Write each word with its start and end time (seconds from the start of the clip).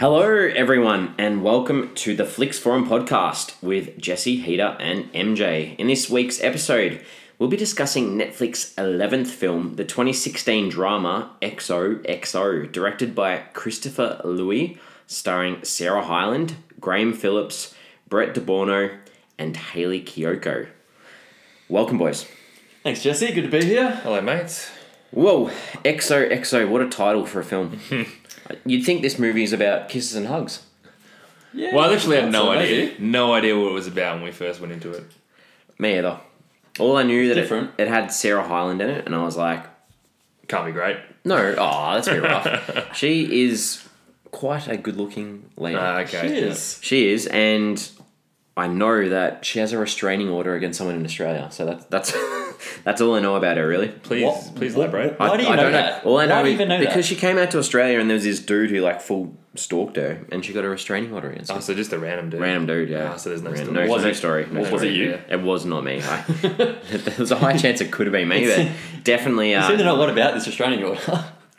Hello, 0.00 0.22
everyone, 0.22 1.12
and 1.18 1.42
welcome 1.42 1.92
to 1.96 2.14
the 2.14 2.24
Flicks 2.24 2.56
Forum 2.56 2.88
podcast 2.88 3.60
with 3.60 3.98
Jesse, 3.98 4.36
Heater, 4.36 4.76
and 4.78 5.12
MJ. 5.12 5.74
In 5.76 5.88
this 5.88 6.08
week's 6.08 6.40
episode, 6.40 7.04
we'll 7.36 7.48
be 7.48 7.56
discussing 7.56 8.16
Netflix's 8.16 8.72
11th 8.76 9.26
film, 9.26 9.74
the 9.74 9.84
2016 9.84 10.68
drama 10.68 11.32
XOXO, 11.42 12.70
directed 12.70 13.16
by 13.16 13.38
Christopher 13.54 14.20
Louie, 14.22 14.78
starring 15.08 15.64
Sarah 15.64 16.04
Hyland, 16.04 16.54
Graham 16.78 17.12
Phillips, 17.12 17.74
Brett 18.08 18.36
DelBuono, 18.36 18.96
and 19.36 19.56
Hayley 19.56 20.00
Kiyoko. 20.00 20.68
Welcome, 21.68 21.98
boys. 21.98 22.24
Thanks, 22.84 23.02
Jesse. 23.02 23.32
Good 23.32 23.50
to 23.50 23.60
be 23.60 23.64
here. 23.64 23.90
Hello, 24.04 24.20
mates. 24.20 24.70
Whoa, 25.10 25.50
XOXO, 25.84 26.68
what 26.68 26.82
a 26.82 26.88
title 26.88 27.26
for 27.26 27.40
a 27.40 27.44
film. 27.44 27.80
You'd 28.64 28.84
think 28.84 29.02
this 29.02 29.18
movie 29.18 29.42
is 29.42 29.52
about 29.52 29.88
kisses 29.88 30.14
and 30.14 30.26
hugs. 30.26 30.64
Yeah, 31.52 31.74
Well, 31.74 31.84
I 31.84 31.88
literally 31.88 32.20
had 32.20 32.30
no 32.30 32.50
idea. 32.50 32.92
No 32.98 33.32
idea 33.32 33.58
what 33.58 33.68
it 33.70 33.74
was 33.74 33.86
about 33.86 34.16
when 34.16 34.24
we 34.24 34.32
first 34.32 34.60
went 34.60 34.72
into 34.72 34.90
it. 34.92 35.04
Me 35.78 35.98
either. 35.98 36.18
All 36.78 36.96
I 36.96 37.02
knew 37.02 37.28
that 37.28 37.38
it, 37.38 37.70
it 37.78 37.88
had 37.88 38.12
Sarah 38.12 38.46
Hyland 38.46 38.80
in 38.80 38.90
it, 38.90 39.06
and 39.06 39.14
I 39.14 39.22
was 39.24 39.36
like, 39.36 39.64
Can't 40.46 40.66
be 40.66 40.72
great. 40.72 40.98
no, 41.24 41.54
oh, 41.58 41.94
that's 41.94 42.06
a 42.08 42.12
bit 42.12 42.22
rough. 42.22 42.96
she 42.96 43.44
is 43.46 43.86
quite 44.30 44.68
a 44.68 44.76
good 44.76 44.96
looking 44.96 45.50
lady. 45.56 45.76
Ah, 45.78 45.98
okay. 46.00 46.28
She 46.28 46.34
is. 46.36 46.78
she 46.82 47.08
is, 47.10 47.26
and 47.26 47.90
I 48.56 48.66
know 48.68 49.08
that 49.08 49.44
she 49.44 49.58
has 49.58 49.72
a 49.72 49.78
restraining 49.78 50.28
order 50.28 50.54
against 50.54 50.78
someone 50.78 50.96
in 50.96 51.04
Australia. 51.04 51.48
So 51.50 51.64
that's 51.64 51.84
that's 51.86 52.12
that's 52.84 53.00
all 53.00 53.14
I 53.14 53.20
know 53.20 53.36
about 53.36 53.56
her, 53.56 53.66
really. 53.66 53.88
Please, 53.88 54.24
What- 54.24 54.54
please 54.56 54.74
what- 54.74 54.84
elaborate. 54.90 55.18
Why 55.18 55.36
do 55.36 55.42
you 55.42 55.48
I 55.48 55.56
know 55.56 55.62
don't 55.64 55.72
that? 55.72 56.04
All 56.04 56.18
I 56.18 56.26
know 56.26 56.36
Why 56.36 56.42
do 56.42 56.48
you 56.48 56.54
is- 56.54 56.60
even 56.60 56.68
know 56.68 56.78
because 56.78 56.94
that? 56.96 57.04
she 57.04 57.16
came 57.16 57.38
out 57.38 57.50
to 57.52 57.58
Australia, 57.58 57.98
and 58.00 58.08
there 58.10 58.14
was 58.16 58.24
this 58.24 58.40
dude 58.40 58.70
who 58.70 58.80
like 58.80 59.00
full 59.00 59.36
stalked 59.54 59.96
her, 59.96 60.20
and 60.30 60.44
she 60.44 60.52
got 60.52 60.64
a 60.64 60.68
restraining 60.68 61.12
order 61.12 61.30
against 61.30 61.50
Oh, 61.50 61.58
so 61.60 61.74
just 61.74 61.92
a 61.92 61.98
random 61.98 62.30
dude. 62.30 62.40
Random 62.40 62.66
dude, 62.66 62.88
yeah. 62.90 63.10
Ah, 63.12 63.16
so 63.16 63.30
there's 63.30 63.42
no 63.42 63.50
Random- 63.50 63.74
story. 63.74 63.86
No, 63.86 63.92
Was 63.92 64.02
no 64.04 64.08
it- 64.10 64.14
story. 64.14 64.46
No 64.52 64.60
was 64.60 64.68
story. 64.68 64.88
it 64.88 64.92
you? 64.94 65.18
It 65.28 65.40
was 65.40 65.64
not 65.64 65.82
me. 65.84 66.00
I, 66.02 66.22
there 66.42 67.14
was 67.18 67.30
a 67.32 67.36
high 67.36 67.56
chance 67.56 67.80
it 67.80 67.90
could 67.90 68.06
have 68.06 68.12
been 68.12 68.28
me, 68.28 68.46
but 68.46 68.68
definitely. 69.04 69.52
You 69.52 69.62
seem 69.62 69.76
to 69.78 69.82
Uh, 69.82 69.86
know 69.86 69.94
a 69.96 70.00
lot 70.00 70.10
about 70.10 70.34
this 70.34 70.46
Australian 70.46 70.84
order. 70.84 71.00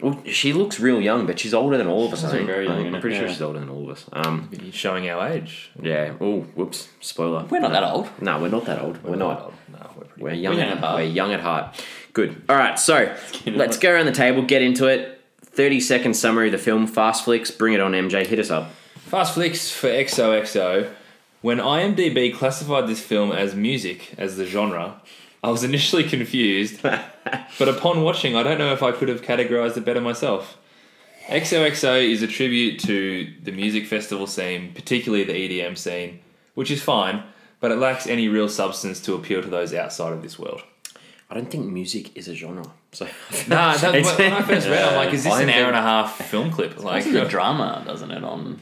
well, 0.01 0.21
she 0.25 0.53
looks 0.53 0.79
real 0.79 1.01
young, 1.01 1.25
but 1.25 1.37
she's 1.39 1.53
older 1.53 1.77
than 1.77 1.87
all 1.87 2.05
of 2.07 2.13
us. 2.13 2.23
I 2.23 2.31
think. 2.31 2.47
very 2.47 2.65
young, 2.65 2.75
I'm 2.75 2.81
isn't 2.85 2.95
it? 2.95 3.01
pretty 3.01 3.17
sure 3.17 3.25
Yeah. 3.25 3.31
she's 3.33 3.41
older 3.41 3.59
than 3.59 3.69
all 3.69 3.83
of 3.83 3.89
us. 3.89 4.05
Um, 4.13 4.49
You're 4.51 4.71
showing 4.71 5.09
our 5.09 5.27
age. 5.27 5.71
yeah. 5.81 6.13
Oh, 6.21 6.41
whoops. 6.55 6.87
Spoiler. 7.01 7.45
We're 7.49 7.59
not 7.59 7.73
that 7.73 7.83
old. 7.83 8.07
No, 8.21 8.39
we're 8.39 8.47
not 8.47 8.63
that 8.65 8.81
old. 8.81 9.03
We're, 9.03 9.17
not. 9.17 9.51
No, 9.69 9.88
we're 10.19 10.29
pretty 10.29 10.41
We're 10.43 10.49
old. 10.49 10.57
young. 10.57 10.57
We're 10.57 10.59
young 10.59 10.71
at, 10.71 10.77
at 10.77 10.83
heart. 10.83 10.95
We're 10.95 11.03
young 11.09 11.33
at 11.33 11.39
heart. 11.41 11.85
Good. 12.13 12.41
All 12.49 12.55
right. 12.55 12.79
So 12.79 13.15
let's 13.45 13.77
go 13.77 13.91
around 13.93 14.05
the 14.07 14.11
table, 14.11 14.41
get 14.43 14.61
into 14.61 14.87
it. 14.87 15.21
Thirty 15.41 15.79
second 15.79 16.13
summary 16.15 16.47
of 16.47 16.51
the 16.53 16.57
film. 16.57 16.87
Fast 16.87 17.25
flicks. 17.25 17.51
Bring 17.51 17.73
it 17.73 17.79
on, 17.81 17.91
MJ. 17.93 18.25
Hit 18.25 18.39
us 18.39 18.49
up. 18.49 18.71
Fast 18.95 19.33
flicks 19.33 19.71
for 19.71 19.87
XOXO. 19.87 20.91
When 21.41 21.57
IMDb 21.57 22.33
classified 22.35 22.87
this 22.87 23.01
film 23.01 23.31
as 23.31 23.55
music 23.55 24.13
as 24.17 24.35
the 24.37 24.45
genre, 24.45 25.01
I 25.43 25.49
was 25.49 25.63
initially 25.63 26.03
confused, 26.03 26.81
but 26.83 27.67
upon 27.67 28.03
watching, 28.03 28.35
I 28.35 28.43
don't 28.43 28.57
know 28.57 28.73
if 28.73 28.83
I 28.83 28.91
could 28.91 29.07
have 29.07 29.21
categorized 29.21 29.77
it 29.77 29.85
better 29.85 30.01
myself. 30.01 30.57
XOXO 31.27 32.09
is 32.11 32.21
a 32.21 32.27
tribute 32.27 32.79
to 32.81 33.31
the 33.41 33.51
music 33.51 33.85
festival 33.85 34.27
scene, 34.27 34.73
particularly 34.73 35.23
the 35.23 35.33
EDM 35.33 35.77
scene, 35.77 36.19
which 36.55 36.69
is 36.71 36.81
fine, 36.83 37.23
but 37.59 37.71
it 37.71 37.75
lacks 37.75 38.07
any 38.07 38.27
real 38.27 38.49
substance 38.49 38.99
to 39.01 39.13
appeal 39.15 39.41
to 39.41 39.47
those 39.49 39.73
outside 39.73 40.13
of 40.13 40.21
this 40.21 40.37
world. 40.39 40.61
I 41.29 41.35
don't 41.35 41.51
think 41.51 41.67
music 41.71 42.17
is 42.17 42.27
a 42.27 42.33
genre. 42.33 42.65
So 42.91 43.05
Nah, 43.47 43.77
that, 43.77 43.93
when 44.19 44.33
I 44.33 44.41
first 44.41 44.67
read, 44.67 44.81
it, 44.81 44.87
I'm 44.87 44.95
like, 44.95 45.13
is 45.13 45.23
this 45.23 45.35
an 45.35 45.49
hour 45.49 45.67
and 45.67 45.75
a 45.75 45.81
half 45.81 46.15
film 46.29 46.51
clip? 46.51 46.83
Like, 46.83 47.03
the 47.03 47.25
drama, 47.25 47.83
doesn't 47.85 48.09
it? 48.09 48.23
On 48.23 48.59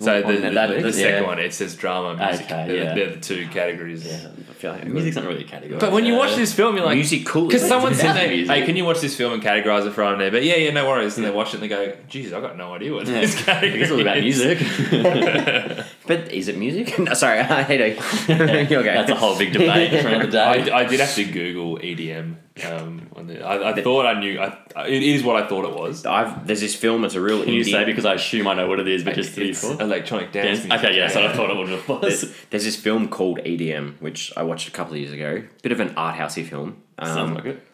so 0.00 0.20
the, 0.20 0.26
on 0.26 0.54
the, 0.54 0.80
the 0.82 0.92
second 0.92 1.22
Yeah. 1.22 1.26
one 1.28 1.38
it 1.38 1.52
says 1.54 1.74
drama, 1.76 2.16
music. 2.16 2.46
Okay, 2.46 2.66
they're, 2.66 2.76
yeah. 2.84 2.94
they're 2.94 3.10
the 3.10 3.20
two 3.20 3.46
categories. 3.48 4.06
Yeah, 4.06 4.28
I 4.28 4.52
feel 4.54 4.72
like 4.72 4.86
music's 4.86 5.16
not 5.16 5.26
really 5.26 5.44
a 5.44 5.46
category. 5.46 5.78
But 5.78 5.92
when 5.92 6.04
you 6.06 6.14
watch 6.14 6.34
this 6.36 6.52
film, 6.54 6.76
you're 6.76 6.84
like, 6.86 6.96
music 6.96 7.26
cool. 7.26 7.46
Because 7.46 7.66
someone 7.66 7.94
said, 7.94 8.12
they, 8.16 8.44
"Hey, 8.46 8.64
can 8.64 8.76
you 8.76 8.84
watch 8.84 9.00
this 9.00 9.14
film 9.16 9.32
and 9.34 9.42
categorize 9.42 9.86
it 9.86 9.92
from 9.92 10.18
there?" 10.18 10.30
But 10.30 10.42
yeah, 10.44 10.56
yeah, 10.56 10.70
no 10.72 10.88
worries. 10.88 11.16
And 11.16 11.26
they 11.26 11.30
watch 11.30 11.48
it 11.48 11.54
and 11.54 11.62
they 11.62 11.68
go, 11.68 11.94
"Jesus, 12.08 12.32
I 12.32 12.40
got 12.40 12.56
no 12.56 12.74
idea 12.74 12.92
what 12.94 13.06
Yeah. 13.06 13.20
this 13.20 13.34
category 13.42 13.82
It's 13.82 13.90
all 13.90 14.00
about 14.00 14.16
is." 14.18 14.24
music. 14.24 14.58
But 16.06 16.32
is 16.32 16.48
it 16.48 16.58
music? 16.58 16.98
no, 16.98 17.14
sorry, 17.14 17.38
I 17.38 17.62
hate 17.62 17.80
it. 17.80 17.98
okay. 18.28 18.82
That's 18.82 19.10
a 19.10 19.14
whole 19.14 19.38
big 19.38 19.52
debate 19.52 19.90
for 20.02 20.08
another 20.08 20.30
day. 20.30 20.70
I, 20.72 20.80
I 20.80 20.84
did 20.84 20.98
have 20.98 21.14
to 21.14 21.24
Google 21.24 21.78
EDM. 21.78 22.34
Um, 22.64 23.08
on 23.16 23.26
the, 23.26 23.44
I, 23.44 23.70
I 23.70 23.82
thought 23.82 24.06
I 24.06 24.18
knew. 24.18 24.38
I, 24.40 24.86
it 24.86 25.02
is 25.02 25.22
what 25.22 25.42
I 25.42 25.46
thought 25.46 25.64
it 25.64 25.74
was. 25.74 26.04
I've 26.06 26.46
there's 26.46 26.60
this 26.60 26.74
film. 26.74 27.04
It's 27.04 27.14
a 27.14 27.20
real 27.20 27.44
Can 27.44 27.52
you 27.54 27.64
say 27.64 27.84
because 27.84 28.04
I 28.04 28.14
assume 28.14 28.46
I 28.48 28.54
know 28.54 28.68
what 28.68 28.80
it 28.80 28.88
is, 28.88 29.04
but 29.04 29.14
just 29.14 29.36
It's 29.38 29.60
sure. 29.60 29.80
electronic 29.80 30.32
dance. 30.32 30.60
Dance- 30.60 30.68
music. 30.68 30.84
Okay, 30.84 30.96
yeah, 30.96 31.08
so 31.08 31.26
I 31.26 31.32
thought 31.32 31.50
it 31.50 31.56
would 31.56 31.68
have 31.86 31.86
there's, 32.00 32.22
was. 32.22 32.34
there's 32.50 32.64
this 32.64 32.76
film 32.76 33.08
called 33.08 33.38
EDM, 33.38 34.00
which 34.00 34.32
I 34.36 34.42
watched 34.42 34.68
a 34.68 34.72
couple 34.72 34.94
of 34.94 35.00
years 35.00 35.12
ago. 35.12 35.42
Bit 35.62 35.72
of 35.72 35.80
an 35.80 35.94
art 35.96 36.16
housey 36.16 36.46
film. 36.46 36.82
Um, 36.98 37.08
Sounds 37.08 37.34
like 37.36 37.44
it. 37.46 37.66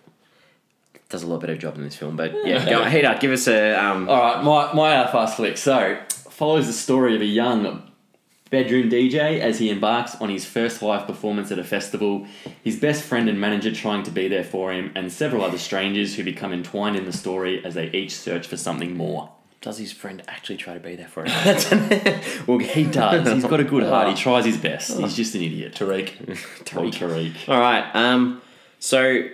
Does 1.09 1.23
a 1.23 1.27
lot 1.29 1.41
better 1.41 1.57
job 1.57 1.77
in 1.77 1.85
this 1.85 1.95
film, 1.97 2.17
but 2.17 2.33
yeah. 2.47 2.69
Go, 2.69 2.85
hey, 2.85 3.03
Dad, 3.03 3.21
give 3.21 3.31
us 3.31 3.47
a. 3.47 3.75
Um, 3.75 4.09
All 4.09 4.19
right, 4.21 4.43
my 4.43 4.73
my 4.73 4.97
uh, 4.97 5.13
fast 5.13 5.37
flick. 5.37 5.57
So 5.57 5.99
follows 6.09 6.67
the 6.67 6.73
story 6.73 7.15
of 7.15 7.21
a 7.23 7.27
young 7.27 7.89
bedroom 8.51 8.89
DJ 8.89 9.41
as 9.41 9.59
he 9.59 9.71
embarks 9.71 10.15
on 10.17 10.29
his 10.29 10.45
first 10.45 10.83
live 10.83 11.07
performance 11.07 11.51
at 11.51 11.59
a 11.59 11.65
festival. 11.65 12.27
His 12.63 12.79
best 12.79 13.03
friend 13.03 13.29
and 13.29 13.41
manager 13.41 13.73
trying 13.73 14.03
to 14.05 14.11
be 14.11 14.29
there 14.29 14.45
for 14.45 14.73
him, 14.73 14.93
and 14.95 15.13
several 15.13 15.45
other 15.45 15.59
strangers 15.59 16.15
who 16.17 16.25
become 16.25 16.53
entwined 16.53 16.97
in 16.97 17.05
the 17.05 17.13
story 17.13 17.65
as 17.65 17.75
they 17.75 17.91
each 17.91 18.15
search 18.15 18.47
for 18.47 18.57
something 18.57 18.97
more. 18.97 19.33
does 19.61 19.79
his 19.79 19.93
friend 19.93 20.23
actually 20.29 20.57
try 20.57 20.75
to 20.75 20.81
be 20.81 20.95
there 20.95 21.09
for 21.09 21.25
him? 21.25 21.31
well, 22.47 22.59
He 22.59 22.85
does. 22.85 23.33
He's 23.33 23.45
got 23.45 23.59
a 23.61 23.65
good 23.65 23.83
heart. 23.93 24.09
He 24.09 24.15
tries 24.15 24.45
his 24.45 24.57
best. 24.59 24.97
He's 24.97 25.17
just 25.17 25.35
an 25.35 25.43
idiot. 25.43 25.75
Tariq. 25.75 26.11
Tariq. 26.65 26.95
Tariq. 26.95 27.49
All 27.49 27.61
right. 27.61 27.85
Um, 27.95 28.41
so, 28.79 29.29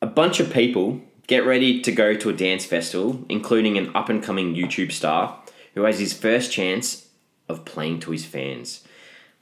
a 0.00 0.06
bunch 0.06 0.40
of 0.40 0.50
people 0.52 1.00
get 1.26 1.44
ready 1.44 1.80
to 1.82 1.92
go 1.92 2.14
to 2.14 2.28
a 2.30 2.32
dance 2.32 2.64
festival, 2.64 3.24
including 3.28 3.76
an 3.78 3.90
up 3.94 4.08
and 4.08 4.22
coming 4.22 4.54
YouTube 4.54 4.92
star 4.92 5.38
who 5.74 5.82
has 5.82 5.98
his 5.98 6.12
first 6.12 6.52
chance 6.52 7.03
of 7.48 7.64
playing 7.64 8.00
to 8.00 8.10
his 8.10 8.24
fans. 8.24 8.84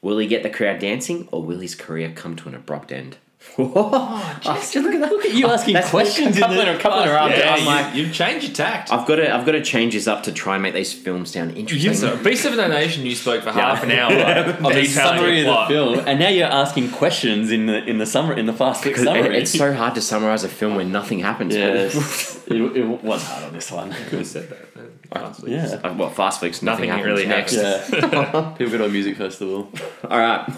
Will 0.01 0.19
he 0.19 0.27
get 0.27 0.43
the 0.43 0.51
crowd 0.51 0.81
dancing, 0.81 1.29
or 1.31 1.43
will 1.43 1.61
his 1.61 1.75
career 1.75 2.13
come 2.15 2.35
to 2.37 2.49
an 2.49 2.55
abrupt 2.55 2.91
end? 2.91 3.19
oh, 3.59 3.73
oh 3.75 4.39
just 4.41 4.75
look 4.77 4.95
at 4.95 5.01
that! 5.01 5.11
Look 5.11 5.25
at 5.25 5.35
you 5.35 5.47
oh, 5.47 5.51
asking 5.51 5.75
That's 5.75 5.91
questions 5.91 6.37
A 6.37 6.41
couple, 6.41 6.61
in 6.61 6.69
a 6.69 6.79
couple 6.79 7.01
of 7.01 7.09
are 7.09 7.17
up. 7.17 7.31
Yeah, 7.31 7.55
I'm 7.59 7.65
like, 7.65 7.95
you, 7.95 8.05
you've 8.05 8.15
changed 8.15 8.47
your 8.47 8.55
tact. 8.55 8.93
I've 8.93 9.07
got 9.07 9.17
to, 9.17 9.35
I've 9.35 9.45
got 9.45 9.53
to 9.53 9.63
change 9.63 9.95
this 9.95 10.07
up 10.07 10.23
to 10.25 10.33
try 10.33 10.55
and 10.55 10.63
make 10.63 10.75
these 10.75 10.93
films 10.93 11.33
sound 11.33 11.57
interesting. 11.57 11.95
So, 11.95 12.23
Beasts 12.23 12.45
of 12.45 12.57
No 12.57 12.69
Nation, 12.69 13.05
you 13.05 13.15
spoke 13.15 13.43
for 13.43 13.51
half 13.51 13.83
an 13.83 13.91
hour. 13.91 14.13
Of 14.43 14.75
the 14.75 14.87
summary 14.87 15.41
of 15.41 15.47
the 15.47 15.67
film, 15.69 16.05
and 16.07 16.19
now 16.19 16.29
you're 16.29 16.47
asking 16.47 16.91
questions 16.91 17.51
in 17.51 17.67
the 17.67 17.85
in 17.85 17.99
the 17.99 18.07
summer 18.07 18.33
in 18.33 18.47
the 18.47 18.53
fast 18.53 18.83
flick 18.83 18.95
Because 18.95 19.07
it- 19.07 19.23
summary. 19.23 19.39
it's 19.39 19.51
so 19.51 19.73
hard 19.73 19.95
to 19.95 20.01
summarize 20.01 20.45
a 20.45 20.49
film 20.49 20.77
when 20.77 20.93
nothing 20.93 21.21
happens. 21.21 21.55
Yes, 21.55 22.43
it, 22.47 22.61
it 22.61 23.03
was 23.03 23.25
hard 23.25 23.45
on 23.45 23.53
this 23.53 23.71
one. 23.71 23.91
Could 23.93 24.21
have 24.21 24.27
said 24.27 24.49
that. 24.51 24.72
Last 25.15 25.43
week. 25.43 25.53
Yeah. 25.53 25.81
Uh, 25.83 25.95
well, 25.95 26.11
fast 26.11 26.41
flicks, 26.41 26.63
nothing, 26.63 26.89
Nothing 26.89 27.05
happens 27.05 27.07
really 27.07 27.27
next. 27.27 27.55
happens. 27.55 28.13
Yeah. 28.13 28.55
People 28.59 28.73
go 28.73 28.79
to 28.79 28.85
a 28.87 28.89
music 28.89 29.17
festival. 29.17 29.71
All 30.09 30.19
right. 30.19 30.51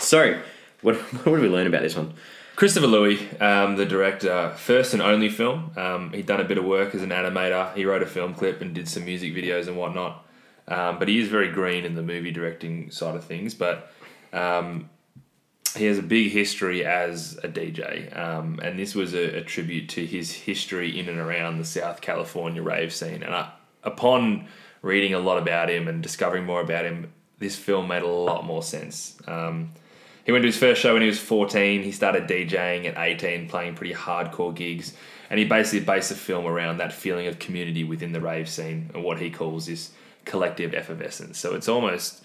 So, 0.00 0.40
what, 0.82 0.96
what 0.96 1.36
did 1.36 1.40
we 1.42 1.48
learn 1.48 1.66
about 1.66 1.82
this 1.82 1.96
one? 1.96 2.14
Christopher 2.56 2.88
Louie, 2.88 3.26
um, 3.38 3.76
the 3.76 3.86
director, 3.86 4.52
first 4.56 4.92
and 4.92 5.00
only 5.02 5.30
film. 5.30 5.70
Um, 5.76 6.12
he'd 6.12 6.26
done 6.26 6.40
a 6.40 6.44
bit 6.44 6.58
of 6.58 6.64
work 6.64 6.94
as 6.94 7.02
an 7.02 7.08
animator. 7.08 7.74
He 7.74 7.86
wrote 7.86 8.02
a 8.02 8.06
film 8.06 8.34
clip 8.34 8.60
and 8.60 8.74
did 8.74 8.86
some 8.86 9.04
music 9.06 9.32
videos 9.32 9.66
and 9.66 9.78
whatnot. 9.78 10.26
Um, 10.68 10.98
but 10.98 11.08
he 11.08 11.18
is 11.18 11.28
very 11.28 11.50
green 11.50 11.84
in 11.84 11.94
the 11.94 12.02
movie 12.02 12.30
directing 12.30 12.90
side 12.90 13.16
of 13.16 13.24
things. 13.24 13.54
But 13.54 13.90
um, 14.34 14.90
he 15.74 15.86
has 15.86 15.98
a 15.98 16.02
big 16.02 16.32
history 16.32 16.84
as 16.84 17.38
a 17.42 17.48
DJ. 17.48 18.14
Um, 18.16 18.60
and 18.62 18.78
this 18.78 18.94
was 18.94 19.14
a, 19.14 19.38
a 19.38 19.42
tribute 19.42 19.88
to 19.90 20.04
his 20.04 20.30
history 20.32 20.98
in 20.98 21.08
and 21.08 21.18
around 21.18 21.58
the 21.58 21.64
South 21.64 22.00
California 22.02 22.62
rave 22.62 22.92
scene. 22.92 23.22
And 23.22 23.34
I, 23.34 23.50
upon 23.82 24.46
reading 24.82 25.14
a 25.14 25.18
lot 25.18 25.38
about 25.38 25.70
him 25.70 25.88
and 25.88 26.02
discovering 26.02 26.44
more 26.44 26.60
about 26.60 26.84
him, 26.84 27.12
this 27.38 27.56
film 27.56 27.88
made 27.88 28.02
a 28.02 28.08
lot 28.08 28.44
more 28.44 28.62
sense. 28.62 29.16
Um, 29.26 29.72
he 30.24 30.32
went 30.32 30.42
to 30.42 30.48
his 30.48 30.58
first 30.58 30.80
show 30.80 30.92
when 30.92 31.02
he 31.02 31.08
was 31.08 31.18
14. 31.18 31.82
He 31.82 31.92
started 31.92 32.28
DJing 32.28 32.86
at 32.86 32.96
18, 32.96 33.48
playing 33.48 33.74
pretty 33.74 33.94
hardcore 33.94 34.54
gigs. 34.54 34.94
And 35.30 35.38
he 35.38 35.44
basically 35.44 35.84
based 35.84 36.10
the 36.10 36.14
film 36.14 36.46
around 36.46 36.78
that 36.78 36.92
feeling 36.92 37.26
of 37.26 37.38
community 37.38 37.84
within 37.84 38.12
the 38.12 38.20
rave 38.20 38.48
scene 38.48 38.90
and 38.94 39.02
what 39.02 39.18
he 39.18 39.30
calls 39.30 39.66
this 39.66 39.92
collective 40.24 40.74
effervescence. 40.74 41.38
So 41.38 41.54
it's 41.54 41.68
almost 41.68 42.22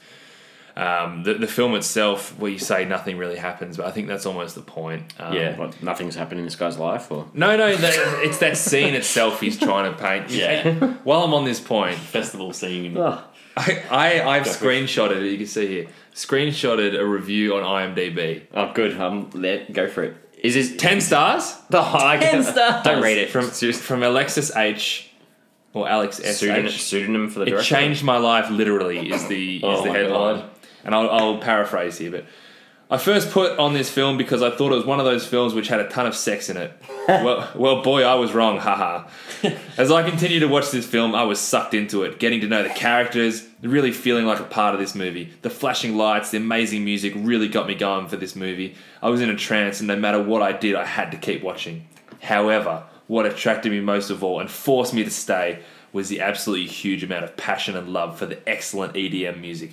um, 0.76 1.24
the, 1.24 1.36
the 1.36 1.48
film 1.48 1.74
itself, 1.76 2.38
where 2.38 2.52
you 2.52 2.60
say 2.60 2.84
nothing 2.86 3.18
really 3.18 3.38
happens, 3.38 3.78
but 3.78 3.86
I 3.86 3.92
think 3.92 4.08
that's 4.08 4.26
almost 4.26 4.56
the 4.56 4.62
point. 4.62 5.14
Um, 5.20 5.34
Yeah. 5.34 5.58
What, 5.58 5.82
nothing's 5.82 6.16
happened 6.16 6.40
in 6.40 6.46
this 6.46 6.56
guy's 6.58 6.78
life, 6.78 7.10
or 7.12 7.28
No, 7.34 7.56
no, 7.56 7.76
that, 7.76 7.94
it's 8.26 8.40
that 8.40 8.58
scene 8.58 8.94
itself 8.94 9.40
he's 9.40 9.58
trying 9.58 9.92
to 9.92 9.98
paint. 9.98 10.30
Yeah. 10.32 10.74
While 11.04 11.24
I'm 11.24 11.34
on 11.34 11.46
this 11.46 11.60
point, 11.62 11.98
Festival 11.98 12.52
scene. 12.52 12.98
oh, 12.98 13.24
I, 13.58 13.84
I, 13.90 14.28
I've 14.36 14.44
screenshotted 14.44 15.22
it, 15.22 15.32
you 15.32 15.38
can 15.38 15.48
see 15.48 15.68
here, 15.68 15.88
screenshotted 16.14 17.00
a 17.00 17.06
review 17.06 17.56
on 17.56 17.64
IMDb. 17.64 18.44
oh 18.54 18.72
good. 18.74 19.00
Um, 19.00 19.30
let 19.34 19.72
go 19.72 19.88
for 19.88 20.04
it. 20.04 20.18
Is 20.44 20.54
this 20.54 20.76
10 20.76 21.00
stars? 21.02 21.56
Oh, 21.74 21.98
I 21.98 22.18
Ten 22.18 22.44
stars. 22.44 22.84
Don't 22.84 23.02
read 23.02 23.18
it. 23.18 23.30
From, 23.30 23.48
from 23.50 24.04
Alexis 24.04 24.56
H. 24.56 25.10
or 25.74 25.88
Alex 25.90 26.20
S. 26.20 26.38
Pseudonym, 26.40 26.70
pseudonym 26.72 27.30
for 27.30 27.40
the 27.40 27.46
director. 27.46 27.62
It 27.64 27.78
changed 27.80 28.04
my 28.04 28.18
life 28.18 28.50
literally 28.52 29.10
is 29.12 29.28
the 29.28 29.58
is 29.58 29.64
Oh 29.64 29.84
the 29.84 29.92
headline. 29.92 30.40
God. 30.42 30.50
And 30.86 30.96
I'll, 30.96 31.10
I'll 31.10 31.38
paraphrase 31.40 31.98
here, 31.98 32.12
but 32.12 32.26
I 32.90 32.98
first 32.98 33.32
put 33.32 33.58
on 33.58 33.74
this 33.74 33.90
film 33.90 34.16
because 34.16 34.44
I 34.44 34.52
thought 34.52 34.72
it 34.72 34.76
was 34.76 34.86
one 34.86 35.00
of 35.00 35.06
those 35.06 35.26
films 35.26 35.56
which 35.56 35.70
had 35.70 35.80
a 35.80 35.90
ton 35.90 36.06
of 36.06 36.16
sex 36.16 36.50
in 36.50 36.58
it. 36.58 36.72
well, 37.08 37.50
well, 37.56 37.82
boy, 37.82 38.04
I 38.04 38.14
was 38.14 38.34
wrong. 38.34 38.60
Haha. 38.60 39.08
As 39.76 39.92
I 39.92 40.08
continued 40.08 40.42
to 40.42 40.48
watch 40.48 40.70
this 40.70 40.86
film, 40.86 41.16
I 41.16 41.24
was 41.24 41.40
sucked 41.40 41.74
into 41.74 42.04
it, 42.04 42.20
getting 42.20 42.42
to 42.42 42.48
know 42.48 42.62
the 42.62 42.70
characters, 42.70 43.48
really 43.62 43.92
feeling 43.92 44.28
like 44.28 44.40
a 44.40 44.44
part 44.44 44.76
of 44.76 44.80
this 44.80 44.94
movie. 44.94 45.34
The 45.42 45.50
flashing 45.50 45.98
lights, 45.98 46.30
the 46.30 46.38
amazing 46.38 46.86
music 46.86 47.14
really 47.16 47.48
got 47.48 47.66
me 47.66 47.74
going 47.74 48.08
for 48.08 48.18
this 48.18 48.36
movie. 48.36 48.76
I 49.02 49.10
was 49.10 49.20
in 49.20 49.32
a 49.32 49.36
trance, 49.36 49.80
and 49.80 49.88
no 49.88 49.96
matter 49.96 50.22
what 50.22 50.44
I 50.44 50.52
did, 50.52 50.76
I 50.76 50.86
had 50.86 51.12
to 51.12 51.18
keep 51.18 51.42
watching. 51.42 51.88
However, 52.22 52.84
what 53.08 53.26
attracted 53.26 53.72
me 53.72 53.80
most 53.80 54.12
of 54.12 54.24
all 54.24 54.40
and 54.40 54.50
forced 54.50 54.94
me 54.94 55.04
to 55.04 55.12
stay 55.12 55.60
was 55.96 56.10
the 56.10 56.20
absolutely 56.20 56.68
huge 56.68 57.06
amount 57.06 57.24
of 57.24 57.38
passion 57.38 57.78
and 57.78 57.88
love 57.88 58.20
for 58.20 58.26
the 58.26 58.38
excellent 58.48 58.94
EDM 58.96 59.40
music. 59.40 59.72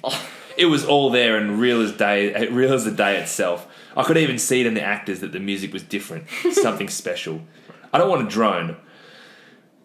It 0.56 0.66
was 0.66 0.84
all 0.84 1.10
there 1.10 1.36
and 1.36 1.58
real 1.58 1.82
as 1.82 1.90
day, 1.90 2.46
real 2.50 2.72
as 2.72 2.84
the 2.84 2.92
day 2.92 3.20
itself. 3.20 3.66
I 3.96 4.04
could 4.04 4.16
even 4.16 4.38
see 4.38 4.60
it 4.60 4.66
in 4.66 4.74
the 4.74 4.82
actors 4.82 5.18
that 5.18 5.32
the 5.32 5.40
music 5.40 5.72
was 5.72 5.82
different, 5.82 6.26
something 6.52 6.88
special. 6.88 7.42
I 7.92 7.98
don't 7.98 8.08
want 8.08 8.30
to 8.30 8.32
drone. 8.32 8.76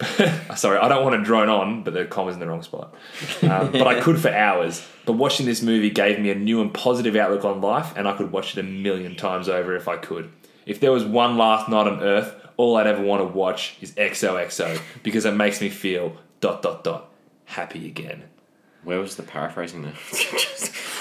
Sorry, 0.54 0.78
I 0.78 0.88
don't 0.88 1.02
want 1.02 1.16
to 1.16 1.24
drone 1.24 1.48
on, 1.48 1.82
but 1.82 1.92
the 1.92 2.04
comma's 2.04 2.34
in 2.34 2.40
the 2.40 2.46
wrong 2.46 2.62
spot. 2.62 2.94
Um, 3.42 3.72
but 3.72 3.88
I 3.88 4.00
could 4.00 4.20
for 4.20 4.32
hours. 4.32 4.86
But 5.06 5.14
watching 5.14 5.44
this 5.44 5.60
movie 5.60 5.90
gave 5.90 6.20
me 6.20 6.30
a 6.30 6.36
new 6.36 6.60
and 6.60 6.72
positive 6.72 7.16
outlook 7.16 7.44
on 7.44 7.60
life, 7.60 7.92
and 7.96 8.06
I 8.06 8.16
could 8.16 8.30
watch 8.30 8.56
it 8.56 8.60
a 8.60 8.62
million 8.62 9.16
times 9.16 9.48
over 9.48 9.74
if 9.74 9.88
I 9.88 9.96
could. 9.96 10.30
If 10.66 10.78
there 10.78 10.92
was 10.92 11.04
one 11.04 11.36
last 11.36 11.68
night 11.68 11.88
on 11.88 12.00
Earth, 12.00 12.32
all 12.56 12.76
I'd 12.76 12.86
ever 12.86 13.02
want 13.02 13.22
to 13.22 13.26
watch 13.26 13.76
is 13.80 13.90
XOXO 13.92 14.80
because 15.02 15.24
it 15.24 15.32
makes 15.32 15.60
me 15.60 15.68
feel 15.68 16.16
dot 16.40 16.62
dot 16.62 16.84
dot 16.84 17.10
happy 17.44 17.86
again. 17.86 18.24
Where 18.84 19.00
was 19.00 19.16
the 19.16 19.22
paraphrasing 19.22 19.82
there? 19.82 19.94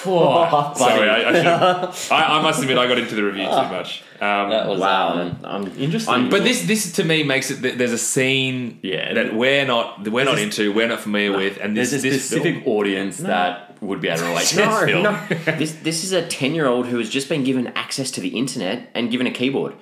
Sorry, 0.03 1.09
I, 1.09 1.29
I, 1.29 1.33
should, 1.33 1.47
I, 2.13 2.39
I 2.39 2.41
must 2.41 2.61
admit 2.61 2.77
I 2.77 2.87
got 2.87 2.97
into 2.97 3.15
the 3.15 3.23
review 3.23 3.45
too 3.45 3.49
much. 3.51 4.03
Um, 4.19 4.49
That 4.49 4.67
was 4.67 4.79
wow. 4.79 5.19
um, 5.19 5.39
I'm, 5.43 5.67
interesting. 5.77 6.13
I'm- 6.13 6.29
but 6.29 6.43
this 6.43 6.63
this 6.65 6.93
to 6.93 7.03
me 7.03 7.23
makes 7.23 7.51
it 7.51 7.77
there's 7.77 7.91
a 7.93 7.97
scene 7.97 8.79
Yeah. 8.81 9.13
that 9.13 9.35
we're 9.35 9.65
not 9.65 10.03
that 10.03 10.11
we're 10.11 10.25
not 10.25 10.39
into, 10.39 10.71
we're 10.73 10.87
not 10.87 11.01
familiar 11.01 11.35
with, 11.37 11.57
and 11.61 11.75
this 11.77 11.91
there's 11.91 12.05
a 12.05 12.09
this 12.09 12.25
specific 12.25 12.63
film- 12.63 12.75
audience 12.77 13.17
that 13.17 13.81
would 13.81 14.01
be 14.01 14.07
able 14.07 14.19
to 14.19 14.25
relate 14.29 14.45
to 14.47 14.55
no, 14.57 14.65
this 14.71 14.89
film. 14.89 15.03
no. 15.03 15.57
This 15.57 15.71
this 15.83 16.03
is 16.03 16.11
a 16.13 16.25
ten 16.27 16.55
year 16.55 16.65
old 16.67 16.87
who 16.87 16.97
has 16.97 17.09
just 17.09 17.29
been 17.29 17.43
given 17.43 17.67
access 17.75 18.11
to 18.11 18.21
the 18.21 18.29
internet 18.29 18.89
and 18.95 19.11
given 19.11 19.27
a 19.27 19.31
keyboard. 19.31 19.75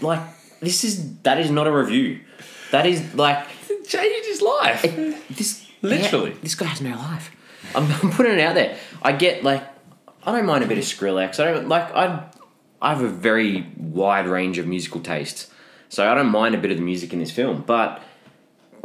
Like 0.00 0.20
this 0.60 0.84
is 0.84 1.18
that 1.22 1.38
is 1.38 1.50
not 1.50 1.66
a 1.66 1.72
review. 1.72 2.20
That 2.72 2.86
is 2.86 3.14
like 3.14 3.46
changed 3.86 4.28
life. 4.62 4.82
this 5.30 5.66
Literally. 5.82 6.30
yeah, 6.30 6.36
this 6.42 6.54
guy 6.54 6.66
has 6.66 6.80
no 6.80 6.96
life. 6.96 7.30
I'm, 7.74 7.90
I'm 8.02 8.10
putting 8.10 8.32
it 8.32 8.40
out 8.40 8.54
there. 8.54 8.76
I 9.02 9.12
get 9.12 9.42
like 9.42 9.64
I 10.24 10.32
don't 10.32 10.46
mind 10.46 10.64
a 10.64 10.66
bit 10.66 10.78
of 10.78 10.84
Skrillex. 10.84 11.40
I 11.40 11.52
don't 11.52 11.68
like 11.68 11.94
I 11.94 12.26
I 12.82 12.90
have 12.90 13.02
a 13.02 13.08
very 13.08 13.66
wide 13.76 14.26
range 14.26 14.58
of 14.58 14.66
musical 14.66 15.00
tastes. 15.00 15.50
So 15.88 16.10
I 16.10 16.14
don't 16.14 16.28
mind 16.28 16.54
a 16.54 16.58
bit 16.58 16.70
of 16.70 16.76
the 16.76 16.84
music 16.84 17.12
in 17.12 17.18
this 17.18 17.32
film, 17.32 17.64
but 17.66 18.00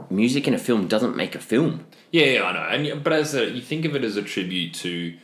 music 0.10 0.48
in 0.48 0.54
a 0.54 0.58
film 0.58 0.88
doesn't 0.88 1.16
make 1.16 1.36
a 1.36 1.40
film. 1.40 1.86
Yeah, 2.12 2.26
yeah, 2.26 2.44
I 2.44 2.54
know. 2.54 2.64
And 2.94 3.04
but 3.04 3.14
as 3.14 3.36
a, 3.36 3.50
you 3.50 3.62
think 3.62 3.86
of 3.86 3.96
it 3.96 4.04
as 4.04 4.18
a 4.18 4.24
tribute 4.24 4.74
to 4.76 5.16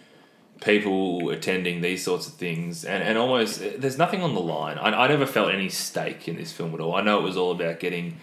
people 0.61 1.31
attending 1.31 1.81
these 1.81 2.03
sorts 2.03 2.27
of 2.27 2.33
things, 2.33 2.85
and, 2.85 3.03
and 3.03 3.17
almost 3.17 3.61
eh, 3.61 3.71
there's 3.77 3.97
nothing 3.97 4.21
on 4.21 4.35
the 4.35 4.41
line. 4.41 4.77
I, 4.77 5.05
I 5.05 5.07
never 5.07 5.25
felt 5.25 5.51
any 5.51 5.69
stake 5.69 6.27
in 6.27 6.35
this 6.35 6.51
film 6.51 6.73
at 6.73 6.79
all. 6.79 6.95
I 6.95 7.01
know 7.01 7.17
it 7.19 7.23
was 7.23 7.37
all 7.37 7.51
about 7.51 7.79
getting. 7.79 8.17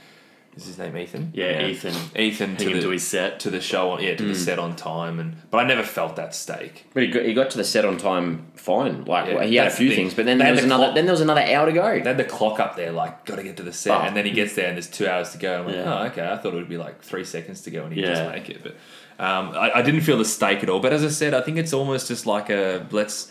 Is 0.58 0.66
his 0.66 0.78
name 0.78 0.96
Ethan? 0.96 1.30
Yeah, 1.34 1.66
Ethan. 1.66 1.94
Ethan 2.16 2.56
to 2.56 2.64
the 2.74 2.80
to 2.80 2.88
his 2.90 3.06
set. 3.06 3.38
to 3.40 3.48
the 3.50 3.60
show 3.60 3.92
on 3.92 4.02
yeah 4.02 4.16
to 4.16 4.24
the 4.24 4.34
set 4.34 4.58
on 4.58 4.74
time, 4.74 5.20
and 5.20 5.36
but 5.52 5.58
I 5.58 5.64
never 5.68 5.84
felt 5.84 6.16
that 6.16 6.34
stake. 6.34 6.84
But 6.92 7.04
he 7.04 7.08
got, 7.10 7.24
he 7.24 7.32
got 7.32 7.50
to 7.50 7.58
the 7.58 7.62
set 7.64 7.84
on 7.84 7.96
time 7.96 8.48
fine. 8.56 9.04
Like 9.04 9.28
Yeah, 9.28 9.34
well, 9.36 9.46
he 9.46 9.54
had 9.54 9.68
a 9.68 9.70
few 9.70 9.88
thing. 9.88 9.96
things, 9.98 10.14
but 10.14 10.24
then 10.26 10.38
They 10.38 10.44
there 10.46 10.52
was 10.54 10.60
the 10.62 10.66
another. 10.66 10.84
clock- 10.86 10.94
Then 10.96 11.04
there 11.06 11.12
was 11.12 11.20
another 11.20 11.42
hour 11.42 11.66
to 11.66 11.72
go. 11.72 11.92
They 11.92 12.00
had 12.00 12.16
the 12.16 12.24
clock 12.24 12.58
up 12.58 12.74
there, 12.74 12.90
like 12.90 13.24
got 13.24 13.36
to 13.36 13.44
get 13.44 13.56
to 13.58 13.62
the 13.62 13.72
set, 13.72 13.92
Oh. 13.96 14.00
and 14.04 14.16
then 14.16 14.24
he 14.24 14.32
gets 14.32 14.56
there 14.56 14.66
and 14.66 14.76
there's 14.76 14.88
two 14.90 15.06
hours 15.08 15.30
to 15.30 15.38
go. 15.38 15.60
I'm 15.60 15.66
like, 15.66 15.74
Yeah. 15.76 16.00
oh, 16.00 16.06
okay. 16.06 16.28
I 16.28 16.36
thought 16.38 16.52
it 16.54 16.56
would 16.56 16.68
be 16.68 16.76
like 16.76 17.02
three 17.02 17.24
seconds 17.24 17.60
to 17.62 17.70
go, 17.70 17.84
and 17.84 17.92
he 17.94 18.00
Yeah. 18.02 18.08
just 18.14 18.24
make 18.32 18.50
it. 18.50 18.60
But 18.64 18.72
um, 19.24 19.50
I, 19.54 19.70
I 19.76 19.82
didn't 19.82 20.00
feel 20.00 20.18
the 20.18 20.24
stake 20.24 20.62
at 20.64 20.68
all. 20.68 20.80
But 20.80 20.92
as 20.92 21.04
I 21.04 21.08
said, 21.08 21.34
I 21.34 21.40
think 21.40 21.56
it's 21.58 21.72
almost 21.72 22.08
just 22.08 22.26
like 22.26 22.50
a 22.50 22.84
let's 22.90 23.28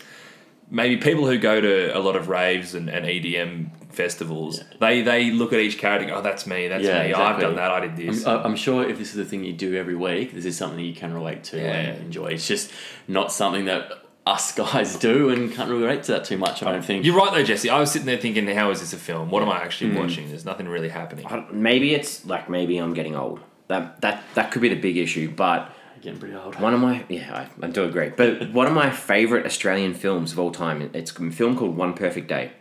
maybe 0.70 0.96
people 0.98 1.26
who 1.26 1.38
go 1.38 1.60
to 1.60 1.96
a 1.96 2.00
lot 2.00 2.16
of 2.16 2.28
raves 2.28 2.74
and, 2.74 2.88
and 2.88 3.04
EDM 3.06 3.70
festivals, 3.92 4.62
they 4.80 5.02
they 5.02 5.30
look 5.30 5.52
at 5.52 5.60
each 5.60 5.78
character, 5.78 6.02
and 6.04 6.10
go, 6.12 6.18
oh, 6.18 6.22
that's 6.22 6.46
me, 6.46 6.68
that's 6.68 6.84
Yeah, 6.84 7.02
me. 7.04 7.12
I've 7.14 7.40
done 7.40 7.56
that. 7.56 7.70
I 7.70 7.80
did 7.86 7.96
this. 7.96 8.26
I'm, 8.26 8.44
I'm 8.46 8.56
sure 8.56 8.88
if 8.88 8.98
this 8.98 9.08
is 9.10 9.14
the 9.16 9.24
thing 9.24 9.44
you 9.44 9.52
do 9.52 9.74
every 9.76 9.96
week, 9.96 10.32
this 10.34 10.44
is 10.44 10.56
something 10.56 10.78
that 10.78 10.84
you 10.84 10.94
can 10.94 11.12
relate 11.14 11.44
to 11.44 11.56
Yeah. 11.58 11.72
and 11.72 12.02
enjoy. 12.04 12.28
It's 12.28 12.46
just 12.46 12.70
not 13.06 13.32
something 13.32 13.64
that 13.66 13.90
us 14.26 14.52
guys 14.64 14.96
do 14.96 15.30
and 15.30 15.52
can't 15.52 15.70
really 15.70 15.82
relate 15.84 16.02
to 16.04 16.12
that 16.12 16.24
too 16.24 16.36
much. 16.38 16.62
I 16.62 16.70
don't 16.72 16.84
think. 16.84 17.04
You're 17.04 17.16
right 17.16 17.32
though, 17.32 17.42
Jesse. 17.42 17.70
I 17.70 17.80
was 17.80 17.90
sitting 17.90 18.06
there 18.06 18.18
thinking, 18.18 18.46
how 18.48 18.70
is 18.70 18.80
this 18.80 18.92
a 18.92 18.98
film? 18.98 19.30
What 19.30 19.42
am 19.42 19.48
I 19.48 19.62
actually 19.62 19.90
Hmm. 19.92 19.98
watching? 19.98 20.28
There's 20.28 20.44
nothing 20.44 20.68
really 20.68 20.90
happening. 20.90 21.26
Maybe 21.50 21.94
it's 21.94 22.24
like 22.26 22.48
maybe 22.50 22.76
I'm 22.78 22.92
getting 22.94 23.16
old. 23.16 23.40
That 23.68 24.00
that 24.02 24.22
that 24.34 24.50
could 24.50 24.62
be 24.62 24.68
the 24.68 24.76
big 24.80 24.96
issue. 24.96 25.30
But 25.34 25.72
Getting 26.00 26.20
pretty 26.20 26.34
old. 26.36 26.60
one 26.60 26.74
of 26.74 26.80
my 26.80 27.04
yeah, 27.08 27.48
I, 27.62 27.66
I 27.66 27.70
do 27.70 27.84
agree. 27.84 28.10
But 28.10 28.50
one 28.52 28.66
of 28.66 28.72
my 28.72 28.90
favorite 28.90 29.46
Australian 29.46 29.94
films 29.94 30.32
of 30.32 30.38
all 30.38 30.50
time. 30.50 30.90
It's 30.92 31.10
a 31.10 31.30
film 31.30 31.56
called 31.56 31.76
One 31.76 31.94
Perfect 31.94 32.28
Day, 32.28 32.52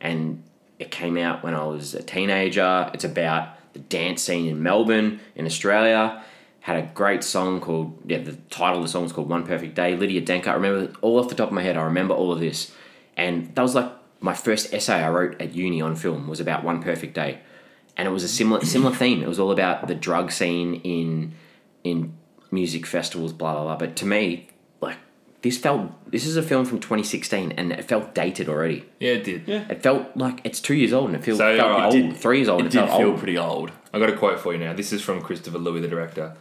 and 0.00 0.42
it 0.78 0.90
came 0.90 1.16
out 1.16 1.44
when 1.44 1.54
I 1.54 1.64
was 1.64 1.94
a 1.94 2.02
teenager. 2.02 2.90
It's 2.92 3.04
about 3.04 3.72
the 3.74 3.78
dance 3.78 4.22
scene 4.22 4.48
in 4.48 4.62
Melbourne 4.62 5.20
in 5.36 5.46
Australia. 5.46 6.22
Had 6.60 6.76
a 6.76 6.90
great 6.94 7.22
song 7.22 7.60
called 7.60 7.96
yeah. 8.06 8.18
The 8.18 8.36
title 8.50 8.78
of 8.78 8.82
the 8.82 8.88
song 8.88 9.04
was 9.04 9.12
called 9.12 9.28
One 9.28 9.46
Perfect 9.46 9.74
Day. 9.74 9.96
Lydia 9.96 10.22
Denker. 10.22 10.48
I 10.48 10.54
remember 10.54 10.92
all 11.00 11.18
off 11.18 11.28
the 11.28 11.34
top 11.34 11.48
of 11.48 11.54
my 11.54 11.62
head. 11.62 11.76
I 11.76 11.82
remember 11.82 12.14
all 12.14 12.32
of 12.32 12.40
this, 12.40 12.72
and 13.16 13.54
that 13.54 13.62
was 13.62 13.74
like 13.74 13.90
my 14.20 14.34
first 14.34 14.74
essay 14.74 15.02
I 15.02 15.10
wrote 15.10 15.40
at 15.40 15.54
uni 15.54 15.80
on 15.80 15.96
film 15.96 16.28
was 16.28 16.40
about 16.40 16.64
One 16.64 16.82
Perfect 16.82 17.14
Day, 17.14 17.38
and 17.96 18.08
it 18.08 18.10
was 18.10 18.24
a 18.24 18.28
similar 18.28 18.64
similar 18.64 18.94
theme. 18.94 19.22
It 19.22 19.28
was 19.28 19.38
all 19.38 19.52
about 19.52 19.86
the 19.86 19.94
drug 19.94 20.32
scene 20.32 20.74
in 20.82 21.34
in 21.84 22.14
music 22.50 22.86
festivals, 22.86 23.32
blah 23.32 23.52
blah 23.54 23.62
blah. 23.64 23.76
But 23.76 23.96
to 23.96 24.06
me, 24.06 24.48
like 24.80 24.96
this 25.42 25.58
felt 25.58 25.90
this 26.10 26.26
is 26.26 26.36
a 26.36 26.42
film 26.42 26.64
from 26.64 26.80
2016, 26.80 27.52
and 27.52 27.72
it 27.72 27.84
felt 27.84 28.14
dated 28.14 28.48
already. 28.48 28.84
Yeah, 28.98 29.12
it 29.12 29.24
did. 29.24 29.42
Yeah. 29.46 29.64
It 29.70 29.82
felt 29.82 30.16
like 30.16 30.40
it's 30.44 30.60
two 30.60 30.74
years 30.74 30.92
old, 30.92 31.06
and 31.06 31.16
it 31.16 31.24
feels 31.24 31.38
So, 31.38 31.56
felt 31.56 31.70
alright, 31.70 31.86
old. 31.86 31.94
it 31.94 32.02
did- 32.08 32.16
three 32.16 32.38
years 32.38 32.48
old. 32.48 32.60
It 32.60 32.64
and 32.64 32.72
did 32.72 32.78
felt 32.86 32.98
feel 33.00 33.08
old. 33.10 33.18
pretty 33.18 33.38
old. 33.38 33.72
I 33.92 33.98
got 33.98 34.08
a 34.08 34.16
quote 34.16 34.38
for 34.40 34.52
you 34.52 34.58
now. 34.58 34.72
This 34.72 34.92
is 34.92 35.02
from 35.02 35.20
Christopher 35.20 35.58
Louie, 35.58 35.80
the 35.80 35.88
director. 35.88 36.36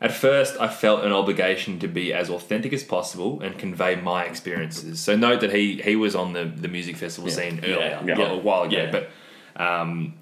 At 0.00 0.12
first, 0.12 0.56
I 0.60 0.68
felt 0.68 1.02
an 1.04 1.10
obligation 1.10 1.80
to 1.80 1.88
be 1.88 2.12
as 2.12 2.30
authentic 2.30 2.72
as 2.72 2.84
possible 2.84 3.40
and 3.40 3.58
convey 3.58 3.96
my 3.96 4.22
experiences. 4.24 5.00
So 5.00 5.16
note 5.16 5.40
that 5.40 5.52
he 5.52 5.82
he 5.82 5.96
was 5.96 6.14
on 6.14 6.34
the, 6.34 6.44
the 6.44 6.68
music 6.68 6.96
festival 6.96 7.28
scene 7.30 7.58
earlier, 7.64 8.00
Yeah, 8.06 8.16
yeah. 8.18 8.30
a 8.30 8.36
while 8.38 8.62
ago. 8.62 8.76
Yeah. 8.76 8.90
But 8.92 9.10
um, 9.60 10.14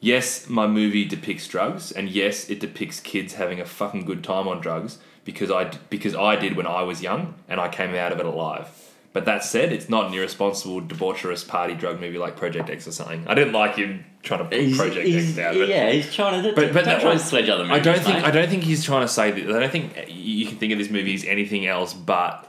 yes, 0.00 0.48
my 0.48 0.66
movie 0.66 1.04
depicts 1.04 1.46
drugs, 1.48 1.92
and 1.92 2.08
yes, 2.08 2.48
it 2.50 2.60
depicts 2.60 3.00
kids 3.00 3.34
having 3.34 3.60
a 3.60 3.64
fucking 3.64 4.04
good 4.04 4.22
time 4.24 4.48
on 4.48 4.60
drugs 4.60 4.98
because 5.24 5.50
I 5.50 5.64
because 5.90 6.14
I 6.14 6.36
did 6.36 6.56
when 6.56 6.66
I 6.66 6.82
was 6.82 7.02
young 7.02 7.34
and 7.48 7.60
I 7.60 7.68
came 7.68 7.94
out 7.94 8.12
of 8.12 8.18
it 8.20 8.26
alive. 8.26 8.68
But 9.14 9.24
that 9.24 9.42
said, 9.42 9.72
it's 9.72 9.88
not 9.88 10.08
an 10.08 10.14
irresponsible, 10.14 10.82
debaucherous 10.82 11.46
party 11.46 11.74
drug 11.74 11.98
movie 11.98 12.18
like 12.18 12.36
Project 12.36 12.68
X 12.70 12.86
or 12.86 12.92
something. 12.92 13.26
I 13.26 13.34
didn't 13.34 13.54
like 13.54 13.76
him 13.76 14.04
trying 14.22 14.48
to 14.48 14.56
He's, 14.56 14.76
Project 14.76 15.06
he's- 15.06 15.30
X 15.30 15.38
out 15.38 15.56
of 15.56 15.62
it. 15.62 15.68
yeah, 15.70 15.90
he's 15.90 16.12
trying 16.14 16.42
to. 16.42 16.52
But 16.52 16.72
but 16.72 16.84
don't 16.84 16.84
that 16.84 17.00
try 17.00 17.12
and 17.12 17.20
sledge 17.20 17.48
other 17.48 17.64
I 17.64 17.78
don't 17.78 17.98
think 18.00 18.16
mate. 18.18 18.24
I 18.24 18.30
don't 18.30 18.48
think 18.48 18.62
he's 18.64 18.84
trying 18.84 19.00
to 19.02 19.08
say 19.08 19.30
that. 19.30 19.56
I 19.56 19.58
don't 19.60 19.72
think 19.72 19.94
you 20.08 20.46
can 20.46 20.58
think 20.58 20.72
of 20.72 20.78
this 20.78 20.90
movie 20.90 21.14
as 21.14 21.24
anything 21.24 21.66
else 21.66 21.94
but 21.94 22.46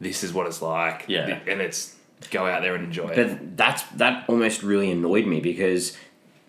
this 0.00 0.22
is 0.22 0.32
what 0.32 0.46
it's 0.46 0.60
like. 0.62 1.06
Yeah. 1.08 1.40
and 1.48 1.60
it's 1.60 1.96
go 2.30 2.46
out 2.46 2.62
there 2.62 2.74
and 2.76 2.84
enjoy 2.84 3.08
it. 3.08 3.16
But 3.16 3.56
that's 3.56 3.82
that 3.96 4.24
almost 4.28 4.62
really 4.62 4.90
annoyed 4.92 5.26
me 5.26 5.40
because 5.40 5.96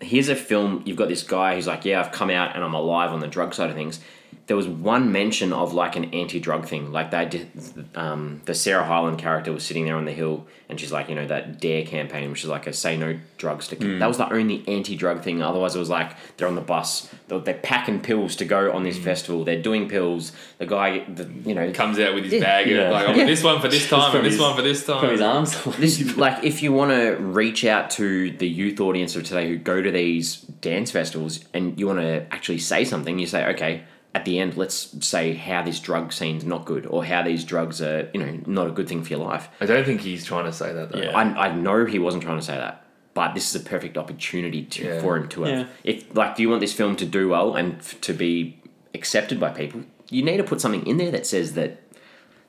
here's 0.00 0.28
a 0.28 0.36
film. 0.36 0.82
You've 0.84 0.96
got 0.96 1.08
this 1.08 1.22
guy 1.22 1.54
who's 1.54 1.66
like, 1.66 1.84
"Yeah, 1.84 2.00
I've 2.00 2.12
come 2.12 2.30
out 2.30 2.54
and 2.54 2.64
I'm 2.64 2.74
alive 2.74 3.10
on 3.10 3.20
the 3.20 3.28
drug 3.28 3.54
side 3.54 3.70
of 3.70 3.76
things." 3.76 4.00
There 4.46 4.56
was 4.56 4.68
one 4.68 5.10
mention 5.10 5.54
of 5.54 5.72
like 5.72 5.96
an 5.96 6.06
anti-drug 6.12 6.66
thing, 6.66 6.92
like 6.92 7.10
they 7.10 7.24
did. 7.24 7.48
Um, 7.94 8.42
the 8.44 8.54
Sarah 8.54 8.84
Hyland 8.84 9.18
character 9.18 9.52
was 9.52 9.64
sitting 9.64 9.86
there 9.86 9.96
on 9.96 10.04
the 10.04 10.12
hill, 10.12 10.46
and 10.68 10.78
she's 10.78 10.92
like, 10.92 11.08
you 11.08 11.14
know, 11.14 11.26
that 11.26 11.60
Dare 11.60 11.82
campaign, 11.86 12.30
which 12.30 12.44
is 12.44 12.50
like 12.50 12.66
a 12.66 12.72
say 12.74 12.94
no 12.96 13.18
drugs 13.38 13.68
to. 13.68 13.76
Mm. 13.76 14.00
That 14.00 14.06
was 14.06 14.18
the 14.18 14.30
only 14.30 14.62
anti-drug 14.68 15.22
thing. 15.22 15.42
Otherwise, 15.42 15.74
it 15.74 15.78
was 15.78 15.88
like 15.88 16.14
they're 16.36 16.46
on 16.46 16.56
the 16.56 16.60
bus, 16.60 17.08
they're, 17.28 17.38
they're 17.38 17.54
packing 17.54 18.00
pills 18.00 18.36
to 18.36 18.44
go 18.44 18.70
on 18.70 18.82
Mm. 18.82 18.84
this 18.84 18.98
festival. 18.98 19.44
They're 19.44 19.62
doing 19.62 19.88
pills. 19.88 20.32
The 20.58 20.66
guy, 20.66 21.04
the, 21.08 21.24
you 21.48 21.54
know, 21.54 21.72
Comes 21.72 21.98
out 21.98 22.14
with 22.14 22.24
his 22.24 22.34
Yeah. 22.34 22.40
bag 22.40 22.66
Yeah. 22.66 22.76
of 22.82 22.92
like, 22.92 23.08
oh, 23.08 23.14
Yeah. 23.14 23.24
this 23.24 23.42
one 23.42 23.62
for 23.62 23.68
this 23.68 23.88
time 23.94 24.14
and 24.14 24.26
this 24.26 24.34
his- 24.34 24.40
one 24.42 24.54
for 24.56 24.62
this 24.62 24.84
time. 24.84 25.00
from 25.00 25.10
his 25.10 25.20
arms. 25.22 25.64
this 25.78 26.16
like 26.18 26.44
if 26.44 26.62
you 26.62 26.72
want 26.74 26.90
to 26.90 27.16
reach 27.16 27.64
out 27.64 27.88
to 27.92 28.30
the 28.32 28.46
youth 28.46 28.78
audience 28.78 29.16
of 29.16 29.24
today 29.24 29.48
who 29.48 29.56
go 29.56 29.80
to 29.80 29.90
these 29.90 30.36
dance 30.36 30.90
festivals 30.90 31.40
and 31.54 31.80
you 31.80 31.86
want 31.86 32.00
to 32.00 32.26
actually 32.30 32.58
say 32.58 32.84
something 32.84 33.18
you 33.18 33.26
say 33.26 33.46
okay 33.46 33.82
at 34.14 34.24
the 34.24 34.38
end 34.38 34.56
let's 34.56 34.94
say 35.06 35.34
how 35.34 35.62
this 35.62 35.80
drug 35.80 36.12
scene's 36.12 36.44
not 36.44 36.64
good 36.64 36.86
or 36.86 37.04
how 37.04 37.22
these 37.22 37.42
drugs 37.44 37.82
are 37.82 38.08
you 38.14 38.20
know 38.20 38.38
not 38.46 38.66
a 38.66 38.70
good 38.70 38.88
thing 38.88 39.02
for 39.02 39.10
your 39.10 39.18
life 39.18 39.48
I 39.60 39.66
don't 39.66 39.84
think 39.84 40.00
he's 40.02 40.24
trying 40.24 40.44
to 40.44 40.52
say 40.52 40.72
that 40.72 40.92
though. 40.92 41.00
Yeah. 41.00 41.16
I, 41.16 41.48
I 41.48 41.52
know 41.54 41.84
he 41.84 41.98
wasn't 41.98 42.22
trying 42.22 42.38
to 42.38 42.44
say 42.44 42.56
that 42.56 42.84
but 43.14 43.34
this 43.34 43.54
is 43.54 43.60
a 43.60 43.64
perfect 43.64 43.96
opportunity 43.98 44.62
to, 44.64 44.84
Yeah. 44.84 45.00
for 45.00 45.16
him 45.16 45.28
to 45.30 45.42
have 45.42 45.58
Yeah. 45.58 45.66
if 45.82 46.16
like 46.16 46.36
do 46.36 46.42
you 46.42 46.48
want 46.48 46.60
this 46.60 46.72
film 46.72 46.96
to 46.96 47.04
do 47.06 47.28
well 47.28 47.54
and 47.54 47.74
f- 47.76 48.00
to 48.02 48.12
be 48.12 48.58
accepted 48.94 49.40
by 49.40 49.50
people, 49.50 49.80
you 50.10 50.22
need 50.24 50.36
to 50.36 50.44
put 50.44 50.60
something 50.60 50.86
in 50.86 50.96
there 50.98 51.10
that 51.10 51.26
says 51.26 51.54
that 51.54 51.80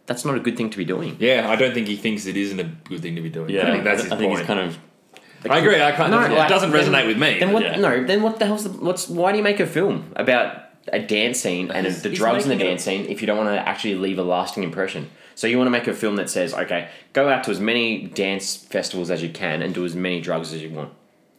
that's 0.05 0.23
not 0.23 0.35
a 0.35 0.39
good 0.39 0.55
thing 0.55 0.69
to 0.69 0.77
be 0.77 0.85
doing. 0.85 1.17
Yeah, 1.19 1.49
I 1.49 1.55
don't 1.55 1.73
think 1.73 1.87
he 1.87 1.95
thinks 1.95 2.27
it 2.27 2.37
isn't 2.37 2.59
a 2.59 2.65
good 2.89 3.01
thing 3.01 3.15
to 3.15 3.21
be 3.21 3.29
doing. 3.29 3.49
Yeah, 3.49 3.67
I 3.67 3.71
think 3.71 3.83
that's 3.83 4.03
his 4.03 4.11
I 4.11 4.17
think 4.17 4.29
point. 4.29 4.39
he's 4.41 4.47
kind 4.47 4.59
of 4.59 4.77
I 5.49 5.59
agree. 5.59 5.81
I 5.81 5.91
can't, 5.91 6.09
No, 6.11 6.21
it 6.21 6.31
like, 6.31 6.49
doesn't 6.49 6.71
then- 6.71 6.83
resonate 6.85 7.07
with 7.07 7.17
me. 7.19 7.39
Then 7.39 7.51
what? 7.53 7.63
Yeah. 7.63 7.75
No. 7.77 8.03
Then 8.03 8.21
what 8.23 8.39
the 8.39 8.45
hell's 8.47 8.63
the? 8.63 8.69
What's 8.69 9.07
why 9.09 9.31
do 9.31 9.37
you 9.37 9.43
make 9.43 9.59
a 9.59 9.65
film 9.67 10.11
about 10.15 10.64
a 10.93 10.99
dance 10.99 11.39
scene 11.39 11.71
and 11.71 11.85
He's- 11.85 12.01
the 12.03 12.09
he's 12.09 12.17
drugs 12.17 12.43
in 12.43 12.49
the 12.49 12.55
making 12.55 12.69
dance 12.71 12.83
scene 12.83 13.05
if 13.09 13.21
you 13.21 13.27
don't 13.27 13.37
want 13.37 13.49
to 13.55 13.67
actually 13.67 13.95
leave 13.95 14.19
a 14.19 14.23
lasting 14.23 14.63
impression? 14.63 15.09
So 15.35 15.47
you 15.47 15.57
want 15.57 15.67
to 15.67 15.71
make 15.71 15.87
a 15.87 15.93
film 15.93 16.15
that 16.17 16.29
says, 16.29 16.53
okay, 16.53 16.87
go 17.13 17.27
out 17.29 17.43
to 17.45 17.51
as 17.51 17.59
many 17.59 18.03
dance 18.05 18.55
festivals 18.55 19.09
as 19.11 19.21
you 19.21 19.29
can 19.29 19.61
and 19.61 19.73
do 19.73 19.83
as 19.85 19.95
many 19.95 20.21
drugs 20.21 20.53
as 20.53 20.61
you 20.61 20.69
want. 20.69 20.91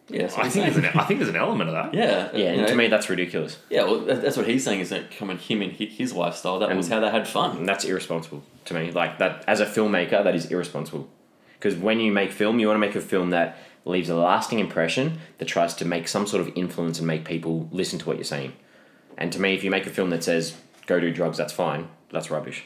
yeah. 0.09 0.25
I 0.37 0.49
think 0.49 0.67
there's 0.67 0.77
an 0.77 0.85
I 0.95 1.05
think 1.05 1.19
there's 1.21 1.31
an 1.31 1.37
element 1.37 1.71
of 1.71 1.75
that. 1.75 1.95
yeah, 1.95 2.29
Yeah, 2.35 2.53
you 2.53 2.59
and 2.61 2.69
to 2.69 2.75
me 2.75 2.89
that's 2.89 3.09
ridiculous. 3.09 3.59
yeah. 3.71 3.85
Well, 3.85 4.01
that's 4.01 4.37
what 4.37 4.47
he's 4.47 4.63
saying 4.65 4.81
is 4.81 4.91
that 4.91 5.11
coming 5.11 5.39
him 5.39 5.63
and 5.63 5.73
hi- 5.73 5.87
his 5.87 6.13
lifestyle. 6.13 6.59
That 6.59 6.77
was 6.77 6.89
how 6.89 7.01
they 7.01 7.11
had 7.11 7.27
fun. 7.27 7.57
And 7.57 7.69
that's 7.69 7.85
irresponsible 7.85 8.43
to 8.67 8.75
me. 8.75 8.91
Like 8.93 9.19
that 9.19 9.43
as 9.49 9.61
a 9.61 9.67
filmmaker, 9.67 10.23
that 10.23 10.35
is 10.35 10.47
irresponsible. 10.47 11.09
Because 11.59 11.75
when 11.75 11.99
you 12.01 12.13
make 12.13 12.31
film, 12.33 12.59
you 12.61 12.67
want 12.69 12.77
to 12.77 12.87
make 12.87 12.95
a 12.95 13.01
film 13.01 13.31
that 13.31 13.57
leaves 13.87 14.09
a 14.11 14.15
lasting 14.15 14.59
impression 14.59 15.19
that 15.39 15.47
tries 15.47 15.73
to 15.75 15.85
make 15.87 16.07
some 16.07 16.27
sort 16.27 16.43
of 16.47 16.53
influence 16.55 16.99
and 16.99 17.07
make 17.07 17.25
people 17.25 17.67
listen 17.73 17.99
to 18.01 18.07
what 18.07 18.17
you're 18.19 18.25
saying. 18.25 18.53
And 19.19 19.33
to 19.33 19.41
me, 19.41 19.55
if 19.55 19.65
you 19.65 19.71
make 19.71 19.87
a 19.87 19.91
film 19.91 20.11
that 20.11 20.23
says 20.25 20.57
go 20.87 21.01
do 21.01 21.11
drugs, 21.13 21.39
that's 21.39 21.53
fine. 21.53 21.89
That's 22.11 22.31
rubbish. 22.31 22.65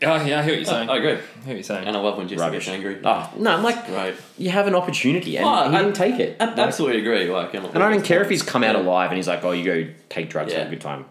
Oh, 0.00 0.14
yeah, 0.24 0.38
I 0.38 0.42
hear 0.44 0.52
what 0.52 0.56
you're 0.58 0.64
saying. 0.64 0.88
Oh, 0.88 0.92
I 0.92 0.96
agree, 0.98 1.10
I 1.10 1.14
hear 1.16 1.22
what 1.46 1.54
you're 1.54 1.62
saying. 1.64 1.86
and 1.88 1.96
I 1.96 2.00
love 2.00 2.18
when 2.18 2.28
Jesse 2.28 2.40
Rubbish. 2.40 2.66
gets 2.66 2.74
angry. 2.76 2.98
Oh 3.02 3.32
no, 3.36 3.50
I'm 3.50 3.64
like 3.64 3.88
Right. 3.88 4.14
you 4.36 4.50
have 4.50 4.68
an 4.68 4.76
opportunity 4.76 5.36
and 5.36 5.44
Oh, 5.44 5.68
he 5.70 5.76
I- 5.76 5.82
didn't 5.82 5.96
take 5.96 6.20
it. 6.20 6.36
I 6.38 6.44
Like, 6.44 6.58
absolutely 6.58 7.00
agree. 7.00 7.28
Like, 7.28 7.52
and, 7.54 7.66
and 7.66 7.82
I 7.82 7.90
don't 7.90 8.04
care 8.04 8.22
if 8.22 8.30
he's 8.30 8.42
come 8.42 8.62
out 8.62 8.76
Yeah. 8.76 8.82
alive 8.82 9.10
and 9.10 9.16
he's 9.16 9.26
like, 9.26 9.42
oh, 9.44 9.50
you 9.50 9.64
go 9.64 9.88
take 10.08 10.30
drugs, 10.30 10.52
have 10.52 10.68
a 10.68 10.70
good 10.70 10.80
time. 10.80 11.06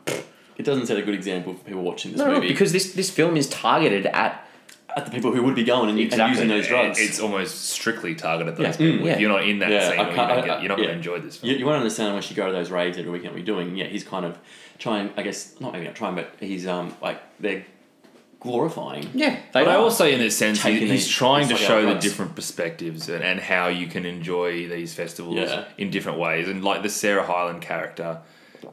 It 0.58 0.64
doesn't 0.64 0.88
set 0.88 0.98
a 0.98 1.02
good 1.02 1.14
example 1.16 1.54
for 1.54 1.64
people 1.66 1.84
watching 1.84 2.12
this 2.14 2.20
No, 2.20 2.28
no, 2.28 2.34
movie. 2.36 2.48
because 2.48 2.72
this 2.72 2.94
this 2.94 3.10
film 3.10 3.36
is 3.36 3.50
targeted 3.50 4.06
at 4.08 4.47
at 4.96 5.06
the 5.06 5.12
people 5.12 5.32
who 5.32 5.44
would 5.44 5.56
be 5.56 5.63
going 5.63 5.89
and, 5.89 6.00
Exactly. 6.00 6.29
using 6.32 6.48
those 6.48 6.67
drugs. 6.67 7.00
It's 7.00 7.20
almost 7.20 7.65
strictly 7.70 8.15
targeted 8.15 8.53
at 8.53 8.60
Yeah. 8.60 8.67
those 8.67 8.77
people. 8.77 9.00
Mm, 9.03 9.06
yeah. 9.08 9.13
If 9.13 9.20
you're 9.20 9.29
not 9.29 9.44
in 9.48 9.60
that 9.60 9.70
Yeah, 9.72 9.89
scene, 9.89 10.00
you 10.00 10.06
can't- 10.06 10.15
don't 10.15 10.32
I- 10.39 10.46
get, 10.46 10.62
you're 10.62 10.70
not 10.70 10.77
going 10.77 10.89
to 10.89 10.96
enjoy 10.96 11.20
this 11.20 11.38
film. 11.38 11.51
You, 11.51 11.58
you 11.60 11.65
won't 11.65 11.77
understand 11.77 12.10
unless 12.10 12.29
you 12.29 12.36
go 12.36 12.48
to 12.48 12.51
those 12.53 12.72
raves 12.72 12.98
every 12.98 13.12
weekend 13.12 13.36
we're 13.36 13.44
doing. 13.44 13.75
Yeah, 13.75 13.86
he's 13.86 14.03
kind 14.03 14.25
of 14.25 14.38
trying. 14.79 15.12
I 15.17 15.22
guess 15.24 15.56
not 15.60 15.74
maybe 15.74 15.86
not 15.86 15.96
trying, 15.96 16.15
but 16.15 16.32
he's 16.39 16.65
um 16.67 16.96
like 17.01 17.20
they're 17.39 17.65
glorifying. 18.39 19.10
yeah. 19.13 19.36
They 19.51 19.63
But 19.65 19.67
I 19.70 19.75
also, 19.75 20.06
in 20.08 20.22
a 20.22 20.29
sense, 20.32 20.63
he, 20.63 20.79
he's 20.79 20.89
these- 20.89 21.08
trying 21.08 21.48
to 21.48 21.56
these 21.56 21.63
show 21.65 21.86
the 21.86 21.96
different 22.00 22.36
perspectives 22.36 23.10
and, 23.10 23.24
and 23.24 23.39
how 23.39 23.67
you 23.67 23.88
can 23.88 24.06
enjoy 24.06 24.67
these 24.67 24.94
festivals 24.94 25.36
Yeah. 25.36 25.65
in 25.77 25.89
different 25.89 26.20
ways. 26.20 26.48
And 26.48 26.63
like 26.63 26.84
the 26.84 26.89
Sarah 26.89 27.25
Hyland 27.25 27.62
character 27.62 28.20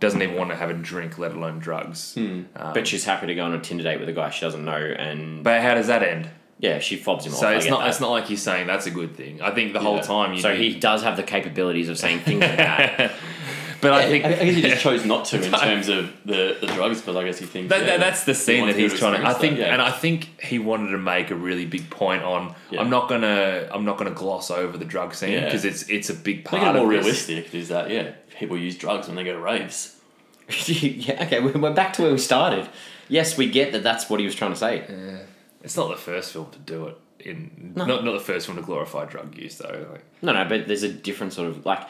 doesn't 0.00 0.20
even 0.22 0.36
want 0.36 0.50
to 0.50 0.56
have 0.56 0.70
a 0.70 0.74
drink, 0.74 1.18
let 1.18 1.32
alone 1.32 1.58
drugs. 1.58 2.14
Hmm. 2.14 2.42
Um, 2.56 2.72
but 2.74 2.86
she's 2.86 3.04
happy 3.04 3.26
to 3.26 3.34
go 3.34 3.44
on 3.44 3.54
a 3.54 3.60
Tinder 3.60 3.84
date 3.84 4.00
with 4.00 4.08
a 4.08 4.12
guy 4.12 4.30
she 4.30 4.40
doesn't 4.40 4.64
know, 4.64 4.72
and 4.76 5.44
but 5.44 5.62
how 5.62 5.74
does 5.74 5.86
that 5.88 6.02
end? 6.02 6.28
yeah, 6.58 6.78
she 6.78 6.96
fobs 6.96 7.26
him 7.26 7.32
off. 7.32 7.40
So 7.40 7.50
it's 7.50 7.66
not 7.68 7.80
that. 7.80 7.88
it's 7.88 8.00
not 8.00 8.10
like 8.10 8.26
he's 8.26 8.42
saying 8.42 8.66
that's 8.66 8.86
a 8.86 8.90
good 8.90 9.16
thing. 9.16 9.42
I 9.42 9.50
think 9.50 9.72
the 9.72 9.80
whole 9.80 10.00
time 10.00 10.32
you 10.34 10.40
So 10.40 10.54
he 10.54 10.78
does 10.78 11.02
have 11.02 11.16
the 11.16 11.22
capabilities 11.22 11.88
of 11.88 11.98
saying 11.98 12.20
things 12.20 12.40
like 12.40 12.56
that. 12.56 13.12
but 13.80 13.92
I 13.92 14.02
I, 14.04 14.08
think 14.08 14.24
I 14.24 14.28
guess 14.30 14.54
he 14.54 14.62
just 14.62 14.82
chose 14.88 15.04
not 15.04 15.26
to 15.26 15.44
in 15.44 15.52
terms 15.52 15.88
of 15.88 16.10
the, 16.24 16.56
the 16.60 16.68
drugs 16.68 17.00
because 17.00 17.16
I 17.16 17.24
guess 17.24 17.38
he 17.38 17.44
thinks 17.46 17.70
That, 17.70 17.80
yeah, 17.80 17.86
that- 17.86 18.00
that's 18.00 18.24
the 18.24 18.34
scene 18.34 18.66
that 18.66 18.76
he's 18.76 18.98
trying 18.98 19.20
to. 19.20 19.26
I 19.28 19.34
think, 19.34 19.58
yeah. 19.58 19.72
and 19.74 19.82
I 19.82 19.90
think 19.90 20.40
he 20.40 20.58
wanted 20.58 20.92
to 20.92 20.98
make 20.98 21.30
a 21.30 21.34
really 21.34 21.66
big 21.66 21.90
point 21.90 22.22
on. 22.22 22.54
Yeah. 22.70 22.80
I'm 22.80 22.88
not 22.88 23.08
gonna. 23.08 23.68
I'm 23.70 23.84
not 23.84 23.98
gonna 23.98 24.12
gloss 24.12 24.50
over 24.50 24.78
the 24.78 24.86
drug 24.86 25.14
scene 25.14 25.32
Yeah. 25.32 25.44
because 25.44 25.64
it's 25.64 25.82
it's 25.90 26.08
a 26.08 26.14
big 26.14 26.44
part 26.44 26.62
Make 26.62 26.70
it 26.70 26.76
of 26.76 26.82
more 26.82 26.90
realistic. 26.90 27.54
Is 27.54 27.68
that 27.68 27.90
yeah? 27.90 28.12
People 28.38 28.56
use 28.56 28.76
drugs 28.76 29.06
when 29.06 29.16
they 29.16 29.24
go 29.24 29.32
to 29.32 29.38
raves. 29.38 30.00
yeah, 30.66 31.24
okay, 31.24 31.40
we- 31.40 31.52
we're 31.52 31.72
back 31.72 31.92
to 31.94 32.02
where 32.02 32.12
we 32.12 32.18
started. 32.18 32.68
Yes, 33.08 33.36
we 33.36 33.48
get 33.48 33.72
that 33.72 33.82
that's 33.82 34.08
what 34.10 34.20
he 34.20 34.26
was 34.26 34.34
trying 34.34 34.52
to 34.52 34.56
say. 34.56 34.84
Yeah. 34.88 35.18
It's 35.62 35.76
not 35.76 35.88
the 35.88 35.96
first 35.96 36.32
film 36.32 36.50
to 36.50 36.58
do 36.58 36.86
it. 36.88 36.98
In 37.20 37.72
No. 37.74 37.86
not 37.86 38.04
not 38.04 38.12
the 38.12 38.20
first 38.20 38.46
film 38.46 38.58
to 38.58 38.62
glorify 38.62 39.06
drug 39.06 39.36
use 39.36 39.56
though. 39.56 39.86
Like, 39.92 40.04
No, 40.20 40.32
no, 40.32 40.44
but 40.44 40.66
there's 40.66 40.82
a 40.82 40.92
different 40.92 41.32
sort 41.32 41.48
of 41.48 41.64
like 41.64 41.86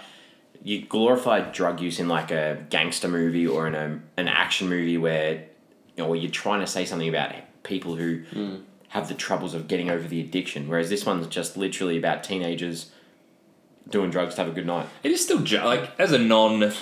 you 0.63 0.87
glorify 0.87 1.41
drug 1.41 1.81
use 1.81 1.99
in 1.99 2.09
like 2.09 2.31
a 2.31 2.65
gangster 2.71 3.09
movie 3.09 3.47
or 3.47 3.67
in 3.67 3.75
a, 3.75 4.01
an 4.17 4.29
action 4.29 4.69
movie 4.69 4.97
where 4.97 5.33
you 5.35 6.03
know 6.03 6.09
where 6.09 6.19
you're 6.19 6.31
trying 6.31 6.61
to 6.61 6.67
say 6.67 6.85
something 6.85 7.09
about 7.09 7.33
people 7.65 7.97
who 7.97 8.23
hmm. 8.33 8.57
have 8.89 9.09
the 9.09 9.15
troubles 9.15 9.55
of 9.55 9.67
getting 9.67 9.91
over 9.91 10.07
the 10.07 10.21
addiction, 10.21 10.69
whereas 10.69 10.89
this 10.89 11.05
one's 11.05 11.27
just 11.27 11.57
literally 11.57 11.99
about 11.99 12.23
teenagers 12.23 12.91
doing 13.89 14.11
drugs 14.11 14.35
to 14.37 14.43
have 14.43 14.51
a 14.51 14.55
good 14.55 14.67
night. 14.67 14.87
it 15.03 15.11
is 15.13 15.23
still 15.23 15.39
like 15.65 15.91
as 15.99 16.13
a 16.13 16.19
non. 16.19 16.73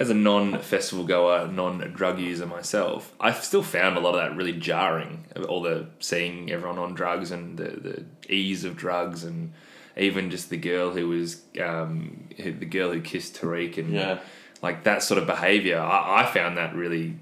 As 0.00 0.10
a 0.10 0.14
non-festival 0.14 1.06
goer, 1.06 1.48
non-drug 1.48 2.20
user 2.20 2.46
myself, 2.46 3.12
I've 3.18 3.42
still 3.42 3.64
found 3.64 3.96
a 3.96 4.00
lot 4.00 4.14
of 4.14 4.20
that 4.20 4.36
really 4.36 4.52
jarring. 4.52 5.24
All 5.48 5.60
the 5.60 5.88
seeing 5.98 6.52
everyone 6.52 6.78
on 6.78 6.94
drugs 6.94 7.32
and 7.32 7.58
the, 7.58 7.64
the 7.64 8.32
ease 8.32 8.62
of 8.62 8.76
drugs, 8.76 9.24
and 9.24 9.52
even 9.96 10.30
just 10.30 10.50
the 10.50 10.56
girl 10.56 10.92
who 10.92 11.08
was 11.08 11.42
um, 11.60 12.28
who- 12.36 12.52
the 12.52 12.64
girl 12.64 12.92
who 12.92 13.00
kissed 13.00 13.40
Tariq, 13.40 13.76
and 13.76 13.92
Yeah. 13.92 14.20
like 14.62 14.84
that 14.84 15.02
sort 15.02 15.18
of 15.20 15.26
behavior. 15.26 15.80
I, 15.80 16.22
I 16.22 16.26
found 16.26 16.56
that 16.58 16.76
really 16.76 17.16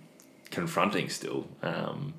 confronting 0.50 1.09
still. 1.09 1.49
Um, 1.62 2.12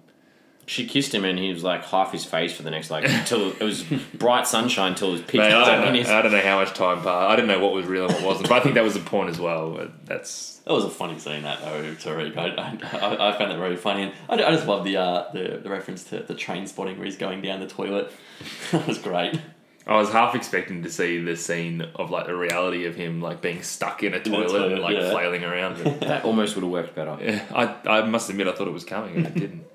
She 0.68 0.86
kissed 0.86 1.14
him 1.16 1.26
and 1.26 1.40
he 1.40 1.52
was 1.52 1.64
like 1.64 1.86
half 1.86 2.12
his 2.12 2.26
face 2.26 2.54
for 2.54 2.62
the 2.62 2.70
next 2.70 2.92
like 2.92 3.06
until 3.08 3.52
it 3.52 3.64
was 3.64 3.84
bright 4.14 4.46
sunshine 4.46 4.96
till 4.96 5.12
his 5.12 5.22
was 5.22 5.30
pitch 5.30 5.40
mate, 5.40 5.54
I, 5.54 5.76
don't 5.76 5.86
know, 5.94 6.00
his 6.00 6.10
I 6.10 6.22
don't 6.22 6.32
know 6.32 6.42
how 6.42 6.60
much 6.60 6.74
time 6.74 6.98
passed. 6.98 7.08
I 7.08 7.36
didn't 7.36 7.48
know 7.48 7.60
what 7.60 7.74
was 7.74 7.86
real 7.86 8.06
and 8.06 8.14
what 8.14 8.24
wasn't, 8.24 8.50
but 8.50 8.56
I 8.56 8.60
think 8.60 8.76
that 8.76 8.84
was 8.84 8.94
the 8.94 9.00
point 9.00 9.30
as 9.30 9.40
well. 9.40 9.72
but 9.72 10.06
That's 10.06 10.58
That 10.66 10.74
was 10.74 10.84
a 10.84 10.90
funny 10.90 11.18
scene, 11.20 11.44
that 11.44 11.62
though, 11.62 11.82
Tariq. 11.96 12.38
I, 12.38 12.98
I, 12.98 13.30
I 13.30 13.38
found 13.38 13.52
that 13.52 13.58
very 13.58 13.78
funny, 13.78 14.04
and 14.04 14.14
I, 14.30 14.48
I 14.48 14.52
just 14.52 14.68
love 14.68 14.84
the, 14.84 14.98
uh, 14.98 15.32
the 15.32 15.60
the 15.64 15.70
reference 15.70 16.04
to 16.06 16.20
the 16.20 16.36
Trainspotting 16.36 16.98
where 16.98 17.06
he's 17.06 17.18
going 17.18 17.42
down 17.42 17.60
the 17.60 17.68
toilet. 17.68 18.12
that 18.72 18.86
was 18.86 18.98
great. 18.98 19.40
I 19.88 19.96
was 19.96 20.12
half 20.12 20.36
expecting 20.36 20.84
to 20.84 20.90
see 20.90 21.24
the 21.24 21.38
scene 21.38 21.82
of 21.96 22.12
like 22.12 22.26
the 22.26 22.36
reality 22.36 22.86
of 22.86 22.96
him 22.96 23.22
like 23.22 23.42
being 23.42 23.64
stuck 23.64 24.04
in 24.04 24.14
a 24.14 24.20
toilet, 24.20 24.50
toilet, 24.50 24.72
and 24.74 24.82
like 24.82 24.98
yeah. 24.98 25.12
flailing 25.12 25.46
around. 25.46 25.78
That 26.02 26.26
almost 26.26 26.56
would 26.56 26.64
have 26.64 26.72
worked 26.72 26.94
better. 26.94 27.18
yeah, 27.22 27.46
I, 27.56 28.00
I 28.00 28.02
must 28.02 28.30
admit 28.30 28.50
I 28.50 28.52
thought 28.52 28.68
it 28.68 28.74
was 28.74 28.84
coming 28.84 29.16
and 29.16 29.28
it 29.28 29.34
didn't. 29.34 29.66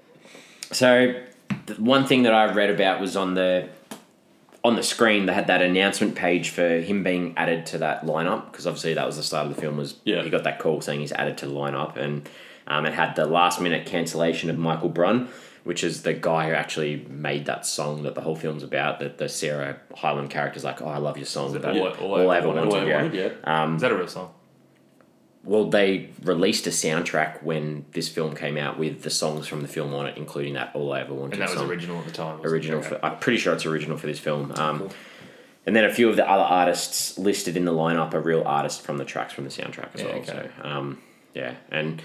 So, 0.72 1.14
the 1.66 1.74
one 1.74 2.06
thing 2.06 2.22
that 2.24 2.34
I 2.34 2.52
read 2.52 2.70
about 2.70 3.00
was 3.00 3.16
on 3.16 3.34
the 3.34 3.68
on 4.64 4.76
the 4.76 4.82
screen 4.82 5.26
they 5.26 5.32
had 5.34 5.48
that 5.48 5.60
announcement 5.60 6.14
page 6.14 6.50
for 6.50 6.78
him 6.78 7.02
being 7.02 7.34
added 7.36 7.66
to 7.66 7.78
that 7.78 8.06
lineup 8.06 8.50
because 8.52 8.64
obviously 8.64 8.94
that 8.94 9.04
was 9.04 9.16
the 9.16 9.22
start 9.22 9.48
of 9.48 9.54
the 9.56 9.60
film 9.60 9.76
was 9.76 9.96
Yeah. 10.04 10.22
he 10.22 10.30
got 10.30 10.44
that 10.44 10.60
call 10.60 10.80
saying 10.80 11.00
he's 11.00 11.10
added 11.10 11.36
to 11.38 11.46
the 11.46 11.52
lineup 11.52 11.96
and 11.96 12.28
um, 12.68 12.86
it 12.86 12.92
had 12.92 13.16
the 13.16 13.26
last 13.26 13.60
minute 13.60 13.86
cancellation 13.86 14.50
of 14.50 14.58
Michael 14.58 14.88
Brun 14.88 15.28
which 15.64 15.82
is 15.82 16.02
the 16.02 16.12
guy 16.12 16.48
who 16.48 16.54
actually 16.54 17.04
made 17.10 17.46
that 17.46 17.66
song 17.66 18.04
that 18.04 18.14
the 18.14 18.20
whole 18.20 18.36
film's 18.36 18.62
about 18.62 19.00
that 19.00 19.18
the 19.18 19.28
Sarah 19.28 19.78
Hyland 19.96 20.30
character's 20.30 20.62
like 20.62 20.80
oh 20.80 20.86
I 20.86 20.98
love 20.98 21.16
your 21.16 21.26
song 21.26 21.52
that 21.54 21.64
All- 21.64 21.88
all, 21.88 22.14
All 22.20 22.30
I 22.30 22.34
I 22.36 22.38
ever 22.38 22.46
Wanted? 22.48 22.68
wanted, 22.68 23.14
yeah. 23.14 23.30
Yeah. 23.44 23.62
Um, 23.64 23.74
Is 23.74 23.82
that 23.82 23.90
a 23.90 23.96
real 23.96 24.06
song? 24.06 24.32
Well, 25.44 25.68
they 25.70 26.10
released 26.22 26.66
a 26.66 26.70
soundtrack 26.70 27.42
when 27.42 27.84
this 27.92 28.08
film 28.08 28.34
came 28.36 28.56
out 28.56 28.78
with 28.78 29.02
the 29.02 29.10
songs 29.10 29.46
from 29.48 29.62
the 29.62 29.68
film 29.68 29.92
on 29.94 30.06
it, 30.06 30.16
including 30.16 30.54
that 30.54 30.70
"All 30.74 30.92
I 30.92 31.00
Ever 31.00 31.14
Wanted" 31.14 31.34
And 31.34 31.42
that 31.42 31.50
was 31.50 31.58
song. 31.58 31.68
original 31.68 31.98
at 31.98 32.04
the 32.06 32.12
time. 32.12 32.40
original. 32.44 32.78
Okay. 32.80 32.90
For, 32.90 33.04
I'm 33.04 33.18
pretty 33.18 33.38
sure 33.38 33.52
it's 33.54 33.66
original 33.66 33.96
for 33.98 34.06
this 34.06 34.18
film. 34.20 34.52
Um, 34.56 34.88
And 35.64 35.76
then 35.76 35.84
a 35.84 35.92
few 35.94 36.08
of 36.08 36.16
the 36.16 36.28
other 36.28 36.42
artists 36.42 37.16
listed 37.18 37.56
in 37.56 37.64
the 37.64 37.72
lineup 37.72 38.14
are 38.14 38.20
real 38.20 38.42
artists 38.44 38.84
from 38.84 38.98
the 38.98 39.04
tracks 39.04 39.32
from 39.32 39.44
the 39.44 39.50
soundtrack 39.50 39.90
as 39.94 40.00
Yeah, 40.00 40.06
well. 40.08 40.16
okay. 40.16 40.48
So 40.60 40.68
um, 40.68 40.98
yeah, 41.34 41.54
and 41.70 42.02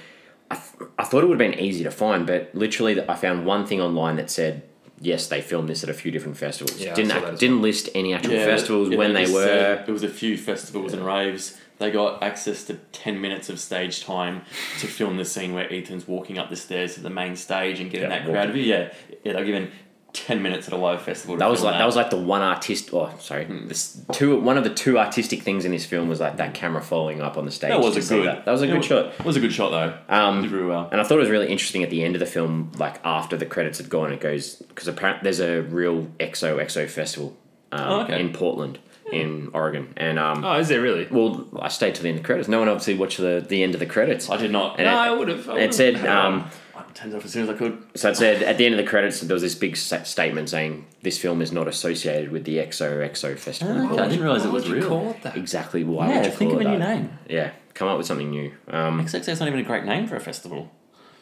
I, 0.51 0.56
th- 0.56 0.89
I 1.00 1.03
thought 1.03 1.24
it 1.24 1.27
would 1.27 1.39
have 1.41 1.51
been 1.51 1.60
easy 1.60 1.84
to 1.84 1.89
find, 1.91 2.27
but 2.27 2.51
literally 2.53 3.01
I 3.10 3.15
found 3.15 3.46
one 3.46 3.65
thing 3.65 3.82
online 3.82 4.15
that 4.17 4.29
said. 4.29 4.63
Yes, 5.00 5.27
they 5.27 5.41
filmed 5.41 5.70
this 5.70 5.84
at 5.84 5.91
a 5.91 5.94
few 5.94 6.10
different 6.12 6.38
festivals. 6.38 6.79
Yeah, 6.82 6.96
didn't 6.96 7.12
saw 7.12 7.17
act- 7.17 7.25
that 7.25 7.34
as 7.36 7.39
didn't 7.39 7.62
list 7.62 7.88
any 7.94 8.15
actual 8.15 8.32
festivals 8.32 8.89
yeah, 8.89 8.98
when 8.98 9.13
they, 9.13 9.25
just 9.25 9.34
were. 9.36 9.44
said 9.46 9.86
There 9.86 9.94
was 9.94 10.01
a 10.01 10.10
few 10.10 10.36
festivals 10.39 10.91
and 10.91 11.06
raves. 11.06 11.56
They 11.79 11.91
got 11.91 12.24
access 12.24 12.63
to 12.65 12.75
ten 12.91 13.22
minutes 13.22 13.50
of 13.50 13.60
stage 13.60 14.03
time 14.03 14.41
to 14.79 14.88
film 14.88 15.17
the 15.17 15.25
scene 15.25 15.53
where 15.53 15.72
Ethan's 15.72 16.07
walking 16.07 16.38
up 16.38 16.50
the 16.50 16.55
stairs 16.55 16.96
to 16.96 17.01
the 17.01 17.10
main 17.10 17.36
stage 17.36 17.79
and 17.79 17.91
getting 17.91 18.10
Yeah, 18.10 18.19
that 18.19 18.27
crowd 18.29 18.50
view. 18.51 18.63
Yeah, 18.63 18.93
yeah, 19.24 19.34
they're 19.34 19.46
given 19.46 19.72
ten 20.13 20.41
minutes 20.41 20.65
at 20.67 20.74
a 20.74 20.77
live 20.77 21.03
festival. 21.03 21.38
That 21.38 21.50
was 21.51 21.62
like 21.62 21.75
that. 21.77 21.86
was 21.86 21.96
like 21.96 22.10
the 22.10 22.17
one 22.17 22.41
artist. 22.41 22.89
Oh, 22.93 23.13
sorry. 23.19 23.46
This 23.46 24.01
two 24.13 24.39
one 24.39 24.57
of 24.57 24.63
the 24.63 24.74
two 24.74 24.98
artistic 24.98 25.43
things 25.43 25.65
in 25.65 25.72
this 25.72 25.86
film 25.86 26.10
was 26.10 26.19
like 26.19 26.38
that 26.38 26.55
camera 26.55 26.81
following 26.81 27.22
up 27.22 27.38
on 27.38 27.46
the 27.46 27.51
stage. 27.51 27.69
That 27.69 27.79
was 27.79 27.96
a 27.96 28.15
good. 28.15 28.25
That, 28.25 28.46
that 28.46 28.51
was 28.51 28.63
a 28.63 28.67
good 28.67 28.77
was- 28.77 28.86
shot. 28.88 29.05
It 29.19 29.25
was 29.25 29.36
a 29.36 29.39
good 29.39 29.53
shot 29.53 29.69
though. 29.69 29.98
Um, 30.10 30.41
Did 30.41 30.51
really 30.51 30.65
well. 30.65 30.89
And 30.91 31.00
I 31.00 31.03
thought 31.03 31.17
it 31.17 31.22
was 31.22 31.29
really 31.29 31.50
interesting 31.51 31.84
at 31.84 31.91
the 31.91 32.03
end 32.03 32.15
of 32.15 32.19
the 32.22 32.25
film, 32.25 32.72
like 32.79 33.00
after 33.05 33.38
the 33.38 33.46
credits 33.46 33.77
had 33.77 33.89
gone, 33.89 34.12
it 34.12 34.19
goes 34.19 34.55
because 34.55 34.88
apparently 34.88 35.25
there's 35.25 35.39
a 35.41 35.62
real 35.62 36.05
XOXO 36.19 36.89
festival 36.89 37.38
um, 37.72 37.81
Oh, 37.88 38.01
okay. 38.03 38.19
in 38.19 38.31
Portland, 38.34 38.79
in 39.11 39.49
Oregon, 39.53 39.93
and 39.97 40.19
um, 40.19 40.43
Oh, 40.43 40.59
is 40.59 40.67
there 40.67 40.81
really? 40.81 41.07
well, 41.09 41.47
I 41.59 41.69
stayed 41.69 41.95
till 41.95 42.03
the 42.03 42.09
end 42.09 42.17
of 42.17 42.23
the 42.23 42.27
credits. 42.27 42.47
No 42.49 42.59
one 42.59 42.67
obviously 42.69 42.95
watched 42.95 43.17
the 43.17 43.45
the 43.47 43.63
end 43.63 43.73
of 43.73 43.79
the 43.79 43.85
credits. 43.85 44.29
I 44.29 44.37
did 44.37 44.51
not. 44.51 44.79
And 44.79 44.85
no, 44.85 44.91
it- 44.93 44.95
I 45.07 45.11
would 45.11 45.27
have. 45.29 45.47
It 45.49 45.73
said 45.73 46.05
um, 46.05 46.49
I 46.75 46.83
turned 46.93 47.13
off 47.15 47.23
as 47.25 47.31
soon 47.31 47.43
as 47.43 47.49
I 47.49 47.53
could. 47.53 47.81
so. 47.95 48.09
It 48.09 48.17
said 48.17 48.43
at 48.43 48.57
the 48.57 48.65
end 48.65 48.75
of 48.75 48.77
the 48.83 48.89
credits 48.89 49.21
there 49.21 49.33
was 49.33 49.41
this 49.41 49.55
big 49.55 49.77
sa- 49.77 50.03
statement 50.03 50.49
saying 50.49 50.85
this 51.03 51.17
film 51.17 51.41
is 51.41 51.51
not 51.51 51.67
associated 51.67 52.31
with 52.31 52.43
the 52.43 52.57
EXO 52.57 52.99
EXO 53.09 53.37
festival. 53.39 53.91
Okay, 53.93 54.01
I 54.03 54.07
didn't 54.09 54.23
realise 54.23 54.43
it 54.45 54.51
was 54.51 54.69
real. 54.69 54.87
call 54.89 55.11
it 55.11 55.21
that? 55.23 55.37
Exactly 55.37 55.83
why 55.83 56.09
Yeah, 56.09 56.15
would 56.17 56.25
you 56.25 56.31
think 56.31 56.51
call 56.51 56.59
of 56.59 56.65
it 56.65 56.69
a 56.69 56.71
new 56.73 56.79
that? 56.79 56.95
name. 56.95 57.19
Yeah, 57.29 57.51
come 57.73 57.87
up 57.87 57.97
with 57.97 58.07
something 58.07 58.29
new. 58.29 58.51
Um, 58.69 59.01
XXO's 59.05 59.39
not 59.39 59.47
even 59.47 59.59
a 59.61 59.63
great 59.63 59.85
name 59.85 60.07
for 60.07 60.15
a 60.17 60.19
festival. 60.19 60.69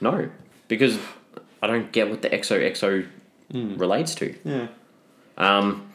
No, 0.02 0.30
because 0.68 0.98
I 1.62 1.68
don't 1.68 1.92
get 1.92 2.10
what 2.10 2.22
the 2.24 2.30
XOXO 2.30 3.06
relates 3.54 4.16
to. 4.16 4.36
Yeah. 4.44 4.68
Um, 5.38 5.90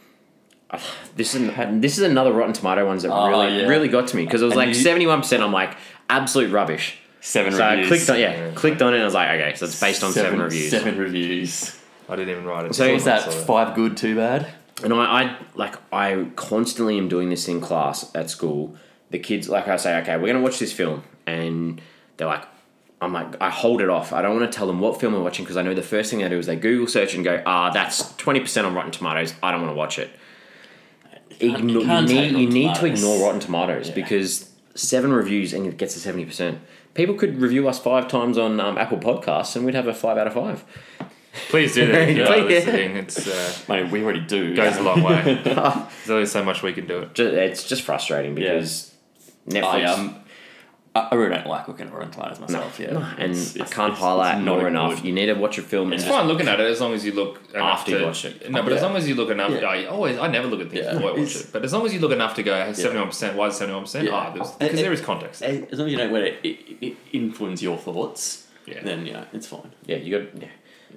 this 1.17 1.35
is 1.35 1.51
this 1.81 1.99
is 1.99 2.05
another 2.05 2.33
Rotten 2.33 2.53
Tomato 2.53 2.87
ones 2.87 3.03
that 3.03 3.11
Oh, 3.13 3.29
really 3.29 3.61
yeah. 3.61 3.67
really 3.69 3.89
got 3.89 4.09
to 4.09 4.17
me 4.17 4.25
because 4.25 4.43
it 4.43 4.45
was 4.47 4.53
And 4.53 4.59
like 4.59 4.69
you- 4.69 4.75
seventy 4.75 5.07
one 5.07 5.21
percent. 5.21 5.43
I'm 5.43 5.53
like 5.53 5.77
absolute 6.09 6.51
rubbish. 6.53 6.97
Seven 7.23 7.53
So 7.53 7.63
I 7.63 7.73
reviews. 7.73 7.89
clicked 7.89 8.11
on 8.11 8.19
yeah, 8.19 8.47
Yeah. 8.47 8.51
clicked 8.55 8.81
on 8.83 8.93
it. 8.93 8.97
and 8.97 9.03
I 9.03 9.05
was 9.05 9.15
like, 9.15 9.29
okay, 9.41 9.55
so 9.55 9.67
it's 9.67 9.79
based 9.79 10.03
on 10.03 10.13
seven, 10.13 10.41
reviews. 10.41 10.71
Seven 10.71 10.97
reviews. 10.97 11.79
I 12.09 12.17
didn't 12.17 12.31
even 12.31 12.45
write 12.47 12.65
it. 12.67 12.75
So 12.75 12.87
down, 12.87 12.97
Is 12.97 13.05
that 13.05 13.33
five 13.33 13.75
good, 13.75 13.97
two 13.97 14.17
bad? 14.17 14.51
And 14.83 14.95
I, 14.95 14.97
I 15.25 15.37
like 15.55 15.75
I 15.93 16.29
constantly 16.37 16.97
am 16.97 17.09
doing 17.09 17.29
this 17.29 17.47
in 17.47 17.61
class 17.61 18.11
at 18.15 18.31
school. 18.31 18.75
The 19.11 19.19
kids 19.19 19.49
like 19.49 19.69
I 19.69 19.77
say, 19.77 19.99
okay, 19.99 20.17
we're 20.17 20.29
gonna 20.29 20.41
watch 20.41 20.59
this 20.59 20.73
film, 20.73 21.03
and 21.27 21.81
they're 22.17 22.27
like, 22.27 22.45
I'm 23.03 23.13
like, 23.13 23.41
I 23.43 23.51
hold 23.51 23.83
it 23.83 23.91
off. 23.91 24.13
I 24.15 24.23
don't 24.23 24.39
want 24.39 24.51
to 24.51 24.57
tell 24.57 24.67
them 24.67 24.81
what 24.81 24.99
film 24.99 25.13
we're 25.13 25.23
watching 25.23 25.45
because 25.45 25.57
I 25.59 25.63
know 25.63 25.75
the 25.75 25.83
first 25.83 26.11
thing 26.11 26.21
they 26.21 26.29
do 26.31 26.39
is 26.39 26.47
they 26.47 26.57
Google 26.57 26.87
search 26.87 27.15
and 27.15 27.23
go, 27.23 27.43
ah, 27.45 27.69
that's 27.71 28.17
twenty 28.17 28.41
percent 28.41 28.67
on 28.67 28.75
Rotten 28.75 28.93
Tomatoes. 28.93 29.35
I 29.43 29.51
don't 29.53 29.61
want 29.61 29.73
to 29.73 29.77
watch 29.77 29.99
it. 29.99 30.11
Can't- 31.39 31.59
Ignore, 31.59 31.71
you 31.71 31.81
you, 31.81 31.87
can't 31.87 32.09
need, 32.09 32.31
you 32.33 32.49
need 32.49 32.75
to 32.77 32.87
ignore 32.87 33.23
Rotten 33.25 33.41
Tomatoes 33.41 33.89
Yeah. 33.89 33.95
because 33.95 34.51
seven 34.75 35.13
reviews 35.13 35.53
and 35.53 35.67
it 35.67 35.77
gets 35.77 35.95
to 35.95 36.01
seventy 36.01 36.25
percent. 36.25 36.59
People 36.95 37.15
could 37.15 37.41
review 37.41 37.69
us 37.69 37.79
five 37.79 38.09
times 38.09 38.37
on 38.37 38.61
um, 38.61 38.77
Apple 38.77 38.99
Podcasts 38.99 39.55
and 39.57 39.65
we'd 39.65 39.75
have 39.75 39.87
a 39.87 39.95
five 39.95 40.19
out 40.19 40.27
of 40.27 40.35
five. 40.35 40.65
Please 41.49 41.75
do 41.75 41.87
that 41.87 42.11
you 42.11 42.23
are 42.25 42.27
Please. 42.27 42.49
listening. 42.49 42.97
It's 42.97 43.27
uh, 43.29 43.53
Mate, 43.69 43.91
we 43.93 44.03
already 44.03 44.21
do. 44.21 44.55
goes 44.57 44.77
a 44.77 44.83
long 44.83 45.03
way. 45.03 45.41
There's 45.45 46.11
only 46.11 46.27
so 46.27 46.43
much 46.45 46.63
we 46.65 46.73
can 46.73 46.87
do 46.89 46.99
it. 47.03 47.15
Ju- 47.15 47.29
It's 47.29 47.67
just 47.69 47.83
frustrating 47.83 48.35
because 48.35 48.93
Netflix. 49.49 49.63
I 49.65 49.83
um, 49.85 50.17
I 50.95 51.01
I 51.13 51.15
really 51.15 51.35
don't 51.37 51.47
like 51.47 51.69
looking 51.69 51.87
at 51.87 51.93
Rotten 51.93 52.11
Tomatoes 52.11 52.41
myself. 52.41 52.81
yeah, 52.81 52.93
No, 52.93 53.01
and 53.19 53.31
It's- 53.33 53.55
I 53.55 53.65
can't 53.65 53.93
it's- 53.93 53.99
highlight 54.01 54.37
it's 54.39 54.45
not 54.45 54.59
more 54.59 54.69
enough. 54.69 54.97
good- 54.97 55.05
You 55.05 55.13
need 55.13 55.27
to 55.27 55.35
watch 55.35 55.57
a 55.59 55.63
film 55.63 55.93
It's 55.93 56.03
just 56.03 56.13
fine 56.15 56.27
looking 56.27 56.49
at 56.49 56.59
it 56.59 56.67
as 56.69 56.81
long 56.81 56.95
as 56.95 57.05
you 57.07 57.13
look 57.13 57.41
enough 57.55 57.79
After 57.81 57.99
you 57.99 58.05
watch 58.07 58.25
it. 58.25 58.51
No, 58.51 58.63
but 58.63 58.73
as 58.73 58.83
long 58.83 58.97
as 58.97 59.09
you 59.09 59.15
look 59.15 59.31
enough, 59.31 59.53
Yeah. 59.53 59.67
I 59.69 59.87
always 59.87 60.19
I 60.19 60.27
never 60.27 60.49
look 60.49 60.61
at 60.61 60.71
things 60.71 60.85
Yeah. 60.85 60.95
before 60.95 61.11
I 61.11 61.21
watch 61.21 61.37
it. 61.37 61.47
But 61.53 61.65
as 61.65 61.73
long 61.73 61.87
as 61.87 61.95
you 61.95 62.01
look 62.01 62.13
enough 62.13 62.35
to 62.35 62.43
go, 62.43 62.73
seventy 62.73 62.99
one 62.99 63.09
percent. 63.09 63.37
Why 63.37 63.47
is 63.47 63.57
seventy 63.57 63.75
one 63.75 63.85
percent? 63.85 64.09
Ah, 64.11 64.31
because 64.31 64.53
And- 64.61 64.77
there 64.77 64.93
is 64.93 65.01
context. 65.01 65.43
As 65.43 65.79
long 65.79 65.87
as 65.87 65.93
you 65.93 65.99
don't 65.99 66.13
let 66.13 66.25
it, 66.25 66.39
it, 66.43 66.57
it 66.81 66.97
influence 67.13 67.63
your 67.63 67.77
thoughts, 67.77 68.49
Yeah. 68.67 68.81
then 68.83 69.07
you 69.07 69.13
know 69.13 69.25
it's 69.33 69.47
fine. 69.47 69.71
yeah, 69.87 69.97
you 69.97 70.19
got 70.19 70.43
yeah. 70.43 70.49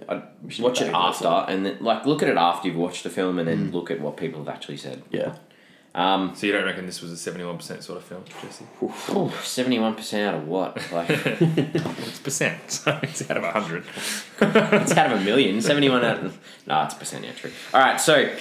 I'd 0.09 0.23
watch 0.59 0.81
it 0.81 0.89
after 0.91 1.27
and 1.47 1.67
then 1.67 1.77
like 1.79 2.07
look 2.07 2.23
at 2.23 2.29
it 2.29 2.35
after 2.35 2.67
you've 2.67 2.77
watched 2.77 3.03
the 3.03 3.12
film 3.12 3.38
and 3.38 3.47
then 3.47 3.69
look 3.71 3.91
at 3.91 4.01
what 4.01 4.17
people 4.17 4.39
have 4.43 4.50
actually 4.50 4.77
said. 4.77 5.03
Yeah, 5.12 5.33
Um, 5.95 6.33
So 6.35 6.47
you 6.47 6.53
don't 6.53 6.65
reckon 6.65 6.88
this 6.88 7.01
was 7.03 7.12
a 7.12 7.17
seventy 7.17 7.43
one 7.45 7.57
percent 7.57 7.83
sort 7.83 8.00
of 8.00 8.03
film, 8.03 8.23
Jesse? 8.41 8.65
seventy 9.43 9.77
one 9.77 9.93
percent 9.93 10.27
out 10.33 10.41
of 10.41 10.47
what? 10.47 10.75
Like 10.91 11.07
It's 11.09 12.19
percent, 12.23 12.59
so 12.71 13.00
it's 13.03 13.29
out 13.29 13.38
of 13.38 13.43
hundred. 13.43 13.83
it's 14.41 14.91
out 14.97 15.12
of 15.12 15.21
a 15.21 15.23
million. 15.23 15.62
Seventy 15.62 15.89
one 15.89 16.03
out. 16.03 16.23
Of, 16.23 16.39
no, 16.65 16.81
it's 16.83 16.95
a 16.95 16.97
percent. 16.97 17.25
Yeah, 17.25 17.33
true. 17.33 17.51
All 17.75 17.79
right. 17.79 18.01
So, 18.01 18.35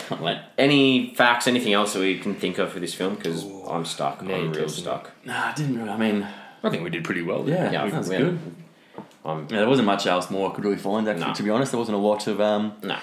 any 0.56 1.14
facts? 1.14 1.47
Anything 1.47 1.75
else 1.75 1.92
that 1.92 2.00
we 2.00 2.18
can 2.18 2.35
think 2.35 2.56
of 2.59 2.73
for 2.73 2.80
this 2.80 2.94
film? 2.94 3.16
Because 3.16 3.44
I'm 3.68 3.85
stuck. 3.85 4.23
now 4.23 4.35
I'm 4.35 4.44
you're 4.44 4.52
real 4.54 4.68
stuck. 4.71 5.11
Nah, 5.26 5.49
I 5.49 5.52
didn't. 5.52 5.76
Really, 5.76 5.90
I 5.90 5.97
mean, 5.99 6.26
I 6.62 6.71
think 6.71 6.82
we 6.85 6.90
did 6.90 7.04
pretty 7.04 7.23
well. 7.23 7.47
Yeah, 7.49 7.71
Yeah, 7.71 7.85
I 7.85 7.90
that's 7.90 8.09
think 8.09 8.18
we 8.25 8.30
good. 8.30 8.38
I'm 9.26 9.40
Yeah, 9.50 9.59
there 9.59 9.68
wasn't 9.68 9.87
much 9.87 10.06
else 10.06 10.30
more 10.30 10.50
I 10.50 10.54
could 10.54 10.64
really 10.64 10.78
find. 10.78 11.06
Actually, 11.06 11.26
No. 11.26 11.35
to 11.35 11.42
be 11.42 11.50
honest, 11.50 11.73
there 11.73 11.78
wasn't 11.78 11.97
a 11.97 12.00
lot 12.00 12.26
of 12.28 12.40
um 12.40 12.73
no. 12.82 12.97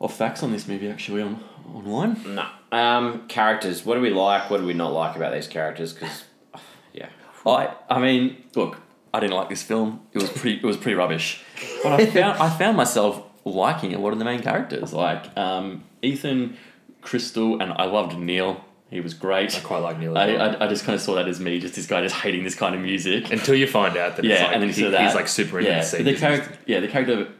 of 0.00 0.12
facts 0.12 0.42
on 0.42 0.50
this 0.50 0.66
movie 0.66 0.90
actually 0.90 1.22
on 1.22 1.38
online. 1.72 2.16
No. 2.34 2.46
Um, 2.70 3.26
characters. 3.28 3.84
What 3.84 3.94
do 3.94 4.00
we 4.00 4.10
like? 4.10 4.50
What 4.50 4.60
do 4.60 4.66
we 4.66 4.74
not 4.74 4.92
like 4.92 5.16
about 5.16 5.32
these 5.32 5.46
characters? 5.46 5.92
Because, 5.92 6.24
yeah. 6.92 7.08
I 7.46 7.74
I 7.88 7.98
mean, 7.98 8.36
look, 8.54 8.78
I 9.14 9.20
didn't 9.20 9.34
like 9.36 9.48
this 9.48 9.62
film. 9.62 10.00
It 10.12 10.20
was 10.20 10.30
pretty 10.30 10.56
it 10.58 10.64
was 10.64 10.76
pretty 10.76 10.96
rubbish. 10.96 11.42
But 11.82 11.92
I 12.00 12.06
found 12.06 12.38
I 12.38 12.50
found 12.50 12.76
myself 12.76 13.22
liking 13.44 13.94
a 13.94 13.98
lot 13.98 14.12
of 14.12 14.18
the 14.18 14.24
main 14.24 14.42
characters, 14.42 14.92
like 14.92 15.36
um, 15.36 15.84
Ethan, 16.02 16.56
Crystal, 17.00 17.60
and 17.60 17.72
I 17.72 17.84
loved 17.84 18.18
Neil. 18.18 18.64
He 18.90 19.00
was 19.00 19.12
great. 19.12 19.54
I 19.54 19.60
quite 19.60 19.78
like 19.80 19.98
Neil. 19.98 20.16
I. 20.16 20.30
I, 20.32 20.64
I 20.64 20.68
just 20.68 20.84
kind 20.84 20.94
of 20.96 21.02
saw 21.02 21.14
that 21.16 21.28
as 21.28 21.40
me, 21.40 21.60
just 21.60 21.74
this 21.74 21.86
guy 21.86 22.00
just 22.02 22.14
hating 22.14 22.44
this 22.44 22.54
kind 22.54 22.74
of 22.74 22.80
music. 22.80 23.30
Until 23.30 23.54
you 23.54 23.66
find 23.66 23.96
out 23.98 24.16
that 24.16 24.24
yeah, 24.24 24.34
it's 24.34 24.42
like, 24.44 24.52
and 24.54 24.62
then 24.62 24.70
he- 24.70 24.82
that 24.90 25.02
he's 25.02 25.14
like 25.14 25.28
super 25.28 25.58
into 25.58 25.70
yeah, 25.70 25.76
the 25.76 25.80
but 25.80 25.86
scene. 25.88 26.04
the 26.04 26.14
character, 26.16 26.58
yeah, 26.66 26.80
the 26.80 26.88
character 26.88 27.12
of 27.14 27.20
A- 27.20 27.32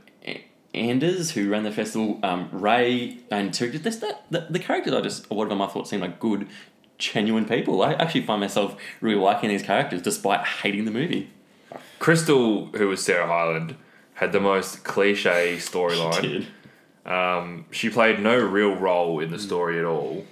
Anders 0.79 1.33
who 1.33 1.51
ran 1.51 1.62
the 1.64 1.73
festival, 1.73 2.19
um, 2.23 2.49
Ray 2.53 3.19
and 3.31 3.53
Terry, 3.53 3.79
just 3.79 4.01
that 4.01 4.25
the, 4.31 4.47
the 4.51 4.59
characters 4.59 4.95
I 4.95 5.01
just 5.01 5.31
a 5.31 5.35
lot 5.35 5.45
of 5.45 5.49
them 5.51 5.61
I 5.62 5.67
thought 5.67 5.88
seemed 5.88 6.03
like 6.03 6.19
good, 6.21 6.47
genuine 6.99 7.45
people. 7.45 7.83
I 7.83 7.93
actually 7.95 8.23
find 8.23 8.41
myself 8.41 8.77
really 9.01 9.21
liking 9.21 9.49
these 9.51 9.62
characters 9.62 10.03
despite 10.03 10.47
hating 10.47 10.85
the 10.85 10.91
movie. 10.91 11.31
Crystal, 11.99 12.67
who 12.67 12.88
was 12.88 13.05
Sarah 13.05 13.27
Hyland, 13.27 13.77
had 14.14 14.33
the 14.33 14.41
most 14.41 14.85
cliche 14.85 15.57
storyline. 15.59 16.23
Dude. 16.23 16.47
Um, 17.07 17.64
she 17.71 17.88
played 17.88 18.21
no 18.21 18.37
real 18.38 18.75
role 18.75 19.19
Mm. 19.19 19.25
in 19.25 19.31
the 19.31 19.38
story 19.38 19.79
at 19.79 19.85
all, 19.85 20.25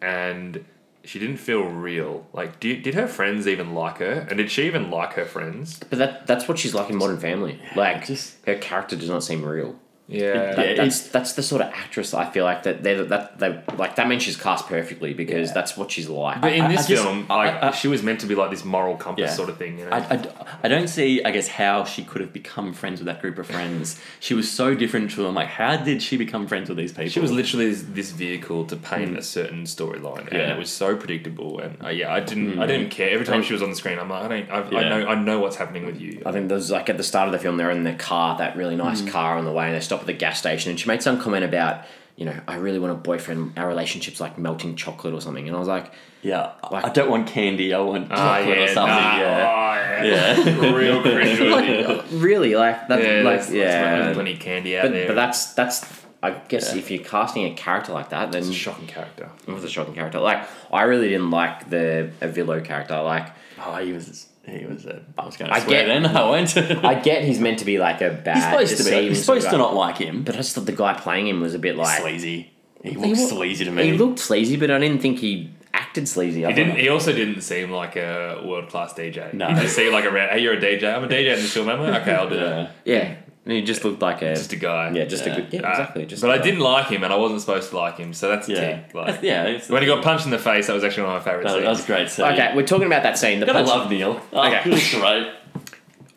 and 0.00 0.64
she 1.04 1.18
didn't 1.18 1.36
feel 1.36 1.62
real. 1.64 2.26
Like, 2.32 2.58
did, 2.60 2.82
did 2.82 2.94
her 2.94 3.06
friends 3.06 3.46
even 3.46 3.74
like 3.74 3.98
her? 3.98 4.26
And 4.28 4.38
did 4.38 4.50
she 4.50 4.66
even 4.66 4.90
like 4.90 5.12
her 5.14 5.24
friends? 5.26 5.78
But 5.90 5.98
that 5.98 6.26
that's 6.26 6.48
what 6.48 6.58
she's 6.58 6.74
like 6.74 6.88
in 6.90 6.96
Modern 6.96 7.18
Family. 7.18 7.60
Like, 7.76 8.06
just- 8.06 8.36
her 8.46 8.54
character 8.56 8.96
does 8.96 9.08
not 9.10 9.22
seem 9.22 9.44
real. 9.44 9.76
Yeah. 10.06 10.54
That, 10.54 10.68
Yeah, 10.68 10.74
that's 10.84 11.08
that's 11.08 11.32
the 11.32 11.42
sort 11.42 11.62
of 11.62 11.68
actress 11.68 12.12
I 12.12 12.30
feel 12.30 12.44
like 12.44 12.64
that 12.64 12.82
they 12.82 12.92
that 12.94 13.38
they 13.38 13.58
like 13.78 13.96
that 13.96 14.06
means 14.06 14.22
she's 14.22 14.36
cast 14.36 14.66
perfectly 14.68 15.14
because 15.14 15.48
Yeah. 15.48 15.54
that's 15.54 15.78
what 15.78 15.90
she's 15.90 16.10
like. 16.10 16.42
But 16.42 16.52
in 16.52 16.60
I- 16.60 16.66
I 16.66 16.76
this 16.76 16.86
just- 16.86 17.02
film, 17.02 17.26
I- 17.30 17.36
like 17.36 17.62
I- 17.62 17.70
she 17.70 17.88
was 17.88 18.02
meant 18.02 18.20
to 18.20 18.26
be 18.26 18.34
like 18.34 18.50
this 18.50 18.66
moral 18.66 18.96
compass 18.96 19.30
Yeah. 19.30 19.34
sort 19.34 19.48
of 19.48 19.56
thing, 19.56 19.78
you 19.78 19.86
know. 19.86 19.92
I, 19.92 20.00
I, 20.00 20.20
I 20.64 20.68
don't 20.68 20.88
see, 20.88 21.24
I 21.24 21.30
guess, 21.30 21.48
how 21.48 21.84
she 21.84 22.02
could 22.04 22.20
have 22.20 22.34
become 22.34 22.74
friends 22.74 23.00
with 23.00 23.06
that 23.06 23.22
group 23.22 23.38
of 23.38 23.46
friends. 23.46 23.98
She 24.20 24.34
was 24.34 24.50
so 24.50 24.74
different 24.74 25.10
to 25.12 25.22
them. 25.22 25.34
Like, 25.34 25.48
how 25.48 25.76
did 25.78 26.02
she 26.02 26.18
become 26.18 26.46
friends 26.48 26.68
with 26.68 26.76
these 26.76 26.92
people? 26.92 27.08
she 27.08 27.20
was 27.20 27.32
literally 27.32 27.70
this, 27.70 27.84
this 27.88 28.10
vehicle 28.10 28.66
to 28.66 28.76
paint 28.76 29.16
a 29.16 29.22
certain 29.22 29.64
storyline, 29.64 30.28
and 30.28 30.36
it 30.52 30.58
was 30.58 30.68
so 30.70 30.96
predictable. 30.96 31.60
And 31.60 31.82
uh, 31.82 31.88
yeah, 31.88 32.12
I 32.12 32.20
didn't, 32.20 32.58
I 32.58 32.66
didn't 32.66 32.90
care. 32.90 33.08
Every 33.10 33.24
time 33.24 33.42
she 33.42 33.54
was 33.54 33.62
on 33.62 33.70
the 33.70 33.76
screen, 33.76 33.98
I'm 33.98 34.10
like, 34.10 34.24
I 34.24 34.28
don't, 34.28 34.50
I've, 34.50 34.74
I 34.74 34.88
know, 34.88 35.06
I 35.06 35.14
know 35.14 35.38
what's 35.40 35.56
happening 35.56 35.86
with 35.86 35.98
you. 35.98 36.20
I 36.26 36.32
think 36.32 36.50
there's 36.50 36.70
like 36.70 36.90
at 36.90 36.98
the 36.98 37.02
start 37.02 37.26
of 37.28 37.32
the 37.32 37.38
film 37.38 37.56
they're 37.56 37.70
in 37.70 37.84
their 37.84 37.94
car, 37.96 38.36
that 38.36 38.54
really 38.54 38.76
nice 38.76 39.00
Mm. 39.00 39.10
car 39.10 39.38
on 39.38 39.44
the 39.46 39.52
way, 39.52 39.66
and 39.66 39.74
they 39.74 39.80
stop 39.80 39.93
at 40.00 40.06
the 40.06 40.12
gas 40.12 40.38
station, 40.38 40.70
and 40.70 40.78
she 40.80 40.86
made 40.88 41.02
some 41.02 41.20
comment 41.20 41.44
about, 41.44 41.84
you 42.16 42.24
know, 42.24 42.38
I 42.46 42.56
really 42.56 42.78
want 42.78 42.92
a 42.92 42.96
boyfriend. 42.96 43.58
Our 43.58 43.66
relationship's 43.68 44.20
like 44.20 44.38
melting 44.38 44.76
chocolate 44.76 45.14
or 45.14 45.20
something, 45.20 45.46
and 45.46 45.56
I 45.56 45.58
was 45.58 45.68
like, 45.68 45.92
Yeah, 46.22 46.52
Like- 46.70 46.84
I 46.86 46.88
don't 46.88 47.10
want 47.10 47.26
candy. 47.26 47.74
I 47.74 47.80
want 47.80 48.08
Ah, 48.10 48.38
chocolate 48.38 48.56
yeah, 48.58 48.64
or 48.64 48.68
something. 48.68 48.94
nah, 48.94 49.18
yeah. 49.18 50.00
oh, 50.00 50.04
Yeah. 50.04 50.74
real 50.74 51.02
Christian. 51.14 51.50
like, 51.50 52.04
really, 52.12 52.54
like 52.54 52.88
that, 52.88 53.02
yeah, 53.02 53.20
like 53.22 53.40
there's, 53.40 53.52
yeah. 53.52 53.98
there's 54.04 54.14
plenty 54.14 54.32
of 54.34 54.40
candy 54.40 54.76
out 54.78 54.84
but, 54.84 54.92
there. 54.92 55.06
but 55.08 55.14
that's 55.16 55.52
that's 55.54 56.02
I 56.22 56.30
guess 56.48 56.72
Yeah. 56.72 56.78
if 56.78 56.90
you're 56.90 57.04
casting 57.04 57.44
a 57.44 57.54
character 57.54 57.92
like 57.92 58.08
that, 58.08 58.32
then 58.32 58.40
it's 58.40 58.48
a 58.50 58.54
shocking 58.54 58.86
character. 58.86 59.28
it 59.46 59.52
was 59.52 59.62
a 59.64 59.68
shocking 59.68 59.92
character. 59.94 60.18
Like 60.20 60.48
I 60.72 60.82
really 60.82 61.08
didn't 61.10 61.30
like 61.30 61.68
the 61.68 62.10
Avilo 62.22 62.64
character. 62.64 62.98
Like 63.02 63.28
Oh, 63.62 63.76
he 63.84 63.92
was. 63.92 64.26
He 64.46 64.66
was. 64.66 64.84
A, 64.86 65.00
I 65.18 65.24
was 65.24 65.36
going 65.36 65.50
I 65.50 65.58
to 65.60 65.64
swear 65.64 65.86
get- 65.86 66.02
then. 66.02 66.06
I 66.16 66.30
went. 66.30 66.56
I 66.56 66.94
get 67.00 67.24
he's 67.24 67.38
meant 67.40 67.60
to 67.60 67.64
be 67.64 67.78
like 67.78 68.00
a 68.02 68.10
bad. 68.10 68.36
he's 68.36 68.44
supposed 68.44 68.70
to 68.72 68.76
be. 68.76 68.90
deceiving 68.90 69.04
You're 69.06 69.14
supposed 69.14 69.46
to 69.46 69.52
guy. 69.52 69.58
not 69.58 69.74
like 69.74 69.98
him. 69.98 70.22
But 70.24 70.34
I 70.34 70.38
just 70.38 70.54
thought 70.54 70.66
the 70.66 70.72
guy 70.72 70.94
playing 70.94 71.28
him 71.28 71.40
was 71.40 71.54
a 71.54 71.58
bit 71.58 71.76
like 71.76 72.00
sleazy. 72.00 72.50
He 72.82 72.90
He 72.90 72.96
looks 72.96 73.20
wa- 73.20 73.26
sleazy 73.28 73.64
to 73.64 73.70
me. 73.70 73.84
He 73.84 73.92
looked 73.96 74.18
sleazy, 74.18 74.56
but 74.56 74.70
I 74.70 74.78
didn't 74.78 75.00
think 75.00 75.18
he 75.18 75.50
acted 75.72 76.06
sleazy. 76.06 76.44
I 76.44 76.50
He 76.50 76.54
didn't. 76.54 76.76
He 76.76 76.88
also 76.90 77.12
didn't 77.12 77.40
seem 77.40 77.70
like 77.70 77.96
a 77.96 78.42
world 78.44 78.68
class 78.68 78.92
DJ. 78.92 79.32
No. 79.32 79.48
He 79.48 79.62
just 79.62 79.74
seemed 79.74 79.92
like 79.94 80.04
a 80.04 80.10
ran- 80.10 80.28
hey, 80.30 80.40
you're 80.40 80.52
a 80.54 80.60
DJ. 80.60 80.94
I'm 80.94 81.04
a 81.04 81.08
DJ 81.08 81.30
in 81.34 81.36
this 81.40 81.52
film, 81.54 81.68
am 81.70 81.80
I? 81.80 82.00
Okay, 82.02 82.12
I'll 82.14 82.28
do 82.28 82.36
that. 82.36 82.72
Yeah. 82.84 83.14
Yeah, 83.46 83.50
and 83.50 83.56
he 83.58 83.62
just 83.62 83.84
looked 83.84 84.00
like 84.00 84.22
a 84.22 84.34
Just 84.34 84.52
a 84.52 84.56
guy. 84.56 84.90
yeah, 84.94 85.04
just 85.04 85.26
Yeah. 85.26 85.32
a 85.34 85.36
good 85.42 85.52
yeah, 85.52 85.60
Uh, 85.66 85.70
exactly. 85.70 86.06
Just 86.06 86.22
but 86.22 86.30
a 86.30 86.34
I 86.34 86.38
guy. 86.38 86.44
didn't 86.44 86.60
like 86.60 86.86
him, 86.86 87.04
and 87.04 87.12
I 87.12 87.16
wasn't 87.16 87.40
supposed 87.42 87.70
to 87.70 87.76
like 87.76 87.98
him, 87.98 88.12
so 88.14 88.28
that's 88.28 88.48
a 88.48 88.52
Yeah. 88.52 88.60
tick. 88.60 88.94
Like, 88.94 89.18
yeah. 89.22 89.44
it's- 89.46 89.68
when 89.68 89.82
he 89.82 89.86
got 89.88 90.02
punched 90.02 90.24
in 90.24 90.30
the 90.30 90.38
face, 90.38 90.66
that 90.68 90.72
was 90.72 90.82
actually 90.84 91.04
one 91.04 91.16
of 91.16 91.24
my 91.26 91.30
favorite 91.30 91.44
That, 91.44 91.52
scenes. 91.52 91.64
that 91.64 91.70
was 91.70 91.84
great. 91.86 92.08
So 92.10 92.26
Okay, 92.26 92.52
we're 92.54 92.66
talking 92.66 92.86
about 92.86 93.02
that 93.02 93.18
scene. 93.18 93.40
The 93.40 93.46
Gotta 93.46 93.58
punch- 93.58 93.68
love 93.68 93.90
Neil. 93.90 94.20
Oh, 94.32 94.46
Okay. 94.46 94.60
he 94.64 94.70
was 94.70 94.94
great. 94.94 95.28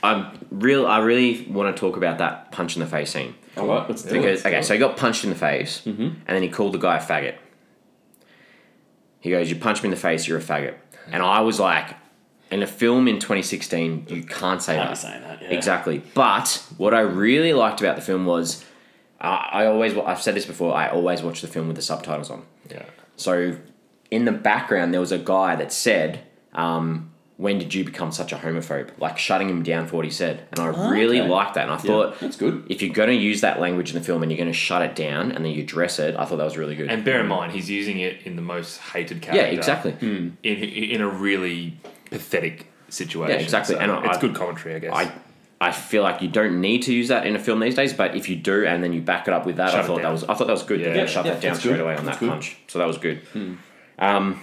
I'm 0.03 0.27
real. 0.51 0.85
I 0.87 0.99
really 0.99 1.45
want 1.49 1.75
to 1.75 1.79
talk 1.79 1.97
about 1.97 2.19
that 2.19 2.51
punch 2.51 2.75
in 2.75 2.81
the 2.81 2.85
face 2.87 3.11
scene 3.11 3.33
All 3.57 3.65
right, 3.67 3.89
let's 3.89 4.03
do 4.03 4.13
because 4.13 4.45
it. 4.45 4.47
okay, 4.47 4.61
so 4.61 4.73
he 4.73 4.79
got 4.79 4.95
punched 4.95 5.23
in 5.23 5.29
the 5.31 5.35
face, 5.35 5.81
and 5.85 6.15
then 6.27 6.41
he 6.43 6.49
called 6.49 6.73
the 6.73 6.77
guy 6.77 6.97
a 6.97 7.01
faggot. 7.01 7.33
He 9.19 9.31
goes, 9.31 9.49
"You 9.49 9.55
punched 9.57 9.83
me 9.83 9.87
in 9.87 9.91
the 9.91 9.97
face. 9.97 10.27
You're 10.27 10.37
a 10.37 10.41
faggot," 10.41 10.75
and 11.11 11.21
I 11.23 11.41
was 11.41 11.59
like, 11.59 11.87
"In 12.51 12.63
a 12.63 12.67
film 12.67 13.07
in 13.07 13.19
2016, 13.19 14.07
you 14.09 14.23
can't 14.23 14.61
say 14.61 14.75
Can't 14.75 14.89
that." 14.89 14.97
saying 14.97 15.21
that. 15.23 15.41
Yeah. 15.41 15.49
Exactly. 15.49 16.01
But 16.13 16.63
what 16.77 16.93
I 16.93 17.01
really 17.01 17.53
liked 17.53 17.81
about 17.81 17.95
the 17.95 18.01
film 18.01 18.25
was, 18.25 18.63
uh, 19.21 19.25
I 19.51 19.65
always 19.65 19.95
I've 19.97 20.21
said 20.21 20.35
this 20.35 20.45
before. 20.45 20.75
I 20.75 20.89
always 20.89 21.21
watch 21.23 21.41
the 21.41 21.47
film 21.47 21.67
with 21.67 21.75
the 21.75 21.81
subtitles 21.81 22.29
on. 22.29 22.43
yeah. 22.69 22.83
So, 23.15 23.57
in 24.11 24.25
the 24.25 24.31
background, 24.31 24.93
there 24.93 25.01
was 25.01 25.11
a 25.11 25.17
guy 25.17 25.55
that 25.55 25.73
said, 25.73 26.19
um, 26.53 27.09
"When 27.37 27.57
did 27.59 27.73
you 27.73 27.83
become 27.83 28.11
such 28.11 28.31
a 28.31 28.35
homophobe?" 28.35 28.89
Like 28.99 29.17
shutting 29.17 29.49
him 29.49 29.63
down 29.63 29.87
for 29.87 29.95
what 29.97 30.05
he 30.05 30.11
said, 30.11 30.43
and 30.51 30.59
I 30.59 30.67
Oh, 30.69 30.89
really 30.91 31.19
okay. 31.19 31.27
liked 31.29 31.55
that. 31.55 31.63
And 31.63 31.71
I 31.71 31.75
Yeah, 31.75 31.81
thought, 31.81 32.19
that's 32.19 32.37
good. 32.37 32.63
if 32.69 32.81
you're 32.83 32.93
going 32.93 33.09
to 33.09 33.15
use 33.15 33.41
that 33.41 33.59
language 33.59 33.89
in 33.89 33.95
the 33.99 34.05
film 34.05 34.21
and 34.23 34.31
you're 34.31 34.37
going 34.37 34.51
to 34.51 34.57
shut 34.57 34.81
it 34.83 34.95
down 34.95 35.31
and 35.31 35.43
then 35.43 35.51
you 35.51 35.63
address 35.63 35.97
it, 35.99 36.15
I 36.15 36.25
thought 36.25 36.37
that 36.37 36.43
was 36.45 36.57
really 36.57 36.75
good. 36.75 36.89
And 36.91 37.03
bear 37.03 37.19
in 37.19 37.27
mind, 37.27 37.51
he's 37.53 37.69
using 37.69 37.99
it 37.99 38.21
in 38.23 38.35
the 38.35 38.41
most 38.43 38.77
hated 38.77 39.21
character. 39.23 39.47
yeah, 39.47 39.51
exactly. 39.51 39.95
In 40.01 40.37
in 40.43 41.01
a 41.01 41.07
really 41.09 41.77
pathetic 42.09 42.67
situation. 42.89 43.35
Yeah, 43.37 43.43
exactly. 43.43 43.75
So 43.75 43.81
And 43.81 43.91
I- 43.91 44.05
it's 44.07 44.17
I- 44.17 44.21
good 44.21 44.35
commentary, 44.35 44.75
I 44.75 44.79
guess. 44.79 44.91
I 44.93 45.11
I 45.59 45.71
feel 45.71 46.03
like 46.03 46.21
you 46.21 46.27
don't 46.27 46.61
need 46.61 46.83
to 46.83 46.93
use 46.93 47.07
that 47.07 47.25
in 47.25 47.35
a 47.35 47.39
film 47.39 47.59
these 47.59 47.73
days, 47.73 47.91
but 47.91 48.15
if 48.15 48.29
you 48.29 48.35
do, 48.35 48.63
and 48.67 48.83
then 48.83 48.93
you 48.93 49.01
back 49.01 49.27
it 49.27 49.33
up 49.33 49.43
with 49.47 49.55
that, 49.55 49.71
Shut 49.71 49.83
I 49.83 49.87
thought 49.87 50.01
that 50.03 50.11
was 50.11 50.23
I 50.23 50.35
thought 50.35 50.45
that 50.45 50.53
was 50.53 50.61
good. 50.61 50.81
that 50.81 50.95
Yeah. 50.95 51.03
they 51.05 51.07
shut 51.11 51.25
Yeah, 51.25 51.33
that 51.33 51.41
down 51.41 51.55
straight 51.55 51.71
good. 51.73 51.81
away 51.81 51.95
on 51.95 52.05
That's 52.05 52.19
that 52.19 52.25
good. 52.25 52.29
punch, 52.29 52.57
so 52.67 52.77
that 52.77 52.85
was 52.87 52.97
good. 52.99 53.21
Um, 53.97 54.39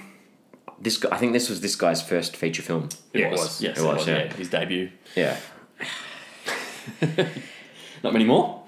this 0.80 0.96
guy, 0.96 1.10
I 1.12 1.18
think 1.18 1.32
this 1.32 1.48
was 1.48 1.60
this 1.60 1.76
guy's 1.76 2.02
first 2.02 2.36
feature 2.36 2.62
film. 2.62 2.88
It 3.12 3.20
Yes, 3.20 3.32
was. 3.38 3.62
yes, 3.62 3.78
It 3.78 3.84
was, 3.84 4.08
yeah. 4.08 4.32
His 4.34 4.48
debut. 4.48 4.90
Yeah. 5.14 5.36
Not 8.02 8.12
many 8.12 8.24
more. 8.24 8.62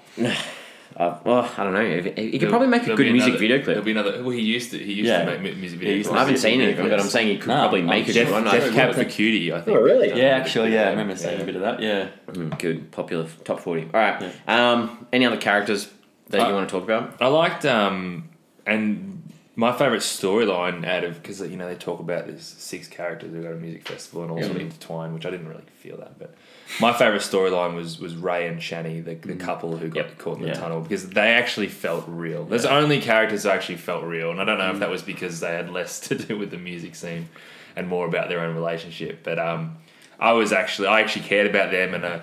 Uh, 0.97 1.15
well, 1.23 1.47
I 1.57 1.63
don't 1.63 1.73
know. 1.73 1.79
If- 1.81 2.05
He 2.05 2.11
could 2.31 2.41
There'll- 2.41 2.51
probably 2.51 2.67
make 2.69 2.81
a 2.87 2.95
good 2.95 3.11
music 3.11 3.27
another- 3.27 3.37
video 3.39 3.57
There'll 3.59 3.73
clip. 3.75 3.85
be 3.85 3.91
another. 3.91 4.11
Well, 4.23 4.31
he 4.31 4.41
used 4.41 4.71
to. 4.71 4.79
He 4.79 4.93
used 4.93 5.07
Yeah. 5.09 5.25
to 5.25 5.39
make 5.39 5.55
music 5.57 5.79
Yeah, 5.79 5.89
videos. 5.89 5.95
he's 5.97 6.07
I 6.09 6.17
haven't 6.19 6.37
seen 6.37 6.57
Yeah, 6.59 6.63
any 6.65 6.71
of 6.73 6.77
them, 6.79 6.89
but 6.89 6.99
I'm 6.99 7.05
saying 7.05 7.27
he 7.27 7.37
could 7.37 7.49
No, 7.49 7.53
probably 7.55 7.79
I'm 7.81 7.85
make 7.85 8.07
a 8.09 8.13
Jeff- 8.13 8.25
good 8.27 8.33
one. 8.33 8.43
Death, 8.45 8.53
I- 8.53 8.57
Death 8.59 8.73
Cab 8.73 8.95
for 8.95 9.03
Cutie, 9.05 9.53
I 9.53 9.61
think. 9.61 9.77
Oh, 9.77 9.81
really? 9.81 10.09
Yeah, 10.09 10.29
actually, 10.29 10.73
yeah, 10.73 10.87
I 10.87 10.89
remember 10.89 11.15
seeing 11.15 11.35
Yeah. 11.37 11.43
a 11.43 11.45
bit 11.45 11.55
of 11.55 11.61
that. 11.61 11.81
Yeah. 11.81 12.05
Mm, 12.31 12.57
good, 12.57 12.91
popular 12.91 13.27
top 13.43 13.59
forty. 13.59 13.83
All 13.93 13.99
right. 13.99 14.23
Um, 14.47 15.05
any 15.13 15.25
other 15.25 15.37
characters 15.37 15.87
that 16.31 16.39
you 16.41 16.47
Uh, 16.47 16.53
want 16.53 16.67
to 16.67 16.73
talk 16.73 16.83
about? 16.83 17.13
I 17.21 17.27
liked 17.27 17.63
um 17.65 18.23
and 18.65 19.16
my 19.59 19.73
favorite 19.73 20.03
storyline 20.03 20.85
out 20.85 21.03
of 21.03 21.21
because 21.21 21.41
you 21.41 21.57
know 21.57 21.67
they 21.67 21.75
talk 21.75 21.99
about 21.99 22.27
there's 22.27 22.45
six 22.45 22.87
characters 22.87 23.33
who 23.33 23.41
got 23.41 23.51
a 23.51 23.55
music 23.55 23.87
festival 23.87 24.21
and 24.21 24.31
all 24.31 24.41
sort 24.41 24.55
of 24.55 24.61
intertwined, 24.61 25.13
which 25.15 25.25
I 25.25 25.31
didn't 25.31 25.49
really 25.49 25.63
feel 25.79 25.97
that, 25.97 26.17
but 26.19 26.35
my 26.79 26.93
favorite 26.93 27.23
storyline 27.23 27.75
was 27.75 27.99
was 27.99 28.15
Ray 28.15 28.47
and 28.47 28.59
Shani, 28.61 29.03
the, 29.03 29.15
the 29.15 29.35
couple 29.35 29.75
who 29.77 29.89
got 29.89 30.05
Yep. 30.05 30.17
caught 30.19 30.35
in 30.37 30.43
the 30.43 30.49
Yeah. 30.49 30.53
tunnel 30.53 30.81
because 30.81 31.09
they 31.09 31.33
actually 31.33 31.67
felt 31.67 32.05
real. 32.07 32.45
There's 32.45 32.65
only 32.67 33.01
characters 33.01 33.43
who 33.43 33.49
actually 33.49 33.77
felt 33.77 34.03
real, 34.05 34.29
and 34.31 34.39
I 34.39 34.45
don't 34.45 34.59
know 34.59 34.71
if 34.71 34.79
that 34.79 34.89
was 34.91 35.01
because 35.01 35.39
they 35.39 35.51
had 35.51 35.69
less 35.71 35.99
to 36.07 36.15
do 36.15 36.37
with 36.37 36.51
the 36.51 36.57
music 36.57 36.93
scene 36.95 37.27
and 37.75 37.87
more 37.87 38.05
about 38.07 38.29
their 38.29 38.39
own 38.39 38.55
relationship, 38.55 39.19
but 39.23 39.37
um. 39.39 39.77
I 40.19 40.31
was 40.31 40.51
actually 40.51 40.87
I 40.87 41.01
actually 41.01 41.25
cared 41.25 41.45
about 41.45 41.69
them 41.69 41.93
and 41.93 42.03
uh, 42.03 42.19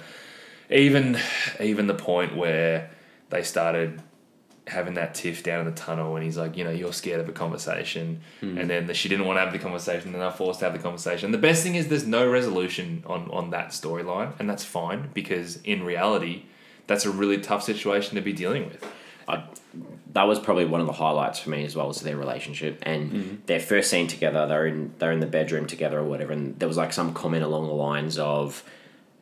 even 0.69 1.17
even 1.61 1.87
the 1.87 1.95
point 1.95 2.35
where 2.35 2.91
they 3.31 3.45
started 3.45 4.03
having 4.67 4.95
that 4.95 5.15
tiff 5.15 5.43
down 5.43 5.61
in 5.61 5.67
the 5.67 5.73
tunnel 5.73 6.17
and 6.17 6.25
he's 6.25 6.39
like, 6.39 6.57
you 6.57 6.65
know, 6.65 6.71
you're 6.71 6.93
scared 6.93 7.21
of 7.21 7.29
a 7.29 7.33
conversation. 7.33 8.21
Hmm. 8.41 8.57
And 8.57 8.71
then 8.71 8.87
the, 8.87 8.95
she 8.95 9.09
didn't 9.09 9.27
want 9.27 9.37
to 9.37 9.41
have 9.41 9.53
the 9.53 9.59
conversation 9.59 10.13
and 10.13 10.23
they're 10.23 10.31
forced 10.31 10.61
to 10.61 10.65
have 10.65 10.73
the 10.73 10.79
conversation. 10.79 11.33
The 11.33 11.39
best 11.39 11.63
thing 11.63 11.75
is 11.75 11.89
there's 11.89 12.07
no 12.07 12.29
resolution 12.29 13.05
on, 13.07 13.31
on 13.31 13.51
that 13.51 13.69
storyline 13.69 14.33
and 14.39 14.49
that's 14.49 14.65
fine 14.65 15.11
because 15.13 15.61
in 15.63 15.83
reality, 15.83 16.45
that's 16.87 17.05
a 17.05 17.11
really 17.11 17.39
tough 17.39 17.63
situation 17.63 18.15
to 18.15 18.23
be 18.23 18.33
dealing 18.33 18.67
with. 18.67 18.85
I, 19.27 19.45
that 20.13 20.25
was 20.25 20.39
probably 20.39 20.65
one 20.65 20.81
of 20.81 20.87
the 20.87 20.93
highlights 20.93 21.39
for 21.39 21.51
me 21.51 21.65
as 21.65 21.75
well 21.75 21.89
as 21.89 22.01
their 22.01 22.17
relationship 22.17 22.79
and 22.83 23.13
mm-hmm. 23.13 23.35
their 23.47 23.61
first 23.61 23.91
scene 23.91 24.07
together. 24.07 24.47
They're 24.47 24.67
in 24.67 24.95
they're 24.99 25.13
in 25.13 25.21
the 25.21 25.27
bedroom 25.27 25.67
together 25.67 25.99
or 25.99 26.05
whatever, 26.05 26.33
and 26.33 26.59
there 26.59 26.69
was 26.69 26.77
like 26.77 26.93
some 26.93 27.15
comment 27.15 27.43
along 27.43 27.67
the 27.67 27.73
lines 27.73 28.19
of, 28.19 28.63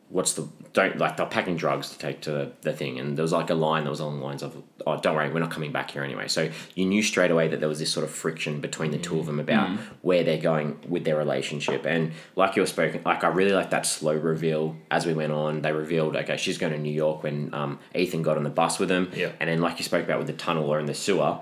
"What's 0.09 0.33
the 0.33 0.47
don't 0.73 0.97
like 0.97 1.17
they're 1.17 1.25
packing 1.27 1.55
drugs 1.55 1.89
to 1.91 1.97
take 1.99 2.21
to 2.21 2.51
the 2.61 2.73
thing," 2.73 2.99
and 2.99 3.15
there 3.17 3.21
was 3.23 3.31
like 3.31 3.49
a 3.49 3.53
line 3.55 3.83
that 3.83 3.89
was 3.91 3.99
along 3.99 4.19
the 4.19 4.25
lines 4.25 4.41
of, 4.43 4.55
"Oh, 4.87 4.99
don't 4.99 5.15
worry, 5.15 5.29
we're 5.31 5.39
not 5.39 5.51
coming 5.51 5.71
back 5.71 5.91
here 5.91 6.03
anyway." 6.03 6.27
So 6.27 6.49
you 6.75 6.85
knew 6.85 7.03
straight 7.03 7.31
away 7.31 7.47
that 7.47 7.59
there 7.59 7.69
was 7.69 7.79
this 7.79 7.91
sort 7.91 8.03
of 8.03 8.11
friction 8.11 8.59
between 8.59 8.91
the 8.91 8.97
two 8.97 9.19
of 9.19 9.25
them 9.27 9.39
about 9.39 9.69
where 10.01 10.23
they're 10.23 10.37
going 10.41 10.79
with 10.89 11.03
their 11.05 11.15
relationship, 11.17 11.85
and 11.85 12.11
like 12.35 12.55
you 12.55 12.61
were 12.63 12.67
spoken, 12.67 13.01
like 13.05 13.23
I 13.23 13.27
really 13.27 13.53
like 13.53 13.69
that 13.69 13.85
slow 13.85 14.13
reveal 14.15 14.75
as 14.89 15.05
we 15.05 15.13
went 15.13 15.31
on. 15.31 15.61
They 15.61 15.71
revealed, 15.71 16.15
okay, 16.15 16.37
she's 16.37 16.57
going 16.57 16.73
to 16.73 16.79
New 16.79 16.93
York 16.93 17.23
when 17.23 17.53
um, 17.53 17.79
Ethan 17.93 18.21
got 18.23 18.37
on 18.37 18.43
the 18.43 18.49
bus 18.49 18.79
with 18.79 18.89
him, 18.89 19.11
Yeah. 19.15 19.31
and 19.39 19.49
then 19.49 19.61
like 19.61 19.77
you 19.79 19.83
spoke 19.85 20.03
about 20.05 20.17
with 20.17 20.27
the 20.27 20.33
tunnel 20.33 20.65
or 20.69 20.79
in 20.79 20.85
the 20.87 20.93
sewer, 20.95 21.39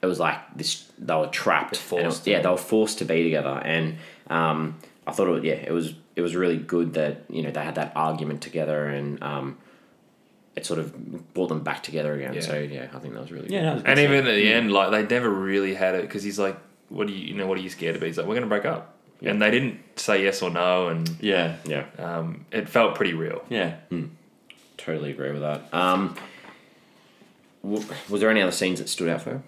it 0.00 0.06
was 0.06 0.18
like 0.18 0.38
this 0.56 0.90
they 0.98 1.14
were 1.14 1.26
trapped. 1.28 1.74
They're 1.90 1.98
and 2.00 2.06
it- 2.08 2.10
forced 2.10 2.26
yeah, 2.26 2.40
they 2.40 2.48
were 2.48 2.56
forced 2.56 2.98
to 2.98 3.04
be 3.04 3.22
together, 3.22 3.60
and 3.64 3.96
um, 4.28 4.78
I 5.06 5.12
thought 5.12 5.26
it 5.28 5.30
was, 5.30 5.44
yeah, 5.44 5.54
it 5.54 5.72
was 5.72 5.94
it 6.16 6.20
was 6.20 6.36
really 6.36 6.56
good 6.58 6.94
that 6.94 7.24
you 7.28 7.42
know 7.42 7.50
they 7.50 7.62
had 7.62 7.74
that 7.76 7.92
argument 7.96 8.40
together, 8.42 8.86
and 8.86 9.22
um, 9.22 9.58
it 10.54 10.64
sort 10.66 10.78
of 10.78 11.32
brought 11.34 11.48
them 11.48 11.60
back 11.62 11.82
together 11.82 12.14
again. 12.14 12.34
Yeah. 12.34 12.40
So 12.40 12.58
yeah, 12.58 12.88
I 12.94 12.98
think 12.98 13.14
that 13.14 13.20
was 13.20 13.32
really 13.32 13.48
Yeah, 13.52 13.62
good. 13.62 13.74
was 13.74 13.82
And 13.84 13.96
good 13.96 14.04
even 14.04 14.18
stuff. 14.24 14.28
at 14.30 14.34
the 14.36 14.52
end, 14.52 14.72
like 14.72 14.90
they 14.90 15.14
never 15.14 15.30
really 15.30 15.74
had 15.74 15.94
it 15.94 16.02
because 16.02 16.22
he's 16.22 16.38
like, 16.38 16.56
what 16.88 17.06
do 17.06 17.12
you, 17.12 17.28
you 17.28 17.34
know, 17.34 17.46
what 17.46 17.58
are 17.58 17.62
you 17.62 17.70
scared 17.70 17.96
of? 17.96 18.02
He's 18.02 18.16
like, 18.18 18.26
we're 18.26 18.34
going 18.34 18.42
to 18.42 18.48
break 18.48 18.64
up. 18.64 18.94
And 19.24 19.40
they 19.40 19.52
didn't 19.52 19.78
say 20.00 20.24
yes 20.24 20.42
or 20.42 20.50
no. 20.50 20.88
And 20.88 21.08
Yeah. 21.20 21.56
yeah, 21.64 21.84
um, 21.98 22.44
it 22.50 22.68
felt 22.68 22.96
pretty 22.96 23.14
real. 23.14 23.44
Yeah. 23.48 23.76
totally 24.76 25.10
agree 25.12 25.30
with 25.30 25.42
that. 25.42 25.72
Um, 25.72 26.16
w- 27.62 27.84
was 28.10 28.20
there 28.20 28.30
any 28.30 28.42
other 28.42 28.50
scenes 28.52 28.78
that 28.80 28.88
stood 28.88 29.08
out 29.08 29.22
for 29.22 29.30
you? 29.30 29.42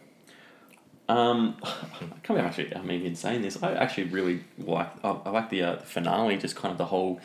Um, 1.09 1.57
I 1.63 2.19
can't 2.23 2.39
be 2.39 2.45
actually. 2.45 2.75
I 2.75 2.83
mean, 2.83 3.03
in 3.05 3.15
saying 3.15 3.43
this, 3.43 3.63
I 3.63 3.73
actually 3.75 4.05
really 4.05 4.45
like. 4.59 4.89
I, 5.05 5.11
I 5.11 5.31
like 5.31 5.51
the, 5.51 5.63
uh, 5.63 5.75
the 5.77 5.83
finale, 5.83 6.37
just 6.39 6.57
kind 6.57 6.73
of 6.73 6.79
the 6.79 6.87
whole 6.87 7.21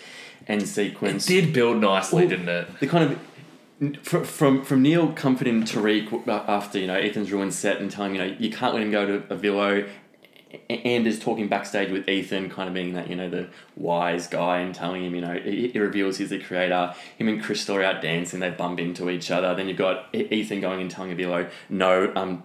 end 0.48 0.68
sequence. 0.68 1.30
It 1.30 1.42
did 1.42 1.54
build 1.54 1.78
nicely, 1.78 2.22
Well, 2.22 2.30
didn't 2.30 2.50
it? 2.50 2.80
the 2.80 2.88
kind 2.88 3.12
of 3.12 4.06
from 4.06 4.26
from, 4.26 4.64
from 4.66 4.82
Neil 4.82 5.14
comforting 5.14 5.64
Tariq 5.64 6.28
after 6.28 6.78
you 6.80 6.88
know 6.88 6.96
Ethan's 6.96 7.32
ruined 7.32 7.54
set 7.54 7.80
and 7.80 7.90
telling 7.90 8.16
him, 8.16 8.22
you 8.22 8.28
know 8.28 8.38
you 8.38 8.50
can't 8.52 8.74
let 8.74 8.84
him 8.84 8.92
go 8.92 9.06
to 9.06 9.20
Avilo. 9.34 9.88
And 10.68 11.06
is 11.06 11.20
talking 11.20 11.48
backstage 11.48 11.92
with 11.92 12.10
Ethan, 12.10 12.50
kind 12.50 12.68
of 12.68 12.74
being 12.74 12.94
that 12.94 13.08
you 13.08 13.16
know 13.16 13.30
the 13.30 13.50
wise 13.78 14.26
guy, 14.26 14.62
and 14.62 14.74
telling 14.74 15.06
him 15.06 15.14
you 15.14 15.22
know 15.22 15.32
it, 15.34 15.76
it 15.76 15.80
reveals 15.80 16.18
he's 16.18 16.32
the 16.32 16.40
creator. 16.40 16.96
Him 17.20 17.28
and 17.28 17.42
Crystal 17.42 17.76
are 17.76 17.84
out 17.84 18.02
dancing, 18.02 18.40
they 18.40 18.50
bump 18.50 18.80
into 18.80 19.12
each 19.12 19.30
other. 19.30 19.54
Then 19.54 19.68
you've 19.68 19.78
got 19.78 20.08
Ethan 20.12 20.60
going 20.60 20.82
and 20.82 20.90
telling 20.90 21.16
Avilo 21.16 21.48
no, 21.70 22.12
um, 22.16 22.44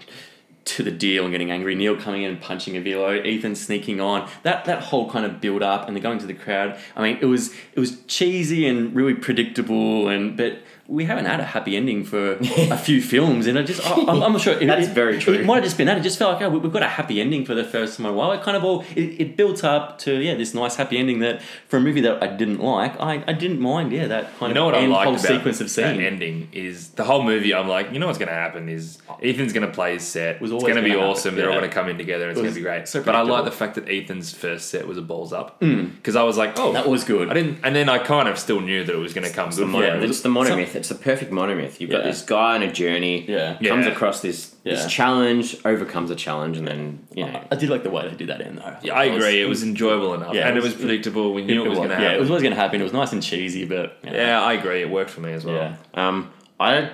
to 0.64 0.82
the 0.82 0.90
deal 0.90 1.24
and 1.24 1.32
getting 1.32 1.50
angry. 1.50 1.74
Neil 1.74 1.96
coming 1.96 2.22
in 2.22 2.30
and 2.30 2.40
punching 2.40 2.74
Avilo. 2.74 3.24
Ethan 3.24 3.54
sneaking 3.54 4.00
on. 4.00 4.28
That 4.42 4.64
that 4.64 4.82
whole 4.82 5.10
kind 5.10 5.26
of 5.26 5.40
build 5.40 5.62
up 5.62 5.86
and 5.86 5.96
they're 5.96 6.02
going 6.02 6.18
to 6.18 6.26
the 6.26 6.34
crowd. 6.34 6.78
I 6.96 7.02
mean, 7.02 7.18
it 7.20 7.26
was 7.26 7.54
it 7.74 7.80
was 7.80 8.00
cheesy 8.06 8.66
and 8.66 8.94
really 8.94 9.14
predictable. 9.14 10.08
And 10.08 10.36
but 10.36 10.58
we 10.86 11.04
haven't 11.06 11.24
had 11.24 11.40
a 11.40 11.44
happy 11.44 11.76
ending 11.76 12.04
for 12.04 12.32
a 12.34 12.76
few 12.76 13.00
films, 13.14 13.46
and 13.46 13.58
I 13.58 13.62
just 13.62 13.80
I, 13.86 13.94
I'm, 13.94 14.22
I'm 14.22 14.32
not 14.32 14.40
sure. 14.42 14.52
It, 14.60 14.66
That's 14.66 14.88
it- 14.88 14.92
very 14.94 15.18
true. 15.18 15.32
It 15.34 15.46
might 15.46 15.56
have 15.56 15.64
just 15.64 15.78
been 15.78 15.86
that. 15.86 15.96
It 15.96 16.02
just 16.02 16.18
felt 16.18 16.34
like 16.34 16.42
oh, 16.42 16.50
we- 16.50 16.58
we've 16.58 16.72
got 16.72 16.82
a 16.82 16.88
happy 16.88 17.20
ending 17.20 17.44
for 17.46 17.54
the 17.54 17.64
first 17.64 17.96
time 17.96 18.06
in 18.06 18.12
a 18.12 18.14
while. 18.14 18.32
It 18.32 18.42
kind 18.42 18.56
of 18.56 18.64
all 18.64 18.84
it, 18.94 19.20
it 19.20 19.36
built 19.36 19.64
up 19.64 19.98
to 20.00 20.20
yeah 20.20 20.34
this 20.34 20.52
nice 20.54 20.76
happy 20.76 20.98
ending 20.98 21.20
that 21.20 21.40
for 21.68 21.78
a 21.78 21.80
movie 21.80 22.00
that 22.02 22.22
I 22.22 22.26
didn't 22.26 22.60
like, 22.60 23.00
I, 23.00 23.24
I 23.26 23.32
didn't 23.32 23.60
mind. 23.60 23.92
Yeah, 23.92 24.06
that 24.08 24.36
kind 24.38 24.50
You 24.50 24.54
know 24.54 24.66
of 24.68 24.72
what 24.72 24.80
I 24.80 24.82
end, 24.84 24.92
liked 24.92 25.04
whole 25.04 25.14
about 25.14 25.26
sequence 25.26 25.60
of 25.60 25.66
that 25.74 25.92
scene. 25.94 26.00
ending 26.02 26.48
is 26.52 26.90
the 26.90 27.04
whole 27.04 27.22
movie. 27.22 27.54
I'm 27.54 27.68
like, 27.68 27.92
you 27.92 27.98
know 27.98 28.06
what's 28.06 28.18
going 28.18 28.28
to 28.28 28.34
happen 28.34 28.68
is 28.68 28.98
Ethan's 29.22 29.52
going 29.54 29.66
to 29.66 29.72
play 29.72 29.94
his 29.94 30.02
set. 30.06 30.40
Was 30.40 30.50
it's 30.52 30.62
going 30.62 30.76
to 30.76 30.82
be 30.82 30.90
gonna 30.90 31.02
awesome. 31.06 31.30
happen, 31.34 31.38
They're 31.38 31.50
all 31.50 31.58
going 31.58 31.70
to 31.70 31.74
come 31.74 31.88
in 31.88 31.96
together. 31.96 32.24
and 32.28 32.32
It's 32.32 32.40
It 32.40 32.42
going 32.42 32.54
to 32.54 32.60
be 32.60 32.62
great. 32.64 32.88
so 32.88 33.02
but 33.02 33.14
I 33.14 33.22
like 33.22 33.44
the 33.46 33.50
fact 33.52 33.76
that 33.76 33.88
Ethan's 33.88 34.32
first 34.34 34.68
set 34.68 34.86
was 34.86 34.98
a 34.98 35.02
balls 35.02 35.32
up 35.32 35.60
mm. 35.60 35.94
because 35.96 36.14
I 36.16 36.22
was 36.24 36.36
like, 36.36 36.58
oh, 36.58 36.72
That 36.74 36.88
was 36.88 37.04
good. 37.04 37.30
I 37.30 37.34
didn't, 37.34 37.58
and 37.64 37.74
then 37.74 37.88
I 37.88 37.98
kind 37.98 38.28
of 38.28 38.38
still 38.38 38.60
knew 38.60 38.84
that 38.84 38.92
it 38.94 38.98
was 38.98 39.14
going 39.14 39.26
to 39.26 39.32
come 39.32 39.48
It's 39.48 39.56
the, 39.56 39.64
good. 39.64 39.70
mono, 39.72 39.86
Yeah, 39.86 39.94
it 39.96 40.00
was- 40.02 40.10
it's 40.10 40.20
the 40.20 40.28
monomyth. 40.28 40.73
It's 40.74 40.88
the 40.88 40.94
perfect 40.94 41.30
monomyth. 41.30 41.80
You've 41.80 41.90
got 41.90 42.00
Yeah. 42.00 42.10
this 42.10 42.22
guy 42.22 42.54
on 42.56 42.62
a 42.62 42.72
journey. 42.72 43.24
Yeah. 43.28 43.54
Comes 43.66 43.86
Yeah. 43.86 43.92
across 43.92 44.20
this 44.20 44.50
this 44.64 44.86
challenge, 44.86 45.56
overcomes 45.64 46.10
a 46.10 46.14
challenge, 46.16 46.56
and 46.56 46.66
then 46.66 47.00
you 47.14 47.24
know. 47.26 47.40
I 47.50 47.56
did 47.56 47.68
like 47.70 47.82
the 47.82 47.90
way 47.90 48.08
they 48.08 48.14
did 48.16 48.28
that 48.28 48.40
in 48.40 48.56
though. 48.56 48.74
Yeah, 48.82 48.94
I 48.94 49.04
It 49.04 49.14
was- 49.14 49.24
agree. 49.24 49.42
It 49.42 49.48
was 49.48 49.62
enjoyable 49.62 50.14
enough, 50.14 50.34
Yeah, 50.34 50.48
and 50.48 50.56
it 50.56 50.60
it 50.60 50.62
was, 50.64 50.72
was- 50.74 50.80
predictable. 50.84 51.34
We 51.34 51.42
knew 51.44 51.64
it, 51.64 51.68
was, 51.68 51.78
going 51.78 51.90
to 51.90 51.94
happen. 51.96 52.10
Yeah, 52.10 52.16
it 52.16 52.20
was 52.20 52.30
always 52.30 52.42
going 52.42 52.54
to 52.54 52.60
happen. 52.60 52.80
It 52.80 52.84
was 52.84 52.92
nice 52.92 53.12
and 53.12 53.22
cheesy, 53.22 53.64
but 53.66 53.98
you 54.04 54.10
know. 54.10 54.16
Yeah, 54.16 54.42
I 54.42 54.54
agree. 54.54 54.80
It 54.80 54.90
worked 54.90 55.10
for 55.10 55.20
me 55.20 55.32
as 55.32 55.44
well. 55.44 55.54
Yeah. 55.56 55.74
Um, 56.08 56.30
I 56.58 56.90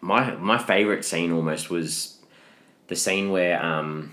my 0.00 0.30
my 0.36 0.56
favorite 0.58 1.04
scene 1.04 1.30
almost 1.32 1.68
was 1.70 2.16
the 2.88 2.96
scene 2.96 3.30
where 3.30 3.62
um, 3.64 4.12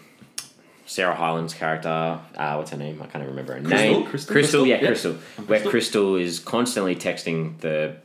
Sarah 0.86 1.16
Hyland's 1.16 1.54
character, 1.54 2.20
uh, 2.38 2.54
what's 2.56 2.72
her 2.72 2.78
name? 2.78 3.02
I 3.02 3.06
can't 3.08 3.24
even 3.24 3.30
remember 3.30 3.54
her 3.54 3.60
Crystal? 3.62 3.78
name. 4.00 4.06
Crystal? 4.06 4.34
Crystal, 4.34 4.66
yeah, 4.68 4.76
Yeah. 4.82 4.88
Crystal. 4.88 5.14
Where 5.14 5.46
Crystal. 5.60 5.72
Crystal 5.72 6.16
is 6.18 6.40
constantly 6.40 6.96
texting 6.96 7.58
the 7.60 7.96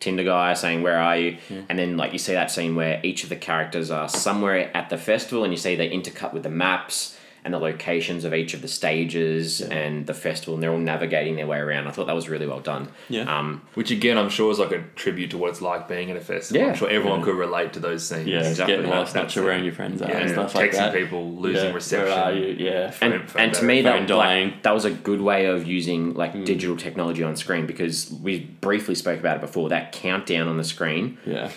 Tinder 0.00 0.24
guy 0.24 0.54
saying, 0.54 0.82
"Where 0.82 0.98
are 0.98 1.16
you?" 1.16 1.36
And 1.68 1.78
then 1.78 1.96
like 1.96 2.12
you 2.12 2.18
see 2.18 2.32
that 2.32 2.50
scene 2.50 2.76
where 2.76 3.00
each 3.02 3.24
of 3.24 3.28
the 3.28 3.36
characters 3.36 3.90
are 3.90 4.08
somewhere 4.08 4.70
at 4.76 4.90
the 4.90 4.98
festival, 4.98 5.44
and 5.44 5.52
you 5.52 5.56
see 5.56 5.74
they 5.74 5.90
intercut 5.90 6.32
with 6.32 6.44
the 6.44 6.50
maps 6.50 7.17
and 7.48 7.54
the 7.54 7.58
locations 7.58 8.24
of 8.26 8.34
each 8.34 8.52
of 8.52 8.60
the 8.60 8.68
stages 8.68 9.62
and 9.62 10.06
the 10.06 10.12
festival, 10.12 10.52
and 10.52 10.62
they're 10.62 10.70
all 10.70 10.76
navigating 10.78 11.36
their 11.36 11.46
way 11.46 11.56
around. 11.56 11.88
I 11.88 11.92
thought 11.92 12.06
that 12.06 12.14
was 12.14 12.28
really 12.28 12.46
well 12.46 12.60
done. 12.60 12.88
Yeah. 13.08 13.22
Um, 13.22 13.62
Which 13.72 13.90
again, 13.90 14.18
I'm 14.18 14.28
sure 14.28 14.50
is 14.52 14.58
like 14.58 14.70
a 14.72 14.82
tribute 14.96 15.30
to 15.30 15.38
what 15.38 15.48
it's 15.48 15.62
like 15.62 15.88
being 15.88 16.10
at 16.10 16.16
a 16.18 16.20
festival. 16.20 16.60
Yeah. 16.60 16.68
I'm 16.68 16.74
sure 16.76 16.90
everyone 16.90 17.22
could 17.22 17.36
relate 17.36 17.72
to 17.72 17.80
those 17.80 18.06
scenes. 18.06 18.26
Yeah, 18.26 18.40
Exactly. 18.46 18.76
getting 18.76 18.90
lost, 18.90 19.14
not 19.14 19.30
sure 19.30 19.44
the- 19.44 19.48
where 19.48 19.58
your 19.64 19.72
friends 19.72 20.02
are 20.02 20.10
Yeah, 20.10 20.18
and 20.18 20.30
stuff 20.30 20.54
like 20.54 20.72
texting 20.72 20.74
that. 20.74 20.92
people, 20.92 21.32
losing 21.32 21.64
yeah. 21.70 21.72
reception. 21.72 22.08
Where 22.14 22.22
are 22.24 22.32
you? 22.34 22.46
Yeah. 22.58 22.84
and, 23.00 23.14
Phone- 23.14 23.26
phone 23.28 23.42
and 23.42 23.54
to 23.54 23.64
me 23.64 23.80
that 23.80 24.06
dying. 24.06 24.50
like, 24.50 24.62
that 24.64 24.74
was 24.74 24.84
a 24.84 24.90
good 24.90 25.22
way 25.22 25.46
of 25.46 25.66
using 25.66 26.12
like 26.12 26.44
digital 26.44 26.76
technology 26.76 27.22
on 27.24 27.34
screen 27.34 27.64
because 27.66 28.12
we 28.22 28.40
briefly 28.40 28.94
spoke 28.94 29.20
about 29.20 29.36
it 29.36 29.40
before 29.40 29.70
that 29.70 29.92
countdown 29.92 30.48
on 30.48 30.58
the 30.58 30.64
screen 30.64 31.16
Yeah. 31.24 31.50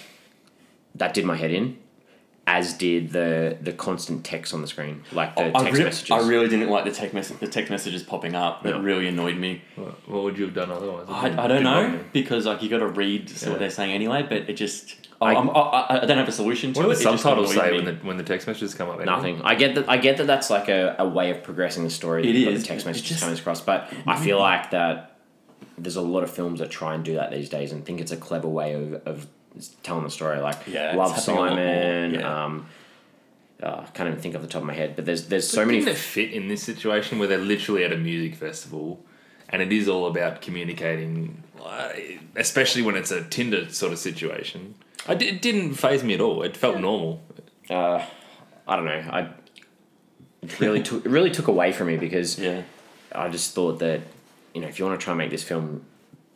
that 0.96 1.14
did 1.14 1.26
my 1.26 1.36
head 1.36 1.52
in 1.52 1.78
as 2.58 2.74
did 2.74 3.12
the 3.12 3.58
the 3.62 3.72
constant 3.72 4.26
text 4.26 4.54
on 4.54 4.62
the 4.62 4.68
screen 4.68 4.96
like 5.14 5.36
the 5.36 5.46
I, 5.58 5.64
text 5.64 5.78
re- 5.80 5.84
messages 5.86 6.12
I 6.12 6.20
really 6.28 6.48
didn't 6.50 6.70
like 6.70 6.86
the 6.86 6.92
text 6.92 7.14
mess- 7.14 7.30
the 7.30 7.48
text 7.48 7.70
messages 7.72 8.04
popping 8.04 8.36
up. 8.36 8.66
It 8.66 8.72
No. 8.72 8.80
really 8.82 9.08
annoyed 9.08 9.38
me. 9.38 9.62
What, 9.76 10.10
what 10.10 10.24
would 10.24 10.38
you 10.38 10.46
have 10.46 10.54
done 10.54 10.70
otherwise? 10.72 11.06
I, 11.10 11.44
I 11.44 11.48
don't 11.48 11.64
know 11.64 12.00
because 12.14 12.46
like 12.46 12.62
you 12.62 12.70
got 12.70 12.80
to 12.80 12.88
read 12.88 13.32
Yeah. 13.32 13.50
what 13.50 13.60
they're 13.60 13.70
saying 13.80 13.92
anyway, 13.94 14.24
but 14.24 14.50
it 14.50 14.54
just 14.66 14.96
I- 15.22 15.34
I, 15.34 15.40
I'm, 15.40 15.50
I, 15.52 16.02
I 16.02 16.06
don't 16.08 16.18
have 16.18 16.28
a 16.28 16.32
solution 16.32 16.74
to 16.74 16.80
What 16.80 16.86
do 16.88 16.92
it. 16.92 16.96
the 16.96 17.02
it 17.02 17.12
just 17.12 17.24
subtitles 17.24 17.54
say 17.54 17.70
me. 17.72 17.76
when 17.78 17.86
the 17.86 17.94
when 18.08 18.18
the 18.18 18.24
text 18.24 18.48
messages 18.48 18.74
come 18.74 18.90
up? 18.90 18.96
anyway? 19.00 19.06
nothing 19.16 19.42
I 19.44 19.56
get 19.56 19.76
that 19.76 19.88
I 19.90 19.98
get 19.98 20.18
that 20.18 20.28
that's 20.28 20.50
like 20.50 20.68
a, 20.68 20.96
a 21.00 21.08
way 21.08 21.30
of 21.32 21.44
progressing 21.44 21.84
the 21.84 21.90
story 21.90 22.28
It 22.28 22.36
you've 22.36 22.46
got 22.46 22.54
is, 22.56 22.62
the 22.64 22.68
text 22.68 22.86
messages 22.86 23.08
just- 23.10 23.22
coming 23.22 23.38
across 23.38 23.62
but 23.62 23.80
I 24.08 24.20
feel 24.20 24.40
like 24.40 24.72
that 24.72 25.08
there's 25.78 25.96
a 25.96 26.02
lot 26.02 26.24
of 26.24 26.32
films 26.32 26.60
that 26.60 26.70
try 26.70 26.94
and 26.96 27.04
do 27.06 27.14
that 27.16 27.32
these 27.32 27.50
days 27.50 27.72
and 27.72 27.86
think 27.86 28.02
it's 28.02 28.12
a 28.12 28.18
clever 28.18 28.48
way 28.48 28.74
of, 28.74 28.94
of 29.08 29.28
telling 29.84 30.04
the 30.04 30.10
story. 30.10 30.40
Like 30.40 30.68
Yeah, 30.68 30.96
Love 30.96 31.12
happening 31.16 31.38
a 31.38 31.40
lot 31.40 31.50
more, 31.50 31.58
Simon. 31.58 32.14
yeah. 32.14 32.44
Um, 32.46 32.66
uh, 33.62 33.84
I 33.88 33.92
can't 33.94 34.10
even 34.10 34.20
think 34.20 34.36
off 34.36 34.42
the 34.42 34.48
top 34.48 34.62
of 34.64 34.68
my 34.68 34.74
head, 34.74 34.96
but 34.96 35.06
there's 35.06 35.28
there's 35.28 35.48
so 35.48 35.58
So 35.58 35.66
many. 35.66 35.80
Didn't 35.84 35.98
fit 35.98 36.32
in 36.32 36.48
this 36.48 36.64
situation 36.64 37.20
where 37.20 37.28
they're 37.28 37.38
literally 37.38 37.84
at 37.84 37.92
a 37.94 37.98
music 37.98 38.36
festival, 38.36 39.00
and 39.50 39.62
it 39.62 39.72
is 39.72 39.88
all 39.88 40.08
about 40.08 40.42
communicating, 40.42 41.44
uh, 41.64 41.90
especially 42.36 42.82
when 42.82 42.96
it's 42.96 43.12
a 43.12 43.24
Tinder 43.24 43.70
sort 43.70 43.92
of 43.94 44.00
situation. 44.00 44.74
I 45.08 45.14
di- 45.16 45.28
it 45.30 45.42
didn't 45.44 45.76
phase 45.76 46.04
me 46.04 46.14
at 46.16 46.22
all. 46.22 46.42
It 46.44 46.58
felt 46.58 46.80
normal. 46.80 47.22
uh, 47.70 48.04
I 48.68 48.76
don't 48.76 48.86
know. 48.86 49.04
I 49.12 49.30
it 50.42 50.60
really 50.60 50.82
took 50.82 51.06
it 51.06 51.10
really 51.10 51.30
took 51.32 51.48
away 51.48 51.72
from 51.72 51.88
me 51.88 51.98
because 51.98 52.40
Yeah. 52.48 52.64
I 53.14 53.30
just 53.30 53.54
thought 53.54 53.78
that 53.80 54.02
you 54.56 54.62
know 54.62 54.68
if 54.70 54.80
you 54.80 54.86
want 54.86 55.00
to 55.00 55.04
try 55.04 55.12
and 55.12 55.18
make 55.20 55.30
this 55.30 55.44
film 55.44 55.86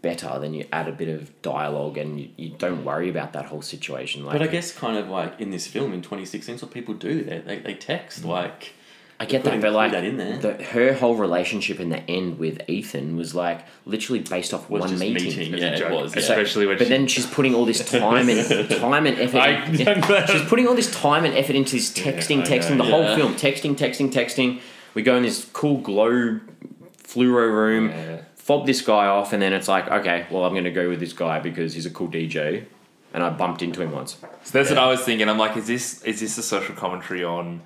better, 0.05 0.37
then 0.39 0.53
you 0.53 0.65
add 0.71 0.87
a 0.87 0.91
bit 0.91 1.09
of 1.09 1.41
dialogue 1.41 1.97
and 1.97 2.19
you, 2.19 2.29
you 2.37 2.49
don't 2.49 2.85
worry 2.85 3.09
about 3.09 3.33
that 3.33 3.45
whole 3.45 3.63
situation. 3.63 4.23
Like 4.23 4.33
But 4.37 4.43
I 4.47 4.51
guess 4.51 4.71
kind 4.71 4.97
of 4.97 5.09
like 5.09 5.41
in 5.41 5.49
this 5.49 5.65
film 5.65 5.93
in 5.93 6.03
2016, 6.03 6.53
that's 6.55 6.61
what 6.61 6.71
people 6.71 6.93
do. 6.93 7.23
They, 7.23 7.39
they, 7.39 7.59
they 7.59 7.73
text 7.73 8.21
mm. 8.21 8.27
like. 8.27 8.73
I 9.19 9.25
get 9.25 9.43
that, 9.45 9.53
in- 9.55 9.61
but 9.61 9.69
put 9.69 9.75
like 9.75 9.91
that 9.93 10.03
in 10.03 10.17
there. 10.17 10.37
The, 10.37 10.61
her 10.61 10.93
whole 10.93 11.15
relationship 11.15 11.79
in 11.79 11.89
the 11.89 12.01
end 12.09 12.37
with 12.37 12.61
Ethan 12.69 13.15
was 13.15 13.33
like 13.33 13.65
literally 13.85 14.19
based 14.19 14.53
off 14.53 14.69
Was 14.69 14.81
one 14.81 14.99
meeting. 14.99 15.23
meeting, 15.23 15.53
yeah, 15.57 15.75
it 15.75 15.91
was. 15.91 16.13
yeah. 16.13 16.21
especially 16.21 16.67
when 16.67 16.77
But 16.77 16.83
she- 16.87 16.93
then 16.93 17.07
she's 17.07 17.25
putting 17.25 17.55
all 17.55 17.65
this 17.65 17.89
time 17.89 18.29
and 18.29 18.69
time 18.85 19.07
and 19.07 19.17
effort. 19.17 19.39
I- 19.39 19.65
in- 19.65 19.87
I'm 20.03 20.27
she's 20.27 20.43
putting 20.43 20.67
all 20.67 20.75
this 20.75 20.91
time 20.91 21.25
and 21.25 21.33
effort 21.33 21.55
into 21.55 21.77
this 21.77 21.91
texting, 21.91 22.41
I 22.43 22.47
texting 22.47 22.77
know, 22.77 22.85
the 22.85 22.91
whole 22.91 23.15
film, 23.15 23.33
texting, 23.35 23.75
texting, 23.75 24.11
texting. 24.11 24.59
We 24.93 25.01
go 25.01 25.15
in 25.15 25.23
this 25.23 25.45
cool 25.51 25.79
glow 25.79 26.39
fluoro 27.03 27.49
room, 27.51 27.89
Yeah. 27.89 28.21
Fob 28.45 28.67
this 28.67 28.81
guy 28.81 29.07
off, 29.07 29.33
and 29.33 29.41
then 29.41 29.53
it's 29.53 29.67
like, 29.67 29.87
okay, 29.89 30.27
well, 30.29 30.45
I'm 30.45 30.51
going 30.53 30.65
to 30.65 30.71
go 30.71 30.87
with 30.87 30.99
this 30.99 31.13
guy 31.13 31.39
because 31.39 31.73
he's 31.73 31.87
a 31.87 31.89
cool 31.89 32.07
DJ, 32.07 32.65
and 33.11 33.23
I 33.23 33.29
bumped 33.31 33.63
into 33.63 33.81
him 33.81 33.91
once. 33.91 34.17
So 34.21 34.27
that's 34.51 34.69
Yeah. 34.69 34.75
what 34.75 34.83
I 34.83 34.87
was 34.91 35.01
thinking. 35.01 35.27
I'm 35.27 35.39
like, 35.39 35.57
is 35.57 35.65
this 35.65 36.03
is 36.03 36.19
this 36.19 36.37
a 36.37 36.43
social 36.43 36.75
commentary 36.75 37.23
on 37.23 37.61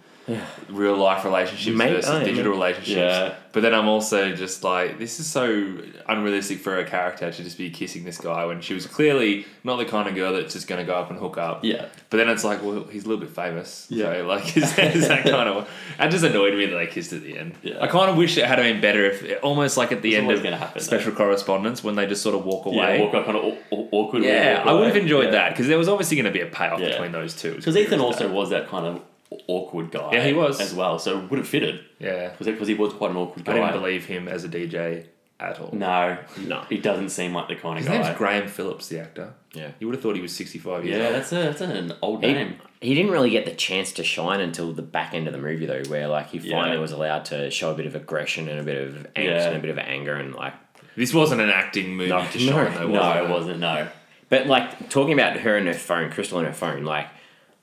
real 0.70 0.96
life 0.98 1.24
relationships 1.26 1.78
Mate, 1.78 1.92
versus 1.94 2.10
oh, 2.10 2.20
digital 2.24 2.52
mate. 2.52 2.58
relationships? 2.58 2.98
Yeah. 2.98 3.36
But 3.52 3.62
then 3.62 3.74
I'm 3.74 3.88
also 3.88 4.36
just 4.36 4.64
like, 4.64 5.00
this 5.00 5.20
is 5.20 5.26
so 5.26 5.80
unrealistic 6.08 6.60
for 6.60 6.78
a 6.78 6.86
character 6.86 7.32
to 7.32 7.44
just 7.44 7.58
be 7.58 7.72
kissing 7.72 8.04
this 8.04 8.20
guy 8.20 8.46
when 8.46 8.62
she 8.62 8.76
was 8.76 8.86
clearly 8.86 9.48
not 9.64 9.78
the 9.78 9.86
kind 9.86 10.08
of 10.08 10.14
girl 10.14 10.34
that's 10.34 10.54
just 10.54 10.68
going 10.68 10.80
to 10.80 10.86
go 10.86 10.94
up 10.94 11.10
and 11.10 11.18
hook 11.18 11.40
up. 11.40 11.64
Yeah. 11.64 11.88
But 12.12 12.18
then 12.18 12.30
it's 12.30 12.44
like, 12.44 12.62
well, 12.64 12.84
he's 12.84 13.06
a 13.06 13.08
little 13.10 13.24
bit 13.26 13.34
famous. 13.36 13.88
Yeah. 13.90 14.14
So, 14.14 14.26
like, 14.28 14.56
is 14.56 14.76
that, 14.76 14.96
is 14.96 15.08
that 15.08 15.24
kind 15.24 15.50
of. 15.50 15.68
It 16.00 16.10
just 16.12 16.24
annoyed 16.24 16.54
me 16.54 16.68
that 16.68 16.76
they 16.76 16.86
kissed 16.88 17.12
at 17.12 17.24
the 17.24 17.38
end. 17.40 17.56
Yeah. 17.64 17.82
I 17.82 17.88
kind 17.88 18.12
of 18.12 18.18
wish 18.18 18.38
it 18.38 18.46
had 18.46 18.58
been 18.58 18.82
better 18.82 19.06
if. 19.06 19.44
Almost 19.44 19.78
like 19.78 19.92
at 19.92 20.02
the 20.04 20.10
It's 20.10 20.18
end 20.18 20.26
always 20.28 20.40
of 20.40 20.44
gonna 20.44 20.58
happen, 20.58 20.82
special 20.82 21.12
correspondence 21.14 21.84
when 21.84 21.96
they 21.96 22.06
just 22.06 22.22
sort 22.22 22.36
of 22.36 22.46
walk 22.46 22.66
away. 22.68 22.98
Yeah, 23.00 23.04
walk 23.06 23.14
up 23.16 23.26
kind 23.26 23.38
of 23.38 23.44
aw- 23.46 23.58
aw- 23.72 23.88
awkward. 23.92 24.24
Yeah, 24.24 24.64
I 24.66 24.74
would 24.74 24.88
have 24.88 24.96
enjoyed 24.96 25.26
yeah. 25.26 25.32
that 25.32 25.50
because 25.54 25.68
there 25.68 25.78
was 25.78 25.88
obviously 25.88 26.18
going 26.18 26.26
to 26.26 26.32
be 26.32 26.42
a 26.42 26.46
payoff 26.46 26.80
Yeah. 26.82 26.90
between 26.90 27.14
those 27.14 27.34
two. 27.36 27.56
Because 27.56 27.76
Ethan 27.76 28.00
also 28.00 28.28
day. 28.28 28.34
was 28.34 28.50
that 28.52 28.68
kind 28.68 28.86
of 28.86 29.02
awkward 29.48 29.92
guy. 29.92 30.10
Yeah, 30.14 30.26
he 30.26 30.34
was. 30.34 30.60
as 30.60 30.74
well. 30.74 31.00
So 31.00 31.20
would 31.20 31.38
have 31.40 31.48
fitted 31.48 31.82
Yeah. 32.00 32.32
because 32.38 32.68
he 32.68 32.74
was 32.74 32.94
quite 32.94 33.12
an 33.12 33.18
awkward 33.18 33.46
guy. 33.46 33.54
I 33.54 33.56
didn't 33.56 33.82
believe 33.82 34.06
him 34.06 34.28
as 34.28 34.44
a 34.44 34.50
DJ 34.50 35.06
at 35.40 35.60
all. 35.60 35.70
No, 35.72 36.18
No. 36.48 36.64
he 36.70 36.78
doesn't 36.78 37.10
seem 37.10 37.34
like 37.34 37.48
the 37.48 37.56
kind 37.56 37.80
of 37.80 37.86
guy. 37.86 37.92
His 37.92 38.00
name's 38.06 38.08
guy. 38.10 38.14
Graham 38.18 38.48
Phillips, 38.48 38.88
the 38.90 39.00
actor. 39.00 39.34
Yeah. 39.54 39.70
You 39.80 39.88
would 39.88 39.96
have 39.96 40.04
thought 40.04 40.16
he 40.16 40.22
was 40.22 40.36
65 40.36 40.86
years 40.86 40.98
Yeah, 41.00 41.06
old. 41.08 41.16
that's 41.16 41.32
a 41.32 41.36
that's 41.36 41.62
an 41.62 41.94
old 42.02 42.24
He, 42.24 42.34
name. 42.34 42.56
he 42.82 42.94
didn't 42.94 43.12
really 43.12 43.30
get 43.30 43.46
the 43.46 43.54
chance 43.56 43.92
to 43.94 44.04
shine 44.04 44.42
until 44.42 44.74
the 44.74 44.82
back 44.82 45.14
end 45.14 45.28
of 45.28 45.34
the 45.34 45.40
movie, 45.40 45.66
though, 45.66 45.84
where 45.88 46.08
like 46.08 46.30
he 46.32 46.40
Yeah. 46.40 46.56
finally 46.60 46.78
was 46.80 46.92
allowed 46.92 47.26
to 47.26 47.50
show 47.52 47.72
a 47.72 47.74
bit 47.76 47.86
of 47.86 47.96
aggression 47.96 48.48
and 48.50 48.60
a 48.60 48.64
bit 48.64 48.78
of 48.88 48.94
angst 49.16 49.24
Yeah. 49.26 49.48
and 49.48 49.58
a 49.58 49.60
bit 49.60 49.72
of 49.72 49.78
anger 49.80 50.16
and 50.16 50.34
like 50.36 50.54
This 50.96 51.14
wasn't 51.14 51.40
an 51.42 51.50
acting 51.50 51.96
movie 51.96 52.10
No, 52.10 52.26
to 52.32 52.40
shine, 52.40 52.74
though, 52.74 52.88
No, 52.88 53.00
was 53.00 53.16
it 53.18 53.30
wasn't. 53.30 53.60
No. 53.60 53.88
But 54.30 54.48
like 54.48 54.90
talking 54.90 55.14
about 55.14 55.38
her 55.38 55.56
and 55.56 55.66
her 55.68 55.74
phone, 55.74 56.12
Crystal 56.12 56.38
and 56.40 56.48
her 56.48 56.54
phone, 56.54 56.84
like 56.84 57.08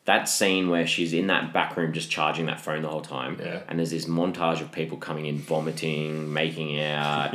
that 0.07 0.29
scene 0.29 0.69
where 0.71 0.87
she's 0.87 1.13
in 1.13 1.27
that 1.29 1.53
back 1.53 1.77
room 1.77 1.93
just 1.93 2.11
charging 2.11 2.47
that 2.47 2.61
phone 2.61 2.83
the 2.83 2.89
whole 2.89 3.01
time, 3.03 3.39
Yeah. 3.41 3.61
and 3.69 3.79
there's 3.79 3.91
this 3.91 4.07
montage 4.07 4.61
of 4.61 4.73
people 4.73 4.97
coming 4.99 5.27
in, 5.27 5.39
vomiting, 5.39 6.33
making 6.33 6.81
out, 6.81 7.35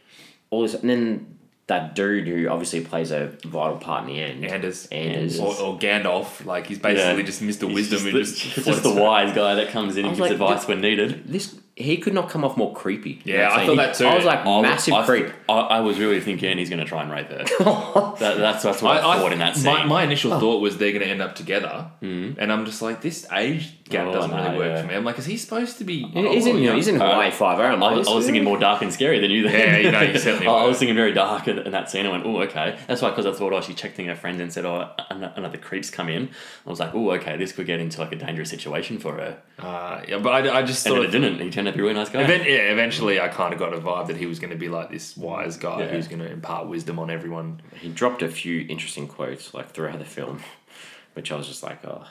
all 0.50 0.62
this, 0.62 0.74
and 0.74 0.88
then 0.88 1.38
that 1.66 1.94
dude 1.94 2.26
who 2.26 2.48
obviously 2.48 2.80
plays 2.84 3.10
a 3.12 3.28
vital 3.44 3.76
part 3.78 4.02
in 4.02 4.14
the 4.14 4.20
end, 4.20 4.44
Anders. 4.44 4.86
Anders. 4.90 5.38
Or, 5.38 5.54
or 5.60 5.78
Gandalf. 5.78 6.44
Like, 6.44 6.66
he's 6.66 6.78
basically 6.80 7.20
Yeah. 7.20 7.26
just 7.26 7.40
Mr. 7.42 7.66
He's 7.68 7.74
Wisdom 7.90 7.98
just 8.00 8.04
the, 8.04 8.10
just. 8.50 8.64
just 8.66 8.82
the 8.82 8.92
wise 8.94 9.32
guy 9.34 9.54
that 9.54 9.68
comes 9.68 9.96
in 9.96 10.04
I 10.04 10.08
and 10.08 10.16
gives 10.16 10.20
like, 10.20 10.32
advice 10.32 10.66
when 10.66 10.80
needed. 10.80 11.28
This 11.28 11.56
he 11.80 11.96
could 11.96 12.14
not 12.14 12.28
come 12.28 12.44
off 12.44 12.56
more 12.56 12.74
creepy. 12.74 13.20
Yeah, 13.24 13.50
I 13.52 13.60
He- 13.60 13.66
thought 13.66 13.76
that 13.76 13.94
too. 13.94 14.06
I 14.06 14.14
was 14.14 14.24
like 14.24 14.40
I 14.40 14.44
was- 14.44 14.62
massive 14.62 14.94
I, 14.94 15.06
creep. 15.06 15.32
I, 15.48 15.52
I 15.52 15.80
was 15.80 15.98
really 15.98 16.20
thinking 16.20 16.58
he's 16.58 16.70
going 16.70 16.80
to 16.80 16.86
try 16.86 17.02
and 17.02 17.10
rape 17.10 17.28
her. 17.28 17.44
that, 18.18 18.38
that's, 18.38 18.62
that's 18.62 18.82
what 18.82 18.98
I, 18.98 19.18
thought 19.18 19.32
in 19.32 19.38
that 19.38 19.56
scene. 19.56 19.64
My, 19.64 19.84
my 19.86 20.02
initial 20.04 20.32
oh. 20.32 20.40
thought 20.40 20.60
was 20.60 20.78
they're 20.78 20.92
going 20.92 21.04
to 21.04 21.08
end 21.08 21.22
up 21.22 21.34
together, 21.34 21.90
hmm. 22.00 22.32
and 22.38 22.52
I'm 22.52 22.64
just 22.64 22.82
like, 22.82 23.00
this 23.00 23.26
age 23.32 23.79
gap 23.90 24.06
Oh, 24.08 24.12
doesn't 24.12 24.30
no, 24.30 24.42
really 24.44 24.58
work 24.58 24.76
yeah. 24.76 24.80
for 24.82 24.88
me. 24.88 24.94
I'm 24.94 25.04
like, 25.04 25.18
is 25.18 25.26
he 25.26 25.36
supposed 25.36 25.78
to 25.78 25.84
be? 25.84 26.04
He's 26.04 26.46
in, 26.46 26.58
yeah. 26.58 26.74
he's 26.74 26.88
in 26.88 26.94
Hawaii 26.96 27.28
Uh, 27.28 27.30
Five 27.32 27.58
O. 27.58 27.62
I'm 27.62 27.82
I 27.82 27.92
was, 27.92 28.08
I 28.08 28.14
was 28.14 28.24
thinking 28.24 28.44
more 28.44 28.58
dark 28.58 28.82
and 28.82 28.92
scary 28.92 29.18
than 29.20 29.30
you. 29.30 29.42
Then. 29.42 29.52
Yeah, 29.52 29.76
you 29.78 29.90
know, 29.90 30.00
you 30.00 30.18
certainly 30.26 30.46
I, 30.46 30.52
I 30.52 30.66
was 30.66 30.78
thinking 30.78 30.94
very 30.96 31.12
dark 31.12 31.48
in, 31.48 31.58
in 31.58 31.72
that 31.72 31.90
scene. 31.90 32.06
I 32.06 32.10
went, 32.10 32.24
oh, 32.24 32.40
okay. 32.42 32.78
That's 32.86 33.02
why, 33.02 33.10
because 33.10 33.26
I 33.26 33.32
thought, 33.32 33.52
oh, 33.52 33.60
she 33.60 33.74
checked 33.74 33.98
in 33.98 34.06
her 34.06 34.14
friends 34.16 34.40
and 34.40 34.52
said, 34.52 34.64
oh, 34.64 34.90
another 35.10 35.58
creep's 35.58 35.90
come 35.90 36.08
in. 36.08 36.30
I 36.66 36.70
was 36.70 36.80
like, 36.80 36.94
oh, 36.94 37.10
okay, 37.12 37.36
this 37.36 37.52
could 37.52 37.66
get 37.66 37.80
into 37.80 38.00
like 38.00 38.12
a 38.12 38.16
dangerous 38.16 38.48
situation 38.50 38.98
for 38.98 39.14
her. 39.14 39.38
Uh, 39.58 40.02
yeah, 40.08 40.18
but 40.18 40.30
I, 40.46 40.58
I 40.58 40.62
just 40.62 40.86
And 40.86 40.94
then 40.96 41.02
it 41.02 41.06
of 41.06 41.12
didn't. 41.12 41.40
He 41.40 41.50
turned 41.50 41.68
out 41.68 41.72
to 41.72 41.76
be 41.76 41.82
a 41.82 41.86
really 41.86 41.94
nice 41.98 42.08
guy. 42.08 42.22
Even, 42.24 42.40
yeah, 42.46 42.70
eventually 42.72 43.20
I 43.20 43.28
kind 43.28 43.52
of 43.52 43.58
got 43.58 43.74
a 43.74 43.78
vibe 43.78 44.06
that 44.06 44.16
he 44.16 44.26
was 44.26 44.38
going 44.38 44.50
to 44.50 44.56
be 44.58 44.68
like 44.68 44.90
this 44.90 45.16
wise 45.16 45.56
guy 45.56 45.80
Yeah. 45.80 45.88
who's 45.88 46.08
going 46.08 46.20
to 46.20 46.30
impart 46.30 46.68
wisdom 46.68 46.98
on 46.98 47.10
everyone. 47.10 47.60
he 47.80 47.88
dropped 47.90 48.22
a 48.22 48.28
few 48.28 48.66
interesting 48.68 49.06
quotes 49.08 49.52
like 49.54 49.70
throughout 49.72 49.98
the 49.98 50.04
film, 50.04 50.40
which 51.14 51.32
I 51.32 51.36
was 51.36 51.46
just 51.46 51.62
like, 51.62 51.84
oh, 51.84 52.06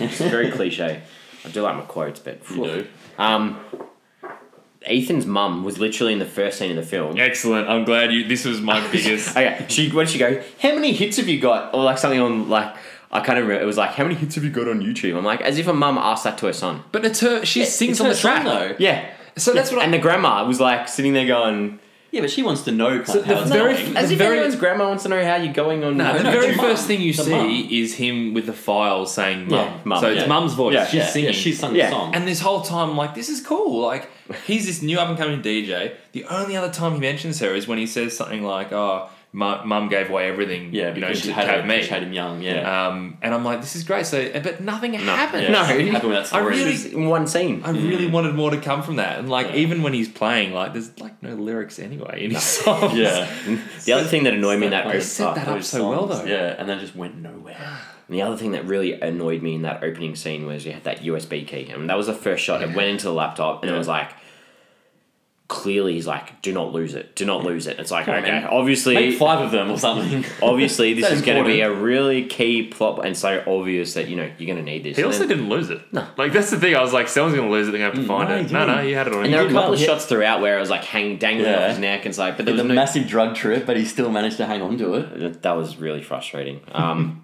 it's 0.00 0.18
very 0.18 0.50
cliche. 0.50 1.02
I 1.44 1.48
do 1.48 1.62
like 1.62 1.76
my 1.76 1.82
quotes, 1.82 2.20
but 2.20 2.40
You 2.50 2.64
do. 2.64 2.86
Um, 3.18 3.58
Ethan's 4.82 5.26
mum 5.26 5.62
was 5.62 5.78
literally 5.78 6.12
in 6.14 6.18
the 6.18 6.26
first 6.26 6.58
scene 6.58 6.70
of 6.70 6.76
the 6.76 6.82
film. 6.82 7.18
Excellent. 7.18 7.68
I'm 7.68 7.84
glad 7.84 8.12
you. 8.12 8.26
This 8.26 8.44
was 8.46 8.60
my 8.62 8.80
biggest. 8.92 9.30
Okay, 9.36 9.66
she 9.68 9.90
did 9.90 10.08
she 10.08 10.18
go? 10.18 10.42
How 10.60 10.74
many 10.74 10.92
hits 10.92 11.18
have 11.18 11.28
you 11.28 11.38
got? 11.38 11.74
Or 11.74 11.84
like 11.84 11.98
something 11.98 12.18
on 12.20 12.48
like 12.48 12.74
I 13.12 13.20
can't 13.20 13.38
remember. 13.38 13.60
It 13.62 13.66
was 13.66 13.76
like 13.76 13.90
how 13.90 14.04
many 14.04 14.14
hits 14.14 14.36
have 14.36 14.44
you 14.44 14.50
got 14.50 14.68
on 14.68 14.80
YouTube? 14.80 15.16
I'm 15.18 15.24
like 15.24 15.42
as 15.42 15.58
if 15.58 15.66
a 15.66 15.74
mum 15.74 15.98
asked 15.98 16.24
that 16.24 16.38
to 16.38 16.46
her 16.46 16.52
son. 16.54 16.82
but 16.92 17.04
it's 17.04 17.20
her. 17.20 17.44
She 17.44 17.64
sings 17.66 18.00
on 18.00 18.06
her 18.06 18.14
the 18.14 18.18
track. 18.18 18.42
song, 18.42 18.54
though. 18.54 18.76
Yeah. 18.78 19.10
So 19.36 19.52
that's 19.52 19.70
what 19.70 19.80
I- 19.80 19.84
And 19.84 19.92
the 19.94 19.98
grandma 19.98 20.46
was 20.46 20.60
like 20.60 20.88
sitting 20.88 21.12
there 21.12 21.26
going, 21.26 21.78
Yeah, 22.12 22.22
but 22.22 22.30
she 22.30 22.42
wants 22.42 22.62
to 22.62 22.72
know 22.72 22.96
kind 22.98 23.06
So 23.06 23.18
of 23.20 23.24
how 23.26 23.34
the 23.34 23.40
it's 23.42 23.50
very- 23.50 23.74
going. 23.74 23.92
The 23.94 24.00
as 24.00 24.10
if 24.10 24.18
very- 24.18 24.36
anyone's 24.38 24.56
grandma 24.56 24.88
wants 24.88 25.04
to 25.04 25.08
know 25.08 25.24
how 25.24 25.36
you're 25.36 25.52
going 25.52 25.84
on. 25.84 25.96
No, 25.96 26.16
the 26.18 26.24
no, 26.24 26.30
very 26.32 26.54
first 26.54 26.82
mum. 26.82 26.88
thing 26.88 27.00
you 27.02 27.12
The 27.12 27.22
see 27.22 27.30
mum. 27.30 27.68
is 27.70 27.94
him 27.94 28.34
with 28.34 28.46
the 28.46 28.52
file 28.52 29.06
saying 29.06 29.48
mum. 29.48 29.52
Yeah, 29.52 29.72
mum, 29.84 30.00
so 30.00 30.10
it's 30.10 30.22
yeah. 30.22 30.26
mum's 30.26 30.54
voice. 30.54 30.74
Yeah, 30.74 30.86
She's 30.86 30.94
yeah, 30.94 31.06
singing. 31.06 31.26
yeah, 31.30 31.32
she 31.36 31.52
sung 31.52 31.74
Yeah. 31.76 31.86
the 31.90 31.92
song. 31.96 32.14
and 32.14 32.26
this 32.26 32.40
whole 32.40 32.62
time, 32.62 32.96
like, 32.96 33.14
this 33.14 33.28
is 33.28 33.40
cool. 33.40 33.80
Like, 33.80 34.08
he's 34.46 34.66
this 34.66 34.82
new 34.82 34.98
up 34.98 35.08
and 35.08 35.16
coming 35.16 35.40
DJ. 35.40 35.92
The 36.12 36.24
only 36.24 36.56
other 36.56 36.72
time 36.72 36.94
he 36.94 36.98
mentions 37.00 37.38
her 37.40 37.54
is 37.54 37.68
when 37.68 37.78
he 37.78 37.86
says 37.86 38.16
something 38.16 38.42
like, 38.42 38.72
"Oh, 38.72 39.08
mu- 39.08 39.08
mum 39.32 39.88
gave 39.88 40.10
away 40.10 40.28
everything." 40.28 40.74
yeah, 40.74 40.94
you 40.94 41.00
know, 41.00 41.06
because 41.08 41.20
to 41.22 41.26
she 41.28 41.32
had, 41.32 41.46
have 41.48 41.60
her, 41.62 41.66
me. 41.66 41.82
she 41.82 41.88
had 41.88 42.02
him 42.02 42.12
young. 42.12 42.42
Yeah. 42.42 42.86
Um, 42.88 43.18
and 43.22 43.32
I'm 43.34 43.44
like, 43.44 43.60
this 43.60 43.76
is 43.76 43.84
great. 43.84 44.06
So, 44.06 44.28
but 44.40 44.60
nothing 44.60 44.92
No. 44.92 44.98
happened. 44.98 45.44
Yeah. 45.44 45.50
No, 45.52 45.64
happened 45.64 45.92
with 45.92 46.02
that 46.18 46.26
story. 46.26 46.42
I 46.42 46.46
really- 46.46 46.92
in 46.94 47.06
one 47.06 47.26
scene. 47.26 47.62
I 47.64 47.70
really 47.70 48.06
wanted 48.08 48.34
more 48.34 48.50
to 48.50 48.60
come 48.60 48.82
from 48.82 48.96
that, 48.96 49.18
and 49.18 49.28
like 49.28 49.48
Yeah. 49.48 49.56
even 49.56 49.82
when 49.82 49.92
he's 49.92 50.08
playing, 50.08 50.52
like 50.52 50.72
there's 50.72 50.98
like 51.00 51.22
no 51.22 51.34
lyrics 51.34 51.78
anyway 51.78 52.24
in 52.24 52.30
his 52.32 52.42
songs. 52.42 52.94
yeah. 52.94 53.28
The 53.84 53.92
other 53.92 54.04
thing 54.04 54.24
that 54.24 54.34
annoyed 54.34 54.58
me 54.58 54.66
in 54.66 54.72
that 54.72 54.86
They 54.88 54.96
op- 54.98 55.02
set 55.02 55.34
that 55.36 55.48
up 55.48 55.62
so 55.62 55.88
well, 55.90 56.06
though. 56.06 56.24
Yeah, 56.24 56.54
and 56.58 56.68
then 56.68 56.78
just 56.80 56.94
went 56.96 57.16
nowhere. 57.16 57.56
And 58.08 58.18
the 58.18 58.22
other 58.22 58.36
thing 58.36 58.50
that 58.52 58.66
really 58.66 59.00
annoyed 59.00 59.40
me 59.42 59.54
in 59.54 59.62
that 59.62 59.84
opening 59.84 60.16
scene 60.16 60.44
was 60.44 60.66
you 60.66 60.72
had 60.72 60.82
that 60.84 61.02
USB 61.04 61.46
key, 61.46 61.70
and 61.70 61.88
that 61.88 61.96
was 61.96 62.08
the 62.08 62.12
first 62.12 62.42
shot. 62.44 62.60
It 62.60 62.74
went 62.74 62.88
into 62.88 63.04
the 63.04 63.12
laptop, 63.12 63.62
and 63.62 63.72
it 63.72 63.76
was 63.78 63.86
like, 63.86 64.10
clearly 65.50 65.94
he's 65.94 66.06
like, 66.06 66.40
"Do 66.42 66.52
not 66.52 66.72
lose 66.72 66.94
it. 66.94 67.16
Do 67.16 67.26
not 67.26 67.42
lose 67.44 67.66
it." 67.66 67.78
It's 67.80 67.90
like, 67.90 68.06
Come 68.06 68.14
on, 68.14 68.22
okay, 68.22 68.30
man. 68.30 68.44
obviously, 68.44 68.94
Make 68.94 69.18
five 69.18 69.40
of 69.40 69.50
them 69.50 69.70
or 69.70 69.76
something. 69.76 70.24
obviously, 70.42 70.94
this 70.94 71.04
That 71.04 71.12
is 71.12 71.22
going 71.22 71.42
to 71.42 71.44
be 71.48 71.60
a 71.60 71.70
really 71.72 72.24
key 72.26 72.68
plot, 72.68 73.04
and 73.04 73.16
so 73.16 73.42
obvious 73.46 73.94
that 73.94 74.08
you 74.08 74.16
know 74.16 74.30
you're 74.38 74.46
going 74.46 74.64
to 74.64 74.70
need 74.70 74.84
this. 74.84 74.96
He 74.96 75.02
And 75.02 75.06
also 75.12 75.20
then- 75.26 75.28
didn't 75.36 75.48
lose 75.50 75.68
it. 75.68 75.82
No. 75.92 76.06
Like 76.16 76.32
that's 76.32 76.50
the 76.50 76.58
thing. 76.60 76.74
I 76.76 76.80
was 76.80 76.92
like, 76.92 77.08
someone's 77.08 77.34
gonna 77.36 77.50
lose 77.50 77.68
it. 77.68 77.72
They're 77.72 77.80
gonna 77.80 77.94
have 77.96 78.00
to 78.02 78.06
find 78.08 78.28
no, 78.28 78.36
it. 78.36 78.46
he 78.46 78.52
No, 78.52 78.64
no, 78.66 78.74
didn't. 78.74 78.86
he 78.86 78.92
had 78.92 79.06
it 79.08 79.12
on. 79.14 79.24
and 79.24 79.34
there 79.34 79.42
were 79.42 79.48
a 79.48 79.52
couple 79.52 79.62
well, 79.70 79.74
of 79.74 79.80
yeah. 79.80 79.86
shots 79.86 80.06
throughout 80.06 80.40
where 80.40 80.56
it 80.56 80.60
was 80.60 80.70
like 80.70 80.84
hanging, 80.84 81.18
dangling 81.18 81.50
Yeah. 81.50 81.64
off 81.64 81.70
his 81.70 81.78
neck, 81.80 82.00
and 82.00 82.10
it's 82.10 82.18
like, 82.18 82.36
but 82.36 82.46
there 82.46 82.54
It's 82.54 82.62
was 82.62 82.70
a 82.70 82.72
no. 82.72 82.74
massive 82.80 83.06
drug 83.08 83.34
trip, 83.34 83.66
but 83.66 83.76
he 83.76 83.84
still 83.84 84.10
managed 84.10 84.36
to 84.38 84.46
hang 84.46 84.62
on 84.62 84.78
to 84.78 84.94
it. 84.94 85.42
That 85.42 85.56
was 85.56 85.76
really 85.76 86.02
frustrating. 86.02 86.60
Um, 86.72 87.22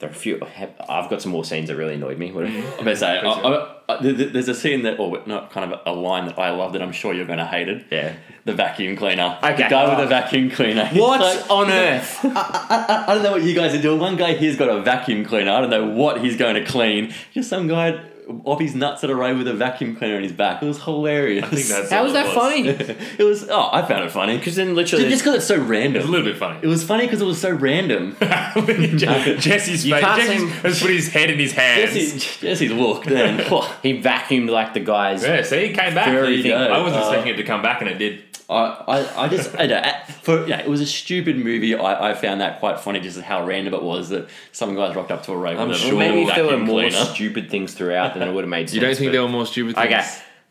there 0.00 0.08
are 0.08 0.12
a 0.12 0.14
few. 0.14 0.40
I've 0.88 1.08
got 1.08 1.22
some 1.22 1.30
more 1.32 1.44
scenes 1.44 1.68
that 1.68 1.76
really 1.76 1.94
annoyed 1.94 2.18
me. 2.18 2.30
Mm-hmm. 2.30 2.72
I'm 2.78 2.84
gonna 2.84 2.96
say, 2.96 3.18
I, 3.18 3.28
I, 3.30 3.74
I, 3.88 4.02
th- 4.02 4.16
th- 4.16 4.32
there's 4.32 4.48
a 4.48 4.54
scene 4.54 4.82
that, 4.82 4.98
or 4.98 5.22
not 5.26 5.50
kind 5.50 5.72
of 5.72 5.80
a 5.86 5.92
line 5.92 6.26
that 6.26 6.38
I 6.38 6.50
love 6.50 6.72
that 6.72 6.82
I'm 6.82 6.92
sure 6.92 7.14
you're 7.14 7.26
going 7.26 7.38
to 7.38 7.46
hate 7.46 7.68
it. 7.68 7.86
Yeah. 7.90 8.14
The 8.44 8.54
vacuum 8.54 8.96
cleaner. 8.96 9.38
Okay. 9.42 9.62
The 9.64 9.68
guy 9.68 9.88
with 9.88 9.98
Oh. 9.98 10.02
the 10.02 10.06
vacuum 10.08 10.50
cleaner. 10.50 10.86
What 10.88 11.20
like- 11.20 11.50
on 11.50 11.70
earth? 11.70 12.18
I 12.24 13.04
don't 13.08 13.22
know 13.22 13.32
what 13.32 13.42
you 13.42 13.54
guys 13.54 13.74
are 13.74 13.80
doing. 13.82 14.00
One 14.00 14.16
guy 14.16 14.34
here's 14.34 14.56
got 14.56 14.68
a 14.68 14.80
vacuum 14.82 15.24
cleaner. 15.24 15.52
I 15.52 15.60
don't 15.60 15.70
know 15.70 15.86
what 15.86 16.20
he's 16.22 16.36
going 16.36 16.54
to 16.56 16.64
clean. 16.64 17.12
Just 17.32 17.48
some 17.48 17.68
guy 17.68 18.00
off 18.44 18.60
his 18.60 18.74
nuts 18.74 19.04
at 19.04 19.10
a 19.10 19.14
rave 19.14 19.36
with 19.38 19.48
a 19.48 19.54
vacuum 19.54 19.94
cleaner 19.96 20.16
on 20.16 20.22
his 20.22 20.32
back. 20.32 20.62
It 20.62 20.66
was 20.66 20.82
hilarious. 20.82 21.44
I 21.44 21.48
think 21.48 21.66
that's 21.68 21.90
How 21.90 21.98
all 21.98 22.04
was 22.04 22.12
it 22.12 22.14
that 22.14 22.34
funny? 22.34 22.68
it 23.18 23.22
was. 23.24 23.48
Oh, 23.48 23.68
I 23.72 23.82
found 23.82 24.04
it 24.04 24.10
funny 24.10 24.36
Because 24.38 24.56
then 24.56 24.74
literally, 24.74 25.08
just 25.08 25.22
because 25.22 25.36
it's 25.36 25.46
so 25.46 25.58
random. 25.58 25.96
It's 26.00 26.08
a 26.08 26.10
little 26.10 26.26
bit 26.26 26.36
funny. 26.38 26.58
It 26.62 26.66
was 26.66 26.82
funny 26.84 27.04
because 27.06 27.20
it 27.20 27.26
was 27.26 27.40
so 27.40 27.50
random. 27.50 28.16
Jesse's 28.20 29.84
You 29.86 29.94
face. 29.94 30.04
can't 30.04 30.20
Jesse's 30.20 30.38
seem- 30.40 30.48
has 30.48 30.80
put 30.80 30.90
his 30.90 31.08
head 31.08 31.30
in 31.30 31.38
his 31.38 31.52
hands. 31.52 31.92
Jesse, 31.92 32.40
Jesse's 32.46 32.72
look 32.72 33.04
then. 33.04 33.38
he 33.82 34.00
vacuumed 34.00 34.50
like 34.50 34.74
the 34.74 34.80
guys. 34.80 35.22
Yeah, 35.22 35.42
see, 35.42 35.56
it 35.56 35.76
came 35.78 35.94
back. 35.94 36.06
There 36.06 36.28
you 36.30 36.42
go. 36.44 36.56
I 36.56 36.80
wasn't 36.80 37.02
Uh, 37.02 37.06
expecting 37.08 37.34
it 37.34 37.36
to 37.36 37.44
come 37.44 37.62
back, 37.62 37.80
and 37.80 37.90
it 37.90 37.98
did. 37.98 38.23
I, 38.48 38.64
I, 38.86 39.24
I 39.24 39.28
just 39.28 39.54
I 39.56 39.66
don't 39.66 39.86
for 40.22 40.46
yeah, 40.46 40.60
it 40.60 40.68
was 40.68 40.80
a 40.80 40.86
stupid 40.86 41.36
movie. 41.38 41.74
I, 41.74 42.10
I 42.10 42.14
found 42.14 42.40
that 42.42 42.60
quite 42.60 42.78
funny, 42.78 43.00
just 43.00 43.18
how 43.20 43.44
random 43.46 43.72
it 43.74 43.82
was 43.82 44.10
that 44.10 44.28
some 44.52 44.74
guys 44.74 44.94
rocked 44.94 45.10
up 45.10 45.22
to 45.24 45.32
a 45.32 45.36
rave. 45.36 45.58
I'm 45.58 45.68
with 45.68 45.78
a 45.78 45.80
sure 45.80 45.98
maybe 45.98 46.22
if 46.22 46.34
there 46.34 46.44
were 46.44 46.50
vacuum 46.50 46.66
more 46.66 46.80
cleaner. 46.82 47.04
stupid 47.06 47.50
things 47.50 47.72
throughout, 47.74 48.14
then 48.14 48.28
it 48.28 48.32
would 48.32 48.44
have 48.44 48.50
made 48.50 48.68
sense. 48.68 48.74
You 48.74 48.80
don't 48.80 48.94
think 48.96 49.08
but- 49.08 49.12
there 49.12 49.22
were 49.22 49.28
more 49.28 49.46
stupid 49.46 49.76
things? 49.76 49.86
Okay. 49.86 50.04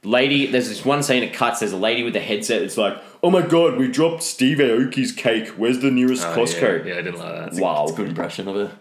Lady, 0.06 0.48
there's 0.48 0.68
this 0.68 0.84
one 0.84 1.02
scene 1.02 1.24
it 1.24 1.34
cuts. 1.34 1.62
There's 1.62 1.72
a 1.72 1.78
lady 1.78 2.04
with 2.04 2.14
a 2.18 2.20
headset. 2.20 2.62
It's 2.62 2.76
like, 2.78 2.98
oh 3.24 3.30
my 3.32 3.42
god, 3.42 3.78
we 3.78 3.88
dropped 3.88 4.22
Steve 4.22 4.58
Aoki's 4.58 5.14
cake. 5.14 5.48
Where's 5.56 5.80
the 5.80 5.92
nearest 5.92 6.26
Oh, 6.28 6.36
Costco? 6.36 6.86
Yeah, 6.86 6.92
yeah, 6.96 7.00
I 7.00 7.02
didn't 7.04 7.20
like 7.20 7.52
that. 7.54 7.62
Wow. 7.62 7.84
It's 7.84 7.94
a 7.94 7.96
good 7.96 8.10
impression 8.10 8.50
of 8.50 8.56
it. 8.58 8.72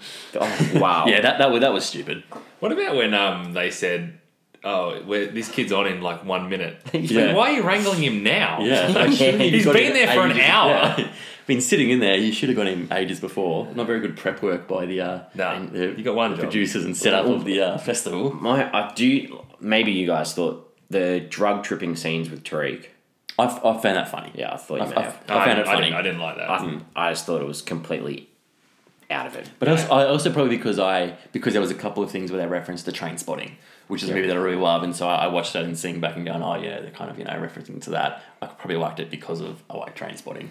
Oh, 0.40 0.70
wow. 0.75 1.05
Yeah, 1.07 1.20
that 1.20 1.38
that 1.38 1.53
was 1.53 1.61
that 1.61 1.72
was 1.72 1.85
stupid. 1.85 2.25
What 2.59 2.72
about 2.72 2.96
when 2.96 3.14
um 3.14 3.53
they 3.53 3.70
said, 3.70 4.18
"Oh, 4.64 5.03
we're, 5.05 5.27
this 5.27 5.48
kid's 5.48 5.72
on 5.72 5.87
in 5.87 6.01
like 6.01 6.25
one 6.25 6.48
minute"? 6.48 6.81
Yeah. 6.92 7.27
like, 7.27 7.37
why 7.37 7.51
are 7.51 7.57
you 7.57 7.62
wrangling 7.62 8.03
him 8.03 8.22
now? 8.22 8.61
Yeah, 8.61 8.87
like, 8.94 9.12
shouldn't 9.12 9.42
He's 9.42 9.64
been 9.64 9.92
there 9.92 10.09
for 10.14 10.27
an 10.27 10.38
hour. 10.40 10.94
yeah. 10.98 11.12
Been 11.44 11.61
sitting 11.61 11.90
in 11.90 11.98
there. 11.98 12.16
You 12.16 12.33
should 12.33 12.51
have 12.51 12.57
got 12.57 12.68
him 12.68 12.87
ages 12.92 13.18
before. 13.18 13.66
Not 13.75 13.88
very 13.88 13.98
good 13.98 14.16
prep 14.16 14.42
work 14.42 14.68
by 14.68 14.87
the 14.87 15.01
uh, 15.01 15.20
Nah, 15.35 15.59
the 15.66 15.92
you 15.98 16.05
got 16.05 16.14
one 16.14 16.31
of 16.31 16.37
the 16.37 16.42
producers 16.44 16.85
and 16.85 16.96
setup 16.96 17.27
of 17.27 17.44
the 17.44 17.61
uh, 17.61 17.79
festival. 17.79 18.33
My, 18.33 18.70
I 18.72 18.92
do. 18.94 19.44
Maybe 19.59 19.90
you 19.90 20.07
guys 20.07 20.35
thought 20.35 20.72
the 20.88 21.18
drug 21.18 21.64
tripping 21.64 21.96
scenes 21.96 22.31
with 22.31 22.44
Tariq. 22.44 22.87
I, 23.40 23.46
I 23.46 23.48
found 23.48 23.96
that 23.96 24.09
funny. 24.09 24.31
Yeah, 24.35 24.53
I 24.53 24.57
thought 24.57 24.77
you 24.77 24.85
I, 24.85 24.88
may 24.88 24.94
I, 24.94 25.03
have. 25.03 25.25
I 25.29 25.44
found 25.44 25.59
it 25.59 25.66
funny. 25.66 25.85
Didn't, 25.87 25.94
I 25.94 26.03
didn't 26.03 26.20
like 26.20 26.37
that. 26.37 26.48
I, 26.48 26.81
I 26.94 27.11
just 27.11 27.27
thought 27.27 27.40
it 27.40 27.46
was 27.46 27.61
completely 27.61 28.29
out 29.11 29.27
of 29.27 29.37
it. 29.37 29.51
But 29.59 29.68
also, 29.68 29.88
I 29.88 30.07
also 30.07 30.33
probably 30.33 30.57
because 30.57 30.79
I 30.79 31.16
because 31.33 31.53
there 31.55 31.62
was 31.62 31.70
a 31.70 31.77
couple 31.77 32.03
of 32.03 32.11
things 32.11 32.31
where 32.31 32.40
they 32.40 32.46
referenced 32.46 32.87
the 32.87 32.92
Trainspotting, 32.92 33.53
which 33.92 34.02
is 34.02 34.09
a 34.09 34.14
movie 34.14 34.26
that 34.26 34.37
I 34.38 34.40
really 34.40 34.57
love, 34.57 34.83
and 34.85 34.96
so 34.96 35.07
I, 35.07 35.24
I 35.24 35.26
watched 35.26 35.52
that 35.52 35.64
and 35.64 35.78
seeing 35.78 36.00
back 36.00 36.16
and 36.16 36.24
going, 36.24 36.42
oh 36.42 36.55
yeah, 36.55 36.81
they're 36.81 36.90
kind 36.90 37.11
of 37.11 37.18
you 37.18 37.24
know 37.24 37.33
referencing 37.33 37.78
to 37.83 37.90
that. 37.90 38.22
I 38.40 38.46
probably 38.46 38.76
liked 38.76 39.00
it 39.00 39.11
because 39.11 39.42
of 39.42 39.62
I 39.68 39.76
like 39.76 39.94
Trainspotting. 39.94 40.50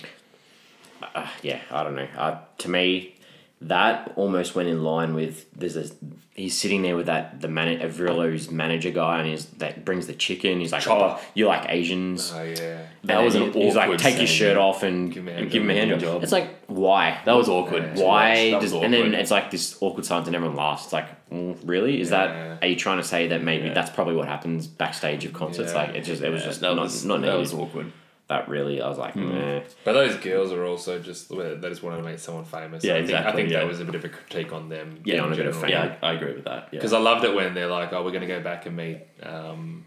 uh, 1.15 1.27
yeah, 1.41 1.59
I 1.71 1.83
don't 1.83 1.95
know. 1.95 2.07
Uh, 2.15 2.37
to 2.59 2.69
me, 2.69 3.15
that 3.61 4.11
almost 4.15 4.55
went 4.55 4.67
in 4.69 4.83
line 4.83 5.13
with 5.13 5.45
there's 5.53 5.77
a 5.77 5.85
he's 6.33 6.57
sitting 6.57 6.81
there 6.81 6.95
with 6.95 7.05
that 7.05 7.41
the 7.41 7.47
man 7.47 7.79
Avilo's 7.79 8.49
manager 8.49 8.89
guy 8.89 9.19
and 9.19 9.29
he's 9.29 9.45
that 9.59 9.85
brings 9.85 10.07
the 10.07 10.13
chicken. 10.13 10.59
He's 10.59 10.71
like, 10.71 10.87
oh, 10.87 11.19
you 11.35 11.45
like 11.45 11.65
Asians. 11.69 12.31
oh 12.35 12.41
yeah. 12.41 12.87
That 13.03 13.17
And 13.17 13.25
was 13.25 13.35
an 13.35 13.51
he- 13.53 13.63
He's 13.65 13.75
like, 13.75 13.95
take 13.99 14.17
your 14.17 14.25
shirt 14.27 14.57
off 14.57 14.81
and, 14.81 15.13
Give 15.13 15.23
me 15.23 15.31
a 15.31 15.35
hand 15.35 15.51
him 15.53 15.69
a 15.69 15.73
hand 15.75 15.89
job. 15.91 15.99
Job. 15.99 16.23
It's 16.23 16.31
like 16.31 16.49
why? 16.67 17.21
That 17.25 17.33
was 17.35 17.49
awkward. 17.49 17.97
Yeah. 17.97 18.03
Why 18.05 18.51
does 18.59 18.73
was 18.73 18.81
and 18.83 18.93
then 18.93 19.13
it's 19.13 19.29
like 19.31 19.51
this 19.51 19.77
awkward 19.81 20.05
silence 20.05 20.25
and 20.27 20.35
everyone 20.35 20.55
laughs. 20.57 20.85
It's 20.85 20.93
like, 20.93 21.29
mm, 21.29 21.55
really? 21.63 22.01
Is 22.01 22.09
Yeah. 22.09 22.25
that 22.27 22.63
are 22.63 22.67
you 22.67 22.75
trying 22.75 22.97
to 22.97 23.03
say 23.03 23.27
that 23.27 23.43
maybe 23.43 23.67
Yeah. 23.67 23.73
that's 23.73 23.91
probably 23.91 24.15
what 24.15 24.27
happens 24.27 24.65
backstage 24.65 25.23
of 25.25 25.33
concerts? 25.33 25.73
Yeah. 25.73 25.77
Like 25.81 25.89
it 25.95 26.01
just 26.01 26.23
it 26.23 26.29
was 26.31 26.41
Yeah, 26.41 26.47
just 26.47 26.61
that 26.61 26.73
not 26.75 26.81
was 26.83 27.05
not 27.05 27.21
that 27.21 27.27
needed. 27.27 27.39
was 27.39 27.53
awkward. 27.53 27.91
That 28.31 28.47
really 28.47 28.81
I 28.81 28.87
was 28.87 28.97
like, 28.97 29.15
meh. 29.15 29.61
But 29.83 29.93
those 29.93 30.15
girls 30.17 30.51
are 30.53 30.65
also 30.65 30.99
just 30.99 31.29
they 31.29 31.69
just 31.69 31.83
want 31.83 31.97
to 31.97 32.03
make 32.03 32.17
someone 32.19 32.45
famous. 32.45 32.83
Yeah, 32.83 32.95
I 32.95 33.05
think, 33.05 33.17
I 33.29 33.31
think 33.33 33.49
yeah. 33.49 33.59
that 33.59 33.67
was 33.67 33.79
a 33.81 33.85
bit 33.85 33.95
of 33.95 34.05
a 34.05 34.09
critique 34.09 34.53
on 34.53 34.69
them. 34.69 35.01
Yeah, 35.03 35.19
on 35.21 35.33
a 35.33 35.35
bit 35.35 35.45
of 35.47 35.55
general. 35.55 35.61
fame. 35.61 35.71
Yeah, 35.71 35.95
I, 36.01 36.11
I 36.11 36.13
agree 36.13 36.33
with 36.33 36.45
that. 36.45 36.69
Yeah. 36.71 36.79
Because 36.79 36.93
I 36.93 36.99
loved 36.99 37.23
it 37.25 37.33
when 37.35 37.53
they're 37.53 37.67
like, 37.67 37.91
"Oh, 37.93 38.03
we're 38.03 38.11
going 38.11 38.27
to 38.29 38.33
go 38.37 38.41
back 38.41 38.65
and 38.65 38.75
meet 38.77 38.99
um, 39.21 39.83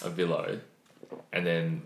Avilo," 0.00 0.60
and 1.32 1.46
then 1.46 1.82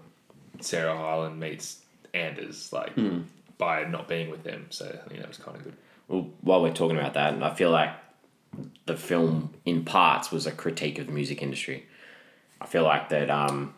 Sarah 0.61 0.97
Hyland 0.97 1.41
meets 1.41 1.81
Anders 2.15 2.73
like 2.73 2.93
Hmm. 2.95 3.23
by 3.59 3.85
not 3.85 4.07
being 4.09 4.31
with 4.31 4.45
them. 4.45 4.67
So 4.71 4.85
I 4.87 5.09
think 5.09 5.21
that 5.21 5.29
was 5.29 5.39
kind 5.39 5.57
of 5.57 5.65
good. 5.65 5.77
Well, 6.09 6.29
while 6.43 6.63
we're 6.63 6.73
talking 6.73 6.97
about 6.97 7.15
that, 7.15 7.35
and 7.35 7.45
I 7.45 7.53
feel 7.55 7.71
like 7.71 7.91
the 8.87 8.97
film 8.97 9.53
in 9.65 9.85
parts 9.85 10.31
was 10.31 10.47
a 10.47 10.53
critique 10.53 10.99
of 10.99 11.07
the 11.07 11.13
music 11.13 11.43
industry. 11.43 11.87
I 12.61 12.67
feel 12.67 12.85
like 12.85 13.09
that 13.11 13.31
um 13.31 13.75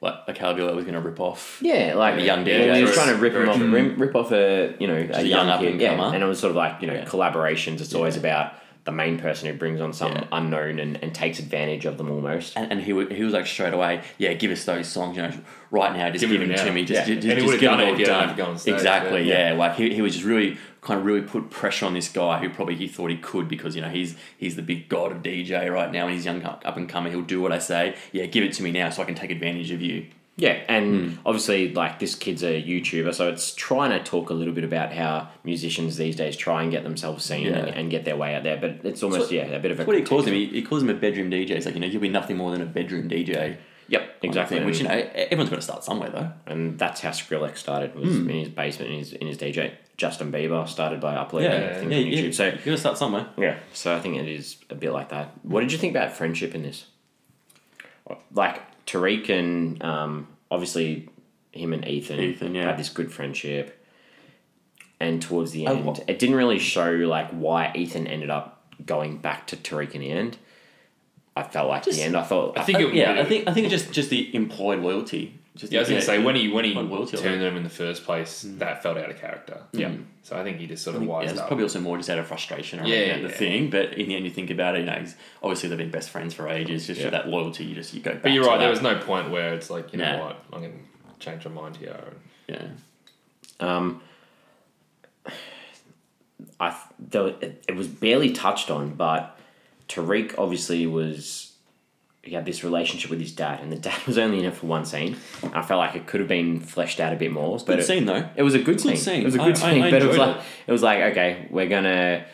like 0.00 0.14
like 0.28 0.38
how 0.38 0.52
Villa 0.54 0.74
was 0.74 0.84
going 0.84 0.94
to 0.94 1.00
rip 1.00 1.20
off. 1.20 1.58
Yeah, 1.60 1.94
like 1.94 2.16
The 2.16 2.22
young 2.22 2.46
yeah, 2.46 2.58
DJ. 2.58 2.76
he 2.76 2.82
was 2.82 2.94
trying 2.94 3.08
to 3.08 3.16
rip 3.16 3.32
him 3.34 3.48
off, 3.48 3.56
true. 3.56 3.70
rip, 3.70 3.98
rip 3.98 4.14
off 4.14 4.32
a 4.32 4.74
you 4.78 4.86
know 4.86 4.94
a, 4.94 5.18
a 5.18 5.22
young, 5.22 5.48
young 5.48 5.60
kid, 5.60 5.80
yeah, 5.80 5.88
up-and-comer. 5.92 6.14
and 6.14 6.22
it 6.22 6.26
was 6.26 6.38
sort 6.38 6.50
of 6.50 6.56
like 6.56 6.80
you 6.80 6.86
know 6.86 6.94
Yeah. 6.94 7.04
collaborations. 7.04 7.80
It's 7.80 7.94
always 7.94 8.16
about 8.16 8.54
the 8.84 8.92
main 8.92 9.18
person 9.18 9.50
who 9.50 9.56
brings 9.58 9.80
on 9.80 9.94
some 9.94 10.12
Yeah. 10.12 10.24
unknown 10.30 10.78
and, 10.78 11.02
and 11.02 11.14
takes 11.14 11.38
advantage 11.38 11.86
of 11.86 11.96
them 11.96 12.10
almost. 12.10 12.52
And, 12.54 12.70
and 12.70 12.82
he, 12.82 12.92
wa- 12.92 13.06
he 13.06 13.24
was 13.24 13.32
like 13.32 13.46
straight 13.46 13.72
away, 13.72 14.02
yeah, 14.18 14.34
give 14.34 14.50
us 14.50 14.66
those 14.66 14.86
songs, 14.88 15.16
you 15.16 15.22
know, 15.22 15.32
right 15.70 15.96
now, 15.96 16.10
just 16.10 16.20
Give 16.20 16.28
give, 16.28 16.40
them 16.40 16.50
them 16.54 16.66
to 16.66 16.70
me, 16.70 16.84
just, 16.84 17.08
Yeah. 17.08 17.14
just, 17.14 17.26
And 17.26 17.32
he 17.32 17.34
just 17.36 17.46
would've 17.46 17.60
get 17.62 17.70
them 17.70 17.80
it 17.80 17.84
all 17.86 17.92
if 17.94 17.98
he 17.98 18.04
hadn't 18.04 18.36
done. 18.36 18.56
to 18.58 18.64
go 18.70 18.74
exactly, 18.76 19.22
yeah. 19.22 19.52
yeah. 19.52 19.58
Like 19.58 19.76
he, 19.76 19.94
he 19.94 20.02
was 20.02 20.12
just 20.12 20.26
really 20.26 20.58
kind 20.84 21.00
of 21.00 21.06
really 21.06 21.22
put 21.22 21.50
pressure 21.50 21.86
on 21.86 21.94
this 21.94 22.08
guy 22.08 22.38
who 22.38 22.48
probably 22.50 22.76
he 22.76 22.86
thought 22.86 23.10
he 23.10 23.16
could 23.16 23.48
because 23.48 23.74
you 23.74 23.80
know 23.82 23.88
he's 23.88 24.14
he's 24.38 24.54
the 24.54 24.62
big 24.62 24.88
god 24.88 25.10
of 25.10 25.22
DJ 25.22 25.72
right 25.72 25.90
now 25.90 26.04
and 26.04 26.14
he's 26.14 26.24
young 26.26 26.42
up 26.44 26.76
and 26.76 26.88
coming. 26.88 27.10
He'll 27.12 27.22
do 27.22 27.40
what 27.40 27.50
I 27.52 27.58
say. 27.58 27.96
Yeah, 28.12 28.26
give 28.26 28.44
it 28.44 28.52
to 28.54 28.62
me 28.62 28.70
now 28.70 28.90
so 28.90 29.02
I 29.02 29.06
can 29.06 29.14
take 29.16 29.30
advantage 29.32 29.70
of 29.72 29.80
you. 29.82 30.06
Yeah, 30.36 30.62
and 30.68 31.10
Hmm. 31.12 31.16
obviously, 31.24 31.72
like 31.72 32.00
this 32.00 32.16
kid's 32.16 32.42
a 32.42 32.60
YouTuber, 32.60 33.14
so 33.14 33.28
it's 33.28 33.54
trying 33.54 33.90
to 33.90 34.02
talk 34.02 34.30
a 34.30 34.34
little 34.34 34.52
bit 34.52 34.64
about 34.64 34.92
how 34.92 35.28
musicians 35.44 35.96
these 35.96 36.16
days 36.16 36.36
try 36.36 36.62
and 36.62 36.72
get 36.72 36.82
themselves 36.82 37.24
seen 37.24 37.46
and, 37.46 37.68
Yeah. 37.68 37.72
and 37.74 37.88
get 37.88 38.04
their 38.04 38.16
way 38.16 38.34
out 38.34 38.42
there. 38.42 38.56
But 38.56 38.80
it's 38.82 39.02
almost 39.04 39.28
So- 39.28 39.34
yeah, 39.36 39.44
a 39.46 39.60
bit 39.60 39.70
of 39.70 39.78
a. 39.78 39.84
What 39.84 39.94
he 39.96 40.02
calls 40.02 40.26
him. 40.26 40.34
He, 40.34 40.46
he 40.46 40.62
calls 40.62 40.82
him 40.82 40.90
a 40.90 40.94
bedroom 40.94 41.30
DJ. 41.30 41.50
It's 41.50 41.66
like 41.66 41.76
you 41.76 41.80
know 41.80 41.86
you'll 41.86 42.02
be 42.02 42.08
nothing 42.08 42.36
more 42.36 42.50
than 42.50 42.62
a 42.62 42.66
bedroom 42.66 43.08
DJ. 43.08 43.58
Yep, 43.88 44.16
exactly. 44.22 44.56
thing, 44.58 44.66
Which 44.66 44.78
you 44.80 44.84
know 44.88 44.94
everyone's 45.14 45.50
got 45.50 45.56
to 45.56 45.62
start 45.62 45.84
somewhere 45.84 46.10
though. 46.10 46.32
and 46.46 46.78
that's 46.78 47.00
how 47.02 47.10
Skrillex 47.10 47.58
started 47.58 47.94
was 47.94 48.16
Hmm. 48.16 48.30
in 48.30 48.36
his 48.38 48.48
basement 48.48 48.90
in 48.92 48.98
his 48.98 49.12
in 49.12 49.26
his 49.26 49.36
DJ. 49.38 49.72
Justin 49.96 50.32
Bieber 50.32 50.66
started 50.68 51.00
by 51.00 51.14
uploading 51.14 51.50
Yeah, 51.52 51.78
things 51.78 51.92
yeah, 51.92 51.98
on 52.18 52.24
yeah. 52.24 52.30
So 52.32 52.44
you 52.46 52.52
got 52.52 52.64
to 52.64 52.76
start 52.78 52.98
somewhere. 52.98 53.28
yeah, 53.36 53.58
so 53.72 53.94
I 53.94 54.00
think 54.00 54.16
it 54.16 54.28
is 54.28 54.56
a 54.70 54.74
bit 54.74 54.90
like 54.92 55.10
that. 55.10 55.32
What 55.42 55.60
did 55.60 55.70
you 55.70 55.78
think 55.78 55.92
about 55.94 56.12
friendship 56.16 56.54
in 56.54 56.62
this? 56.62 56.86
Like 58.32 58.60
Tariq 58.86 59.28
and 59.30 59.82
um, 59.82 60.28
obviously 60.50 61.08
him 61.52 61.72
and 61.72 61.86
Ethan, 61.86 62.20
Ethan, 62.20 62.54
yeah. 62.54 62.64
had 62.66 62.78
this 62.78 62.88
good 62.88 63.12
friendship. 63.12 63.80
And 65.00 65.20
towards 65.22 65.52
the 65.52 65.66
Oh, 65.66 65.72
end, 65.76 65.84
what- 65.84 66.04
it 66.08 66.18
didn't 66.18 66.36
really 66.36 66.58
show 66.58 66.90
like 66.90 67.30
why 67.30 67.70
Ethan 67.74 68.06
ended 68.06 68.30
up 68.30 68.62
going 68.84 69.18
back 69.18 69.46
to 69.48 69.56
Tariq 69.56 69.92
in 69.92 70.00
the 70.00 70.10
end. 70.10 70.38
I 71.36 71.42
felt 71.42 71.68
like 71.68 71.84
Just- 71.84 71.98
the 71.98 72.04
end. 72.04 72.16
I 72.16 72.22
thought 72.22 72.56
I 72.58 72.62
think 72.62 72.78
Uh, 72.78 72.88
it, 72.88 72.94
yeah, 72.94 73.20
I 73.20 73.24
think 73.24 73.48
I 73.48 73.52
think 73.52 73.68
just 73.68 73.92
just 73.92 74.10
the 74.10 74.34
employed 74.34 74.80
loyalty. 74.80 75.34
Just 75.56 75.72
Yeah, 75.72 75.78
I 75.78 75.82
was 75.82 75.88
gonna 75.88 76.00
say 76.02 76.18
when 76.22 76.34
he 76.34 76.48
when 76.48 76.64
he 76.64 76.74
Like 76.74 76.88
loyalty, 76.90 77.16
turned 77.16 77.40
them 77.40 77.56
in 77.56 77.62
the 77.62 77.68
first 77.70 78.04
place, 78.04 78.42
Hmm. 78.42 78.58
that 78.58 78.82
felt 78.82 78.96
out 78.98 79.08
of 79.10 79.20
character. 79.20 79.62
Yeah. 79.72 79.92
So 80.22 80.36
I 80.36 80.42
think 80.42 80.58
he 80.58 80.66
just 80.66 80.82
sort 80.82 80.96
of 80.96 81.02
think, 81.02 81.10
yeah, 81.10 81.16
wised 81.18 81.30
it's 81.32 81.40
up. 81.40 81.46
probably 81.48 81.62
also 81.64 81.80
more 81.80 81.96
just 81.96 82.10
out 82.10 82.18
of 82.18 82.26
frustration 82.26 82.80
around 82.80 82.88
Yeah, 82.88 83.16
the 83.18 83.22
yeah. 83.22 83.28
thing. 83.28 83.70
But 83.70 83.92
in 83.94 84.08
the 84.08 84.16
end, 84.16 84.24
you 84.24 84.30
think 84.32 84.50
about 84.50 84.74
it, 84.74 84.80
you 84.80 84.86
know, 84.86 84.92
he's, 84.98 85.14
obviously 85.42 85.68
they've 85.68 85.78
been 85.78 85.90
best 85.92 86.10
friends 86.10 86.34
for 86.34 86.48
ages. 86.48 86.86
Just 86.88 87.00
Yeah. 87.00 87.10
that 87.10 87.28
loyalty, 87.28 87.64
you 87.64 87.74
just 87.76 87.94
you 87.94 88.00
go. 88.00 88.12
Back 88.14 88.22
But 88.22 88.32
you're 88.32 88.44
right. 88.44 88.58
There 88.58 88.70
was 88.70 88.82
no 88.82 88.96
point 88.98 89.30
where 89.30 89.54
it's 89.54 89.70
like, 89.70 89.92
you 89.92 89.98
know 89.98 90.04
Yeah. 90.04 90.20
what, 90.20 90.44
I'm 90.52 90.60
gonna 90.62 90.72
change 91.20 91.44
my 91.44 91.50
mind 91.52 91.76
here. 91.76 91.96
Yeah. 92.48 92.62
Um, 93.60 94.00
I 96.60 96.70
th- 96.70 96.80
though 96.98 97.26
it, 97.26 97.64
it 97.68 97.76
was 97.76 97.86
barely 97.88 98.32
touched 98.32 98.70
on, 98.70 98.94
but 98.94 99.33
Tariq 99.88 100.34
obviously 100.38 100.86
was 100.86 101.52
he 102.22 102.32
had 102.34 102.46
this 102.46 102.64
relationship 102.64 103.10
with 103.10 103.20
his 103.20 103.32
dad, 103.32 103.60
and 103.60 103.70
the 103.70 103.76
dad 103.76 104.06
was 104.06 104.16
only 104.16 104.38
in 104.38 104.44
it 104.46 104.54
for 104.54 104.66
one 104.66 104.84
scene. 104.86 105.16
And 105.42 105.54
I 105.54 105.62
felt 105.62 105.78
like 105.78 105.94
it 105.94 106.06
could 106.06 106.20
have 106.20 106.28
been 106.28 106.58
fleshed 106.60 106.98
out 107.00 107.12
a 107.12 107.16
bit 107.16 107.30
more. 107.32 107.58
But 107.58 107.66
Good 107.66 107.78
it, 107.80 107.82
scene 107.84 108.06
though. 108.06 108.28
it 108.34 108.42
was 108.42 108.54
a 108.54 108.58
good, 108.58 108.78
Good 108.78 108.80
scene. 108.80 108.96
scene. 108.96 109.20
It 109.22 109.26
was 109.26 109.34
a 109.34 109.38
good 109.38 109.56
I- 109.56 109.58
scene, 109.70 109.82
I 109.82 109.90
but 109.90 110.02
it 110.02 110.08
was 110.08 110.16
like 110.16 110.36
it. 110.36 110.42
it 110.68 110.72
was 110.72 110.82
like 110.82 111.00
okay, 111.12 111.48
we're 111.50 111.68
gonna 111.68 112.24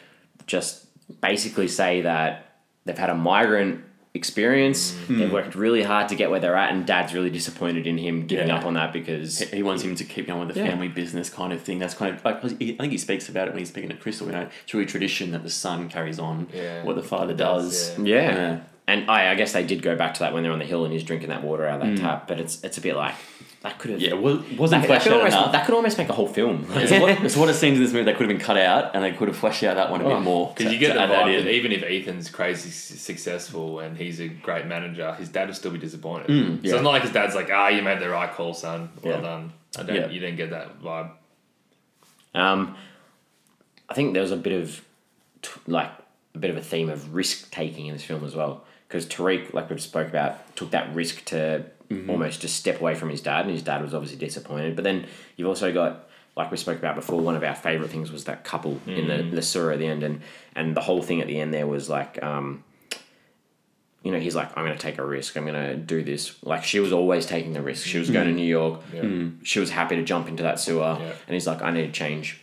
just 0.47 0.87
basically 1.21 1.67
say 1.69 2.03
that 2.03 2.47
they've 2.85 2.97
had 2.97 3.11
a 3.11 3.15
migrant 3.17 3.85
experience. 4.15 4.93
Mm. 5.09 5.19
They've 5.19 5.33
worked 5.33 5.55
really 5.55 5.83
hard 5.83 6.09
to 6.09 6.15
get 6.17 6.31
where 6.31 6.41
they're 6.41 6.57
at, 6.57 6.73
and 6.73 6.85
dad's 6.85 7.15
really 7.15 7.31
disappointed 7.31 7.87
in 7.87 7.97
him 7.99 8.27
giving 8.27 8.49
Yeah. 8.49 8.57
up 8.57 8.65
on 8.67 8.75
that 8.75 8.93
because 8.93 9.39
He- 9.39 9.57
He 9.59 9.63
wants 9.63 9.83
him 9.83 9.95
to 9.97 10.05
keep 10.05 10.27
going 10.27 10.47
with 10.47 10.55
the 10.55 10.61
Yeah. 10.61 10.67
family 10.71 10.89
business 10.89 11.31
kind 11.31 11.53
of 11.53 11.61
thing. 11.63 11.79
That's 11.79 11.95
kind 11.95 12.15
of 12.15 12.25
like 12.25 12.41
'cause 12.43 12.55
he, 12.59 12.75
I 12.75 12.77
think 12.79 12.93
he 12.93 12.99
speaks 12.99 13.29
about 13.29 13.47
it 13.49 13.53
when 13.53 13.59
he's 13.61 13.69
speaking 13.69 13.91
to 13.91 13.97
Crystal. 13.97 14.27
You 14.27 14.33
know, 14.33 14.47
it's 14.65 14.75
really 14.75 14.87
tradition 14.87 15.31
that 15.33 15.43
the 15.45 15.51
son 15.51 15.89
carries 15.89 16.19
on 16.19 16.49
Yeah. 16.53 16.83
what 16.85 16.97
the 16.97 17.03
father 17.03 17.35
Does, 17.35 17.91
does. 17.91 17.99
yeah. 18.01 18.15
Yeah. 18.15 18.35
Yeah. 18.35 18.57
And 18.89 19.09
I, 19.09 19.31
I 19.31 19.35
guess 19.37 19.53
they 19.53 19.63
did 19.65 19.83
go 19.83 19.95
back 19.95 20.15
to 20.15 20.21
that 20.21 20.33
when 20.35 20.43
they're 20.43 20.51
on 20.53 20.59
the 20.59 20.65
hill 20.65 20.85
and 20.85 20.93
he's 20.93 21.05
drinking 21.05 21.29
that 21.29 21.45
water 21.45 21.65
out 21.67 21.81
of 21.81 21.87
that 21.87 21.97
Mm. 21.97 22.01
tap. 22.01 22.27
But 22.27 22.41
it's 22.41 22.63
it's 22.65 22.77
a 22.79 22.81
bit 22.81 22.97
like 22.97 23.15
that 23.63 23.79
could 23.79 23.91
have 23.91 24.01
Yeah, 24.01 24.15
well, 24.15 24.43
wasn't 24.57 24.59
that, 24.59 24.81
that, 24.81 24.87
fleshed 24.87 25.05
could 25.05 25.13
out 25.13 25.19
almost, 25.19 25.37
enough. 25.37 25.53
that 25.53 25.67
could 25.67 25.75
almost 25.75 25.99
make 25.99 26.09
a 26.09 26.13
whole 26.15 26.27
film. 26.29 26.67
It's 26.71 26.91
what, 26.93 27.23
it's 27.25 27.37
what 27.37 27.49
it 27.51 27.55
seems 27.55 27.77
in 27.79 27.85
this 27.85 27.93
movie 27.93 28.05
they 28.05 28.13
could 28.13 28.29
have 28.29 28.37
been 28.37 28.45
cut 28.45 28.57
out, 28.57 28.95
and 28.95 29.05
they 29.05 29.13
could 29.13 29.29
have 29.29 29.37
fleshed 29.37 29.63
out 29.65 29.77
that 29.77 29.91
one 29.91 30.01
a 30.01 30.05
Oh. 30.05 30.15
bit 30.17 30.23
more. 30.23 30.55
Because 30.57 30.73
you 30.73 30.79
get 30.79 30.89
to 30.89 30.95
the 30.95 31.01
add 31.03 31.11
that 31.11 31.27
vibe 31.27 31.45
that 31.45 31.51
even 31.53 31.71
if 31.73 31.83
Ethan's 31.83 32.31
crazy 32.31 32.71
successful 32.71 33.81
and 33.81 33.97
he's 33.99 34.19
a 34.21 34.29
great 34.29 34.67
manager, 34.67 35.13
his 35.15 35.29
dad 35.29 35.49
will 35.49 35.55
still 35.55 35.73
be 35.73 35.79
disappointed. 35.79 36.29
Mm, 36.29 36.67
So 36.69 36.75
it's 36.77 36.83
not 36.83 36.91
like 36.93 37.03
his 37.03 37.13
dad's 37.13 37.35
like, 37.35 37.51
ah, 37.53 37.69
you 37.69 37.83
made 37.83 37.99
the 38.01 38.09
right 38.09 38.33
call, 38.33 38.55
son. 38.55 38.89
Well 39.03 39.17
Yeah. 39.17 39.21
done. 39.21 39.53
I 39.79 39.83
don't. 39.83 39.95
Yeah. 39.97 40.09
You 40.09 40.21
didn't 40.21 40.37
get 40.37 40.51
that 40.51 40.81
vibe. 40.83 41.11
um, 42.35 42.77
I 43.89 43.95
think 43.95 44.13
there 44.15 44.23
was 44.23 44.31
a 44.33 44.37
bit 44.37 44.53
of 44.63 44.81
t- 45.43 45.51
like 45.67 45.91
a 46.35 46.39
bit 46.39 46.51
of 46.51 46.57
a 46.57 46.63
theme 46.63 46.89
of 46.89 47.15
risk 47.15 47.51
taking 47.51 47.87
in 47.87 47.93
this 47.93 48.05
film 48.05 48.25
as 48.25 48.35
well. 48.35 48.65
because 48.89 49.05
Tariq, 49.07 49.53
like 49.53 49.69
we 49.71 49.79
spoke 49.79 50.09
about, 50.09 50.57
took 50.57 50.71
that 50.73 50.93
risk 50.95 51.25
to 51.27 51.65
Mm-hmm. 51.91 52.09
almost 52.09 52.41
just 52.41 52.55
step 52.55 52.81
away 52.81 52.95
from 52.95 53.11
his 53.11 53.21
dad, 53.21 53.47
and 53.47 53.51
his 53.51 53.65
dad 53.65 53.83
was 53.83 53.95
obviously 53.95 54.17
disappointed. 54.17 54.77
But 54.77 54.85
then 54.85 55.07
you've 55.37 55.49
also 55.49 55.73
got, 55.73 56.09
like 56.37 56.53
we 56.53 56.57
spoke 56.57 56.79
about 56.79 56.95
before, 56.95 57.21
one 57.21 57.35
of 57.35 57.43
our 57.43 57.57
favorite 57.57 57.91
things 57.91 58.13
was 58.13 58.27
that 58.27 58.45
couple 58.45 58.81
in 58.87 59.09
the 59.09 59.15
mm. 59.15 59.31
the 59.33 59.43
surah 59.43 59.73
at 59.73 59.81
the 59.81 59.87
end, 59.87 60.05
and 60.05 60.21
and 60.55 60.77
the 60.77 60.83
whole 60.83 61.03
thing 61.03 61.21
at 61.21 61.27
the 61.27 61.41
end 61.41 61.53
there 61.53 61.67
was 61.67 61.89
like. 61.89 62.23
Um, 62.23 62.63
you 64.03 64.13
know, 64.13 64.19
he's 64.19 64.35
like, 64.35 64.49
I'm 64.57 64.65
going 64.65 64.75
to 64.75 64.83
take 64.83 64.97
a 64.97 65.05
risk. 65.05 65.37
I'm 65.37 65.45
going 65.45 65.63
to 65.63 65.77
do 65.77 66.03
this. 66.03 66.35
Like, 66.43 66.65
she 66.65 66.81
was 66.81 66.91
always 66.91 67.27
taking 67.27 67.53
the 67.53 67.61
risk. 67.61 67.87
She 67.87 67.99
was 67.99 68.09
going 68.09 68.29
to 68.29 68.33
mm. 68.33 68.37
New 68.37 68.47
York. 68.47 68.81
She 69.43 69.61
was 69.61 69.69
happy 69.69 69.97
to 69.97 70.03
jump 70.03 70.27
into 70.27 70.43
that 70.43 70.59
sewer. 70.59 70.97
Yeah. 70.99 71.13
And 71.27 71.35
he's 71.35 71.47
like, 71.47 71.61
I 71.61 71.71
need 71.71 71.85
to 71.85 71.93
change. 71.93 72.41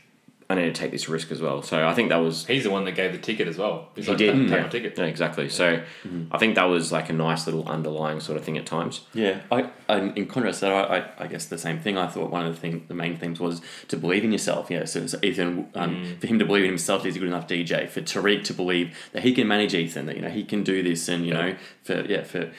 I 0.50 0.56
need 0.56 0.64
to 0.64 0.72
take 0.72 0.92
this 0.92 1.10
risk 1.10 1.30
as 1.32 1.42
well. 1.42 1.62
So 1.62 1.86
I 1.86 1.94
think 1.94 2.08
that 2.10 2.18
was 2.18 2.46
He's 2.46 2.64
the 2.64 2.70
one 2.70 2.86
that 2.86 2.94
gave 2.94 3.12
the 3.12 3.18
ticket 3.18 3.50
as 3.50 3.58
well. 3.58 3.90
He's 3.96 4.06
he 4.06 4.12
like, 4.12 4.18
did. 4.18 4.32
Take 4.34 4.50
yeah. 4.50 4.62
my 4.62 4.70
ticket. 4.70 4.98
Yeah, 4.98 5.04
exactly. 5.04 5.50
So 5.50 5.84
I 6.32 6.38
think 6.38 6.56
that 6.56 6.64
was 6.64 6.92
like 6.92 7.10
a 7.10 7.14
nice 7.14 7.46
little 7.46 7.68
underlying 7.68 8.22
sort 8.22 8.38
of 8.38 8.46
thing 8.46 8.58
at 8.58 8.66
times. 8.66 9.02
Yeah, 9.14 9.42
I, 9.52 9.70
I 9.90 9.98
in 10.00 10.26
contrast 10.28 10.60
to 10.60 10.68
that, 10.68 10.90
I, 10.90 10.98
I, 10.98 11.10
I 11.26 11.28
guess 11.28 11.46
the 11.46 11.58
same 11.58 11.80
thing. 11.80 11.98
I 11.98 12.08
thought 12.08 12.32
one 12.32 12.46
of 12.46 12.56
the 12.56 12.62
thing, 12.62 12.86
the 12.88 12.94
main 12.94 13.18
themes 13.18 13.42
was 13.42 13.62
to 13.90 13.98
believe 13.98 14.24
in 14.24 14.32
yourself. 14.32 14.72
Yeah, 14.72 14.86
so, 14.86 15.06
so 15.06 15.20
Ethan, 15.22 15.68
um, 15.76 16.16
for 16.22 16.28
him 16.28 16.40
to 16.40 16.46
believe 16.46 16.64
in 16.64 16.70
himself, 16.70 17.04
he's 17.04 17.18
a 17.18 17.20
good 17.20 17.28
enough 17.28 17.48
DJ. 17.48 17.90
For 17.90 18.02
Tariq 18.02 18.46
to 18.46 18.54
believe 18.54 18.98
that 19.12 19.24
he 19.24 19.34
can 19.34 19.50
manage 19.50 19.74
Ethan, 19.74 20.06
that 20.06 20.16
you 20.16 20.22
know 20.22 20.30
he 20.30 20.46
can 20.46 20.64
do 20.64 20.82
this, 20.82 21.10
and 21.10 21.26
you 21.26 21.34
know 21.34 21.56
for 21.84 22.06
yeah 22.06 22.24
for. 22.24 22.52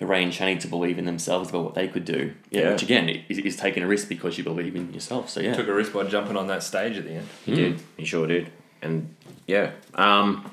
For 0.00 0.06
range, 0.06 0.24
and 0.24 0.32
Channing 0.34 0.58
to 0.60 0.66
believe 0.68 0.98
in 0.98 1.04
themselves 1.04 1.50
about 1.50 1.62
what 1.62 1.74
they 1.74 1.86
could 1.86 2.04
do, 2.06 2.32
yeah, 2.50 2.62
Yeah. 2.62 2.70
which 2.72 2.82
again 2.82 3.08
is, 3.28 3.38
is 3.38 3.54
taking 3.56 3.82
a 3.82 3.86
risk 3.86 4.08
because 4.08 4.36
you 4.38 4.42
believe 4.44 4.74
in 4.74 4.92
yourself. 4.94 5.28
So 5.28 5.40
yeah, 5.40 5.52
Took 5.54 5.68
a 5.68 5.74
risk 5.74 5.92
by 5.92 6.04
jumping 6.04 6.36
on 6.38 6.46
that 6.48 6.62
stage 6.62 6.96
at 6.96 7.04
the 7.04 7.12
end. 7.12 7.28
He 7.44 7.54
did. 7.54 7.80
He 7.98 8.04
sure 8.06 8.26
did. 8.26 8.50
And 8.80 9.14
yeah. 9.46 9.72
Um, 9.94 10.50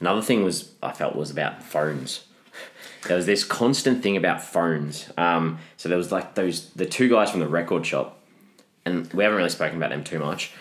another 0.00 0.20
thing 0.22 0.42
was 0.44 0.72
I 0.82 0.90
felt 0.92 1.14
was 1.16 1.30
about 1.30 1.62
phones. 1.62 2.24
There 3.06 3.16
was 3.16 3.24
this 3.24 3.44
constant 3.44 4.02
thing 4.02 4.14
about 4.18 4.42
phones. 4.42 5.08
Um, 5.16 5.58
so 5.78 5.88
there 5.88 5.96
was 5.96 6.12
like 6.12 6.34
those 6.34 6.68
the 6.72 6.84
two 6.84 7.08
guys 7.08 7.30
from 7.30 7.40
the 7.40 7.48
record 7.48 7.86
shop, 7.86 8.18
and 8.84 9.10
we 9.14 9.22
haven't 9.24 9.38
really 9.38 9.48
spoken 9.48 9.78
about 9.78 9.88
them 9.88 10.04
too 10.04 10.18
much. 10.18 10.52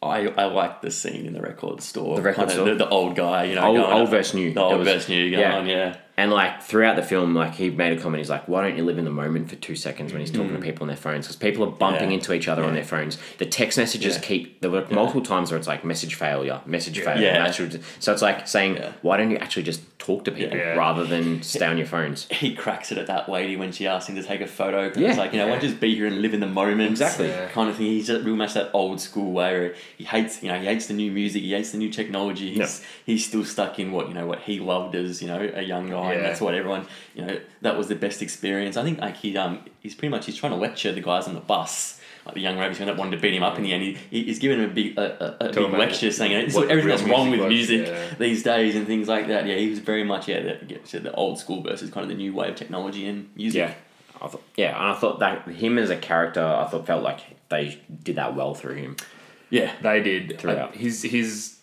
I, 0.00 0.28
I 0.28 0.44
like 0.44 0.80
the 0.80 0.92
scene 0.92 1.26
in 1.26 1.32
the 1.32 1.40
record 1.40 1.82
store. 1.82 2.14
The 2.14 2.22
record 2.22 2.40
Kinda 2.50 2.52
store? 2.54 2.64
the, 2.68 2.74
the 2.76 2.88
old 2.88 3.16
guy, 3.16 3.44
you 3.44 3.56
know, 3.56 3.64
Old- 3.64 3.76
going 3.78 3.92
old 3.92 4.02
up- 4.04 4.10
versus 4.10 4.34
new. 4.34 4.52
the 4.52 4.60
old 4.60 4.78
was- 4.78 4.86
versus 4.88 5.08
new 5.08 5.28
going 5.30 5.40
yeah. 5.40 5.56
on, 5.56 5.66
yeah. 5.66 5.96
And 6.18 6.32
like 6.32 6.60
throughout 6.62 6.96
the 6.96 7.02
film, 7.02 7.32
like 7.36 7.54
he 7.54 7.70
made 7.70 7.96
a 7.96 8.00
comment. 8.02 8.18
He's 8.18 8.28
like, 8.28 8.48
"Why 8.48 8.60
don't 8.66 8.76
you 8.76 8.84
live 8.84 8.98
in 8.98 9.04
the 9.04 9.10
moment 9.10 9.48
for 9.48 9.54
two 9.54 9.76
seconds 9.76 10.12
when 10.12 10.20
he's 10.20 10.32
talking 10.32 10.52
to 10.52 10.58
people 10.60 10.82
on 10.82 10.88
their 10.88 10.96
phones? 10.96 11.26
Because 11.26 11.36
people 11.36 11.62
are 11.64 11.70
bumping 11.70 12.08
Mm. 12.08 12.10
Yeah. 12.10 12.14
into 12.16 12.32
each 12.32 12.48
other 12.48 12.64
on 12.64 12.74
their 12.74 12.82
phones. 12.84 13.18
The 13.38 13.46
text 13.46 13.78
messages 13.78 14.16
Yeah. 14.16 14.20
keep. 14.22 14.60
There 14.60 14.68
were 14.70 14.84
multiple 14.90 15.22
times 15.22 15.52
where 15.52 15.58
it's 15.58 15.68
like 15.68 15.84
message 15.84 16.16
failure, 16.16 16.60
message 16.66 16.98
failure. 16.98 17.22
Yeah. 17.22 17.50
so 18.00 18.12
it's 18.12 18.20
like 18.22 18.48
saying, 18.48 18.76
Yeah. 18.78 18.92
"Why 19.02 19.16
don't 19.16 19.30
you 19.30 19.36
actually 19.36 19.62
just 19.62 19.80
talk 20.08 20.24
to 20.24 20.32
people 20.32 20.56
Yeah. 20.58 20.74
rather 20.74 21.04
than 21.04 21.42
stay 21.42 21.66
on 21.66 21.76
your 21.78 21.86
phones?" 21.86 22.26
he 22.44 22.54
cracks 22.54 22.90
it 22.92 22.98
at 22.98 23.06
that 23.08 23.28
lady 23.28 23.56
when 23.56 23.70
she 23.72 23.86
asks 23.86 24.08
him 24.08 24.16
to 24.16 24.22
take 24.22 24.40
a 24.40 24.46
photo. 24.46 24.88
'cause 24.90 24.98
Yeah. 25.02 25.10
it's 25.10 25.18
like 25.18 25.32
you 25.32 25.38
know, 25.38 25.46
why 25.46 25.52
don't 25.54 25.62
you 25.64 25.68
just 25.68 25.80
be 25.80 25.94
here 25.94 26.06
and 26.06 26.22
live 26.22 26.34
in 26.34 26.40
the 26.40 26.46
moment. 26.62 26.90
Exactly. 26.90 27.28
Yeah. 27.28 27.48
kind 27.48 27.68
of 27.70 27.76
thing. 27.76 27.86
He's 27.86 28.06
just 28.06 28.24
real 28.24 28.36
much 28.36 28.54
that 28.54 28.70
old 28.72 29.00
school 29.00 29.30
way 29.32 29.52
where 29.58 29.74
he 29.98 30.04
hates, 30.04 30.42
you 30.42 30.48
know, 30.50 30.58
he 30.58 30.66
hates 30.66 30.86
the 30.86 30.94
new 30.94 31.10
music, 31.10 31.42
he 31.42 31.52
hates 31.52 31.70
the 31.72 31.78
new 31.78 31.90
technology. 31.90 32.48
He's 32.54 32.82
he's 33.06 33.26
still 33.26 33.44
stuck 33.44 33.78
in 33.78 33.92
what 33.92 34.08
you 34.08 34.14
know 34.14 34.26
what 34.26 34.40
he 34.48 34.58
loved 34.60 34.94
as 34.94 35.20
you 35.22 35.28
know 35.28 35.42
a 35.54 35.62
young 35.62 35.90
guy, 35.90 36.12
and 36.14 36.22
Yeah. 36.22 36.28
that's 36.28 36.40
what 36.40 36.54
everyone 36.54 36.86
you 37.14 37.22
know 37.24 37.36
that 37.62 37.76
was 37.76 37.88
the 37.88 37.94
best 38.06 38.22
experience. 38.22 38.76
I 38.76 38.82
think 38.84 39.00
like 39.00 39.16
he 39.18 39.36
um 39.36 39.60
he's 39.80 39.94
pretty 39.94 40.10
much 40.10 40.26
he's 40.26 40.36
trying 40.36 40.52
to 40.52 40.58
lecture 40.58 40.92
the 40.92 41.00
guys 41.10 41.26
on 41.28 41.34
the 41.34 41.40
bus. 41.54 41.97
Like 42.26 42.34
the 42.34 42.40
young 42.42 42.58
rabbits 42.58 42.78
who 42.78 42.84
wanted 42.94 43.12
to 43.16 43.22
beat 43.22 43.32
him 43.34 43.42
up 43.42 43.56
in 43.56 43.62
the 43.64 43.72
end, 43.72 43.82
he, 43.82 43.94
he- 44.10 44.24
he's 44.24 44.38
giving 44.38 44.58
him 44.58 44.70
a 44.70 44.72
big, 44.72 44.98
a, 44.98 45.44
a, 45.44 45.48
a 45.48 45.52
big 45.52 45.70
lecture 45.72 46.10
saying 46.12 46.32
you 46.32 46.46
know, 46.48 46.54
what 46.54 46.68
everything 46.70 46.88
that's 46.90 47.02
wrong 47.02 47.30
with 47.30 47.40
music 47.48 47.80
music 47.80 47.86
yeah. 47.88 48.14
these 48.18 48.42
days 48.42 48.76
and 48.76 48.86
things 48.86 49.08
like 49.08 49.28
that. 49.28 49.46
Yeah, 49.46 49.56
he 49.56 49.70
was 49.70 49.78
very 49.78 50.04
much 50.04 50.28
yeah, 50.28 50.40
the, 50.42 50.58
yeah, 50.68 50.78
so 50.84 50.98
the 50.98 51.12
old 51.12 51.38
school 51.38 51.62
versus 51.62 51.90
kind 51.90 52.02
of 52.04 52.08
the 52.10 52.14
new 52.16 52.34
way 52.34 52.48
of 52.50 52.56
technology 52.56 53.06
and 53.08 53.30
music. 53.34 53.58
Yeah, 53.60 53.74
I 54.20 54.28
thought, 54.28 54.42
yeah, 54.56 54.74
and 54.76 54.92
I 54.92 54.94
thought 54.94 55.20
that 55.20 55.46
him 55.48 55.78
as 55.78 55.90
a 55.90 55.96
character, 55.96 56.44
I 56.44 56.66
thought 56.66 56.86
felt 56.86 57.02
like 57.02 57.20
they 57.48 57.80
did 58.02 58.16
that 58.16 58.34
well 58.36 58.54
through 58.54 58.74
him. 58.74 58.96
yeah, 59.48 59.72
They 59.80 60.02
did. 60.02 60.38
Throughout. 60.38 60.70
Uh, 60.70 60.72
his 60.72 61.02
his 61.02 61.58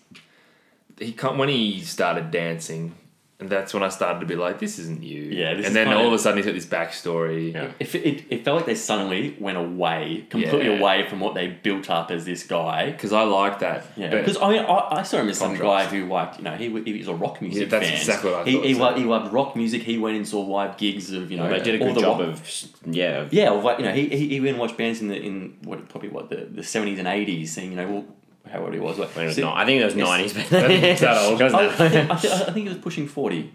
he 1.00 1.12
come 1.12 1.38
when 1.38 1.50
he 1.50 1.82
started 1.82 2.32
dancing, 2.32 2.96
and 3.38 3.50
that's 3.50 3.74
when 3.74 3.84
I 3.84 3.90
started 3.90 4.22
to 4.22 4.26
be 4.26 4.36
like, 4.36 4.60
this 4.60 4.80
isn't 4.80 5.04
you. 5.04 5.24
Yeah, 5.24 5.56
this 5.56 5.68
and 5.68 5.76
then 5.76 5.90
all 5.90 6.08
of 6.08 6.14
a 6.14 6.18
sudden 6.20 6.38
he's 6.38 6.46
got 6.46 6.54
this 6.56 6.66
backstory. 6.66 7.54
Yeah. 7.54 7.72
It, 7.80 7.94
it, 7.96 8.24
it 8.30 8.46
felt 8.46 8.58
like 8.58 8.66
they 8.66 8.76
suddenly 8.76 9.36
went 9.40 9.58
away, 9.58 10.26
completely 10.30 10.68
Yeah. 10.70 10.80
away 10.80 11.08
from 11.10 11.20
what 11.20 11.34
they 11.34 11.48
built 11.48 11.90
up 11.90 12.12
as 12.12 12.24
this 12.24 12.44
guy. 12.44 12.92
Because 12.92 13.12
I 13.12 13.24
like 13.24 13.60
that. 13.60 13.88
Yeah, 13.98 14.10
because 14.10 14.38
I 14.38 14.50
mean, 14.52 14.60
I, 14.64 15.00
I 15.00 15.04
saw 15.04 15.18
him 15.20 15.28
as 15.28 15.38
some 15.38 15.58
guy 15.58 15.86
who 15.86 16.06
liked, 16.08 16.38
you 16.38 16.46
know, 16.46 16.56
he, 16.56 16.70
he 16.84 16.98
was 16.98 17.10
a 17.10 17.14
rock 17.14 17.42
music 17.42 17.64
Yeah, 17.64 17.68
that's 17.78 17.90
fan. 17.90 17.98
exactly 17.98 18.32
what 18.32 18.40
I 18.42 18.50
he, 18.50 18.54
thought, 18.56 18.66
he, 18.66 18.74
so. 18.74 18.80
loved, 18.80 18.98
he 19.00 19.04
loved 19.04 19.34
rock 19.34 19.56
music. 19.58 19.84
He 19.84 19.98
went 19.98 20.16
and 20.16 20.26
saw 20.26 20.40
live 20.40 20.78
gigs 20.78 21.12
of, 21.12 21.30
you 21.30 21.36
know, 21.36 21.48
oh, 21.48 21.50
They 21.50 21.60
did 21.60 21.76
a 21.82 21.86
good 21.86 22.00
job 22.00 22.20
rock- 22.22 22.30
of 22.30 22.64
yeah, 22.86 23.28
Yeah, 23.32 23.50
well, 23.52 23.62
like, 23.64 23.80
you 23.80 23.86
know, 23.86 23.94
he, 23.94 24.08
he, 24.08 24.30
he 24.30 24.40
went 24.40 24.52
and 24.52 24.60
watched 24.60 24.78
bands 24.78 25.02
in 25.02 25.10
the 25.10 25.22
in 25.22 25.58
what 25.64 25.90
probably 25.90 26.08
what 26.10 26.30
the 26.30 26.46
the 26.50 26.64
seventies 26.64 27.00
and 27.00 27.08
eighties, 27.08 27.52
saying 27.54 27.72
you 27.72 27.76
know, 27.76 27.88
well, 27.92 28.06
how 28.52 28.62
old 28.64 28.74
he 28.74 28.80
was. 28.80 28.98
When 28.98 29.08
it 29.08 29.28
was 29.28 29.36
si- 29.36 29.42
not, 29.42 29.58
I 29.58 29.66
think 29.66 29.82
it 29.82 29.86
was 29.86 29.96
nineties, 29.96 30.34
but 30.34 30.50
That's 30.50 31.02
that 31.02 31.18
old. 31.26 31.42
I, 31.42 31.66
I, 31.68 31.70
think, 31.90 32.10
I, 32.12 32.14
I 32.14 32.18
think 32.52 32.58
he 32.58 32.70
was 32.70 32.78
pushing 32.78 33.08
forty. 33.08 33.54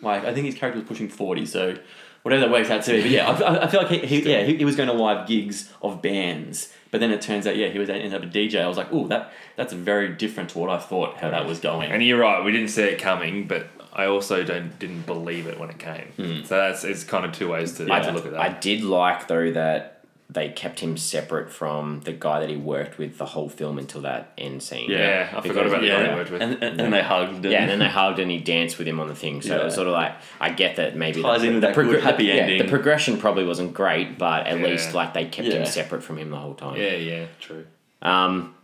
Like 0.00 0.24
I 0.24 0.32
think 0.34 0.46
his 0.46 0.54
character 0.54 0.78
was 0.80 0.88
pushing 0.88 1.08
forty, 1.08 1.44
so 1.46 1.76
whatever 2.22 2.42
that 2.42 2.50
works 2.50 2.70
out 2.70 2.82
to 2.84 2.92
be. 2.92 3.02
But 3.02 3.10
yeah, 3.10 3.28
I, 3.30 3.40
I- 3.42 3.64
I 3.64 3.66
feel 3.68 3.82
like 3.82 3.90
he, 3.90 3.98
he 4.06 4.30
yeah 4.30 4.44
he, 4.44 4.56
he 4.56 4.64
was 4.64 4.76
going 4.76 4.88
to 4.88 4.94
live 4.94 5.26
gigs 5.26 5.72
of 5.82 6.00
bands, 6.02 6.72
but 6.90 7.00
then 7.00 7.10
it 7.10 7.20
turns 7.20 7.46
out 7.46 7.56
yeah 7.56 7.68
he 7.68 7.78
was 7.78 7.88
ended 7.90 8.14
up 8.14 8.22
a 8.22 8.26
DJ. 8.26 8.62
I 8.62 8.68
was 8.68 8.76
like, 8.76 8.88
oh 8.92 9.08
that 9.08 9.32
that's 9.56 9.72
very 9.72 10.08
different 10.14 10.50
to 10.50 10.58
what 10.58 10.70
I 10.70 10.78
thought 10.78 11.16
how 11.16 11.30
that 11.30 11.46
was 11.46 11.58
going. 11.60 11.90
And 11.90 12.02
you're 12.04 12.18
right, 12.20 12.44
we 12.44 12.52
didn't 12.52 12.68
see 12.68 12.82
it 12.84 13.00
coming, 13.00 13.46
but 13.48 13.66
I 13.92 14.06
also 14.06 14.44
don't 14.44 14.78
didn't 14.78 15.02
believe 15.06 15.46
it 15.48 15.58
when 15.58 15.70
it 15.70 15.78
came. 15.80 16.06
Hmm. 16.16 16.44
So 16.44 16.56
that's 16.56 16.84
it's 16.84 17.02
kind 17.02 17.24
of 17.24 17.32
two 17.32 17.48
ways 17.48 17.72
to, 17.78 17.84
Yeah. 17.86 17.98
to 18.00 18.12
look 18.12 18.24
at 18.26 18.32
that. 18.32 18.40
I 18.40 18.50
did 18.50 18.82
like 18.84 19.26
though 19.26 19.50
that 19.52 19.97
they 20.30 20.50
kept 20.50 20.80
him 20.80 20.98
separate 20.98 21.50
from 21.50 22.00
the 22.04 22.12
guy 22.12 22.38
that 22.40 22.50
he 22.50 22.56
worked 22.56 22.98
with 22.98 23.16
the 23.16 23.24
whole 23.24 23.48
film 23.48 23.78
until 23.78 24.02
that 24.02 24.30
end 24.36 24.62
scene. 24.62 24.90
Yeah, 24.90 25.26
I 25.34 25.40
forgot 25.40 25.42
Because- 25.42 25.72
about 25.72 25.80
the 25.80 25.88
guy 25.88 26.02
yeah, 26.02 26.08
he 26.10 26.14
worked 26.16 26.30
with. 26.30 26.42
and, 26.42 26.62
and, 26.62 26.80
and 26.82 26.92
they 26.92 27.00
hugged. 27.02 27.36
And, 27.36 27.44
Yeah, 27.52 27.60
and 27.62 27.70
then 27.70 27.78
they 27.78 27.88
hugged 27.88 28.18
and 28.18 28.30
he 28.30 28.38
danced 28.38 28.76
with 28.76 28.86
him 28.86 29.00
on 29.00 29.08
the 29.08 29.14
thing. 29.14 29.40
So 29.40 29.58
it 29.58 29.64
was 29.64 29.74
sort 29.74 29.86
of 29.86 29.94
like 29.94 30.12
I 30.38 30.50
get 30.50 30.76
that 30.76 30.94
maybe 30.96 31.22
Ties 31.22 31.40
the, 31.40 31.46
in 31.48 31.54
with 31.54 31.62
the 31.62 31.68
that 31.68 31.74
good 31.74 32.02
happy 32.02 32.24
yeah, 32.24 32.34
ending. 32.34 32.58
the 32.58 32.68
progression 32.68 33.16
probably 33.16 33.44
wasn't 33.46 33.72
great, 33.72 34.18
but 34.18 34.46
at 34.46 34.58
Yeah. 34.58 34.66
least 34.66 34.92
like 34.92 35.14
they 35.14 35.24
kept 35.24 35.48
him 35.48 35.64
separate 35.64 36.02
from 36.02 36.18
him 36.18 36.28
the 36.30 36.36
whole 36.36 36.54
time. 36.54 36.76
yeah, 36.76 36.96
yeah, 36.96 37.26
true. 37.40 37.64
Um, 38.02 38.54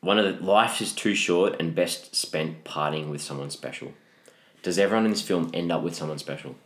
one 0.00 0.18
of 0.18 0.24
the 0.40 0.44
life 0.44 0.82
is 0.82 0.92
too 0.92 1.14
short 1.14 1.56
and 1.58 1.74
best 1.74 2.14
spent 2.14 2.64
partying 2.64 3.08
with 3.10 3.22
someone 3.22 3.48
special. 3.50 3.92
Does 4.62 4.78
everyone 4.78 5.06
in 5.06 5.12
this 5.12 5.22
film 5.22 5.50
end 5.54 5.72
up 5.72 5.82
with 5.82 5.94
someone 5.94 6.18
special? 6.18 6.56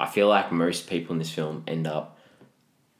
I 0.00 0.06
feel 0.06 0.28
like 0.28 0.50
most 0.50 0.88
people 0.88 1.12
in 1.12 1.18
this 1.18 1.30
film 1.30 1.62
end 1.66 1.86
up 1.86 2.18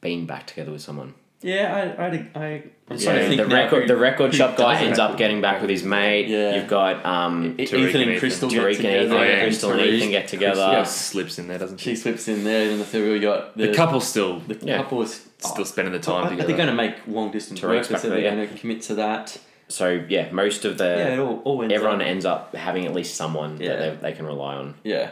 being 0.03 0.27
back 0.27 0.47
together 0.47 0.71
with 0.73 0.83
someone. 0.83 1.15
yeah, 1.41 1.95
I 1.99 2.05
I 2.05 2.09
I. 2.35 2.63
I'm 2.91 2.99
Yeah, 2.99 3.05
trying 3.05 3.19
to 3.21 3.29
think 3.29 3.41
the 3.41 3.47
record 3.57 3.83
who- 3.83 3.89
the 3.89 3.97
record 3.97 4.35
shop 4.35 4.57
guy 4.65 4.79
ends 4.83 4.99
up 4.99 5.17
getting 5.17 5.41
back 5.41 5.61
with 5.63 5.71
his 5.71 5.83
mate. 5.83 6.29
Yeah. 6.29 6.57
You've 6.57 6.69
got 6.69 7.05
um, 7.07 7.57
Tariq 7.57 7.89
Ethan 7.89 8.03
and 8.03 8.11
and 8.11 8.21
Crystal 8.21 8.49
Ethan. 8.53 8.59
get 8.59 8.67
Tariq 8.67 8.69
and 8.69 8.77
together. 8.77 9.05
Ethan, 9.07 9.17
Oh, 9.17 9.23
yeah. 9.23 9.41
Crystal 9.45 9.71
and 9.71 9.81
Tariq. 9.81 9.93
Ethan 9.95 10.11
get 10.11 10.29
together. 10.29 10.61
Yeah, 10.61 10.83
slips 10.85 11.39
in 11.39 11.49
there, 11.49 11.59
doesn't 11.59 11.79
She 11.79 11.91
she? 11.91 11.97
slips 11.97 12.29
in 12.29 12.45
there, 12.45 12.71
and 12.71 12.81
the 12.81 12.85
third 12.85 13.11
we 13.11 13.19
got 13.21 13.57
the, 13.57 13.69
The 13.69 13.75
couple's 13.75 14.07
still 14.07 14.41
The 14.41 14.59
Yeah. 14.61 14.77
couple 14.77 15.01
is 15.03 15.27
still 15.39 15.65
spending 15.65 15.93
the 15.95 15.99
time 16.01 16.27
I, 16.27 16.31
together. 16.31 16.49
they're 16.49 16.57
going 16.57 16.69
to 16.69 16.75
make 16.75 16.97
long 17.07 17.31
distance 17.33 17.59
Tariq's 17.61 17.65
work. 17.65 17.87
They 17.89 17.93
back 17.95 18.03
said 18.03 18.11
there, 18.13 18.21
they're 18.21 18.31
yeah. 18.31 18.35
going 18.45 18.49
to 18.49 18.59
commit 18.59 18.83
to 18.83 18.95
that. 18.97 19.39
So 19.69 20.05
yeah, 20.09 20.31
most 20.33 20.65
of 20.67 20.77
the 20.77 20.85
yeah, 20.85 21.15
it 21.15 21.19
all, 21.19 21.41
all 21.45 21.63
ends 21.63 21.73
everyone 21.75 22.03
up- 22.03 22.07
ends 22.07 22.25
up 22.27 22.55
having 22.55 22.85
at 22.85 22.93
least 22.93 23.15
someone 23.17 23.57
Yeah. 23.59 23.77
that 23.77 24.03
they, 24.03 24.11
they 24.11 24.17
can 24.17 24.27
rely 24.27 24.57
on. 24.57 24.75
Yeah, 24.85 25.11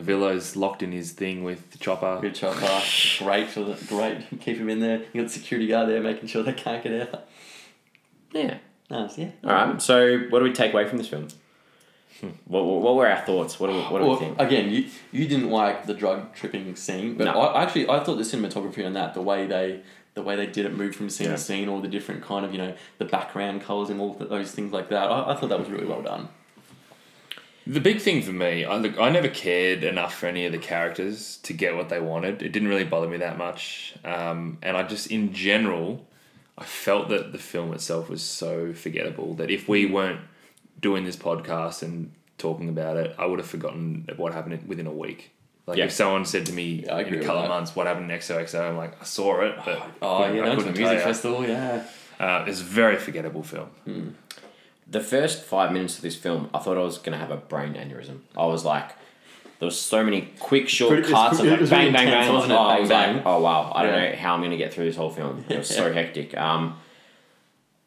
Avilo's 0.00 0.56
locked 0.56 0.82
in 0.82 0.92
his 0.92 1.12
thing 1.12 1.44
with 1.44 1.78
Chopper. 1.80 2.18
good 2.20 2.34
chopper. 2.34 2.82
great 3.18 3.48
for 3.48 3.64
the 3.64 3.74
great. 3.88 4.24
Keep 4.40 4.58
him 4.58 4.68
in 4.70 4.80
there. 4.80 4.98
You 5.12 5.22
got 5.22 5.28
the 5.28 5.34
security 5.34 5.66
guard 5.68 5.88
there 5.88 6.00
making 6.00 6.28
sure 6.28 6.42
they 6.42 6.52
can't 6.52 6.82
get 6.82 7.08
out. 7.08 7.26
Yeah. 8.32 8.58
Nice, 8.90 9.18
yeah. 9.18 9.30
All 9.44 9.50
right. 9.52 9.82
So, 9.82 10.18
what 10.30 10.38
do 10.40 10.44
we 10.44 10.52
take 10.52 10.72
away 10.72 10.88
from 10.88 10.98
this 10.98 11.08
film? 11.08 11.28
Hmm. 12.20 12.28
What, 12.46 12.64
what, 12.64 12.82
what 12.82 12.94
were 12.96 13.06
our 13.08 13.20
thoughts? 13.24 13.58
What 13.60 13.68
do 13.68 13.74
we, 13.74 13.80
what 13.82 13.98
do 14.00 14.04
Well, 14.04 14.14
we 14.18 14.26
think? 14.26 14.40
again, 14.40 14.70
you 14.70 14.86
you 15.12 15.26
didn't 15.26 15.50
like 15.50 15.86
the 15.86 15.94
drug 15.94 16.34
tripping 16.34 16.74
scene, 16.76 17.14
but 17.16 17.24
No. 17.24 17.40
I 17.40 17.62
actually 17.62 17.88
I 17.88 18.02
thought 18.04 18.16
the 18.16 18.24
cinematography 18.24 18.84
on 18.84 18.92
that, 18.94 19.14
the 19.14 19.22
way 19.22 19.46
they 19.46 19.80
the 20.14 20.22
way 20.22 20.34
they 20.36 20.46
did 20.46 20.66
it, 20.66 20.74
move 20.74 20.94
from 20.96 21.08
scene 21.08 21.28
Yeah. 21.28 21.34
to 21.36 21.38
scene, 21.38 21.68
all 21.68 21.80
the 21.80 21.88
different 21.88 22.22
kind 22.22 22.44
of 22.44 22.52
you 22.52 22.58
know 22.58 22.74
the 22.98 23.04
background 23.04 23.62
colors 23.62 23.90
and 23.90 24.00
all 24.00 24.12
those 24.14 24.50
things 24.52 24.72
like 24.72 24.88
that. 24.90 25.08
I, 25.10 25.32
I 25.32 25.36
thought 25.36 25.48
that 25.48 25.58
was 25.60 25.70
really 25.70 25.86
well 25.86 26.02
done. 26.02 26.28
The 27.66 27.80
big 27.80 28.00
thing 28.00 28.22
for 28.22 28.32
me, 28.32 28.64
I 28.64 28.76
look, 28.76 28.98
I 28.98 29.10
never 29.10 29.28
cared 29.28 29.84
enough 29.84 30.14
for 30.14 30.26
any 30.26 30.46
of 30.46 30.52
the 30.52 30.58
characters 30.58 31.36
to 31.44 31.52
get 31.52 31.76
what 31.76 31.88
they 31.88 32.00
wanted. 32.00 32.42
It 32.42 32.50
didn't 32.52 32.68
really 32.68 32.84
bother 32.84 33.06
me 33.08 33.18
that 33.18 33.36
much, 33.38 33.94
um, 34.04 34.58
and 34.62 34.76
I 34.76 34.82
just, 34.82 35.08
in 35.10 35.32
general, 35.32 36.06
I 36.58 36.64
felt 36.64 37.08
that 37.10 37.32
the 37.32 37.38
film 37.38 37.72
itself 37.72 38.08
was 38.08 38.22
so 38.22 38.72
forgettable 38.72 39.34
that 39.34 39.50
if 39.50 39.68
we 39.68 39.86
weren't 39.86 40.20
doing 40.80 41.04
this 41.04 41.16
podcast 41.16 41.82
and 41.82 42.12
talking 42.38 42.68
about 42.68 42.96
it, 42.96 43.14
I 43.18 43.26
would 43.26 43.38
have 43.38 43.48
forgotten 43.48 44.08
what 44.16 44.32
happened 44.32 44.66
within 44.66 44.86
a 44.86 44.92
week. 44.92 45.30
Like 45.66 45.76
Yeah. 45.78 45.84
if 45.84 45.92
someone 45.92 46.24
said 46.24 46.46
to 46.46 46.52
me 46.52 46.84
Yeah, 46.86 46.98
in 46.98 47.14
a 47.14 47.22
couple 47.22 47.42
of 47.42 47.48
months, 47.48 47.76
"What 47.76 47.86
happened 47.86 48.10
in 48.10 48.16
XOXO?" 48.18 48.60
I'm 48.70 48.76
like, 48.78 49.00
I 49.00 49.04
saw 49.04 49.42
it, 49.42 49.54
but 49.64 49.80
Oh 50.02 50.24
yeah, 50.32 50.42
I 50.42 50.48
that's 50.48 50.52
a 50.52 50.56
couldn't 50.64 50.78
music 50.78 51.00
festival. 51.00 51.46
Yeah, 51.46 51.84
Uh, 52.18 52.44
it's 52.48 52.60
a 52.60 52.64
very 52.64 52.96
forgettable 52.96 53.42
film. 53.42 54.16
The 54.90 55.00
first 55.00 55.42
five 55.44 55.72
minutes 55.72 55.96
of 55.96 56.02
this 56.02 56.16
film, 56.16 56.50
I 56.52 56.58
thought 56.58 56.76
I 56.76 56.82
was 56.82 56.98
gonna 56.98 57.18
have 57.18 57.30
a 57.30 57.36
brain 57.36 57.74
aneurysm. 57.74 58.18
I 58.36 58.46
was 58.46 58.64
like, 58.64 58.90
there 59.58 59.66
was 59.66 59.80
so 59.80 60.02
many 60.02 60.32
quick 60.38 60.68
short 60.68 60.90
Pretty- 60.94 61.08
it 61.08 61.12
was 61.12 61.20
cuts 61.28 61.38
of 61.40 61.46
like 61.46 61.60
bang, 61.70 61.92
bang, 61.92 62.06
bang, 62.08 62.32
wasn't 62.32 62.52
it? 62.52 62.56
oh, 62.56 62.58
I 62.62 62.76
Bang, 62.78 62.80
like, 62.80 62.88
bang. 62.88 63.22
oh 63.26 63.40
wow, 63.40 63.72
I 63.74 63.82
don't 63.84 63.94
Yeah. 63.94 64.10
know 64.10 64.16
how 64.16 64.34
I'm 64.34 64.42
gonna 64.42 64.56
get 64.56 64.72
through 64.74 64.86
this 64.86 64.96
whole 64.96 65.10
film. 65.10 65.44
It 65.48 65.58
was 65.58 65.68
so 65.68 65.92
hectic. 66.00 66.36
Um, 66.36 66.78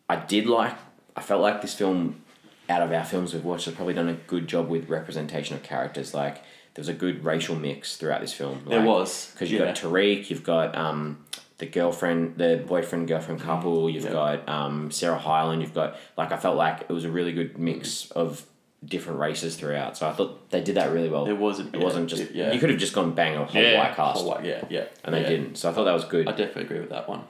I 0.09 0.15
did 0.17 0.45
like. 0.47 0.75
I 1.15 1.21
felt 1.21 1.41
like 1.41 1.61
this 1.61 1.73
film, 1.73 2.21
out 2.69 2.81
of 2.81 2.91
our 2.91 3.03
films 3.03 3.33
we've 3.33 3.43
watched, 3.43 3.65
has 3.65 3.75
probably 3.75 3.93
done 3.93 4.09
a 4.09 4.13
good 4.13 4.47
job 4.47 4.67
with 4.69 4.89
representation 4.89 5.55
of 5.55 5.63
characters. 5.63 6.13
Like 6.13 6.37
there 6.73 6.81
was 6.81 6.89
a 6.89 6.93
good 6.93 7.23
racial 7.23 7.55
mix 7.55 7.97
throughout 7.97 8.21
this 8.21 8.33
film. 8.33 8.63
There 8.67 8.81
was. 8.83 9.31
because 9.31 9.51
you've 9.51 9.61
yeah. 9.61 9.67
got 9.67 9.75
Tariq, 9.75 10.29
you've 10.29 10.43
got 10.43 10.75
um, 10.75 11.23
the 11.59 11.65
girlfriend, 11.65 12.37
the 12.37 12.63
boyfriend 12.67 13.07
girlfriend 13.07 13.41
couple, 13.41 13.89
you've 13.89 14.05
Yeah. 14.05 14.11
got 14.11 14.49
um, 14.49 14.91
Sarah 14.91 15.17
Hyland, 15.19 15.61
you've 15.61 15.73
got 15.73 15.95
like 16.17 16.31
I 16.31 16.37
felt 16.37 16.57
like 16.57 16.81
it 16.81 16.89
was 16.91 17.05
a 17.05 17.09
really 17.11 17.31
good 17.33 17.57
mix 17.57 18.09
of 18.11 18.45
different 18.83 19.19
races 19.19 19.55
throughout. 19.55 19.95
So 19.97 20.07
I 20.09 20.11
thought 20.13 20.49
they 20.49 20.61
did 20.61 20.75
that 20.75 20.91
really 20.91 21.07
well. 21.09 21.23
There 21.25 21.35
was 21.35 21.59
a- 21.59 21.67
It 21.67 21.75
yeah, 21.75 21.83
wasn't 21.83 22.09
just 22.09 22.21
it- 22.23 22.31
yeah. 22.35 22.51
you 22.51 22.59
could 22.59 22.69
have 22.69 22.79
just 22.79 22.93
gone 22.93 23.13
bang 23.13 23.35
a 23.37 23.45
whole 23.45 23.61
Yeah, 23.61 23.77
white 23.79 23.95
cast, 23.95 24.21
Oh, 24.23 24.27
like, 24.27 24.43
yeah, 24.45 24.63
yeah. 24.69 24.85
and 25.05 25.15
they 25.15 25.21
yeah. 25.21 25.29
didn't. 25.29 25.55
So 25.57 25.69
I 25.69 25.73
thought 25.73 25.85
that 25.85 25.93
was 25.93 26.03
good. 26.05 26.27
I 26.27 26.31
definitely 26.31 26.63
agree 26.63 26.79
with 26.79 26.89
that 26.89 27.07
one. 27.07 27.21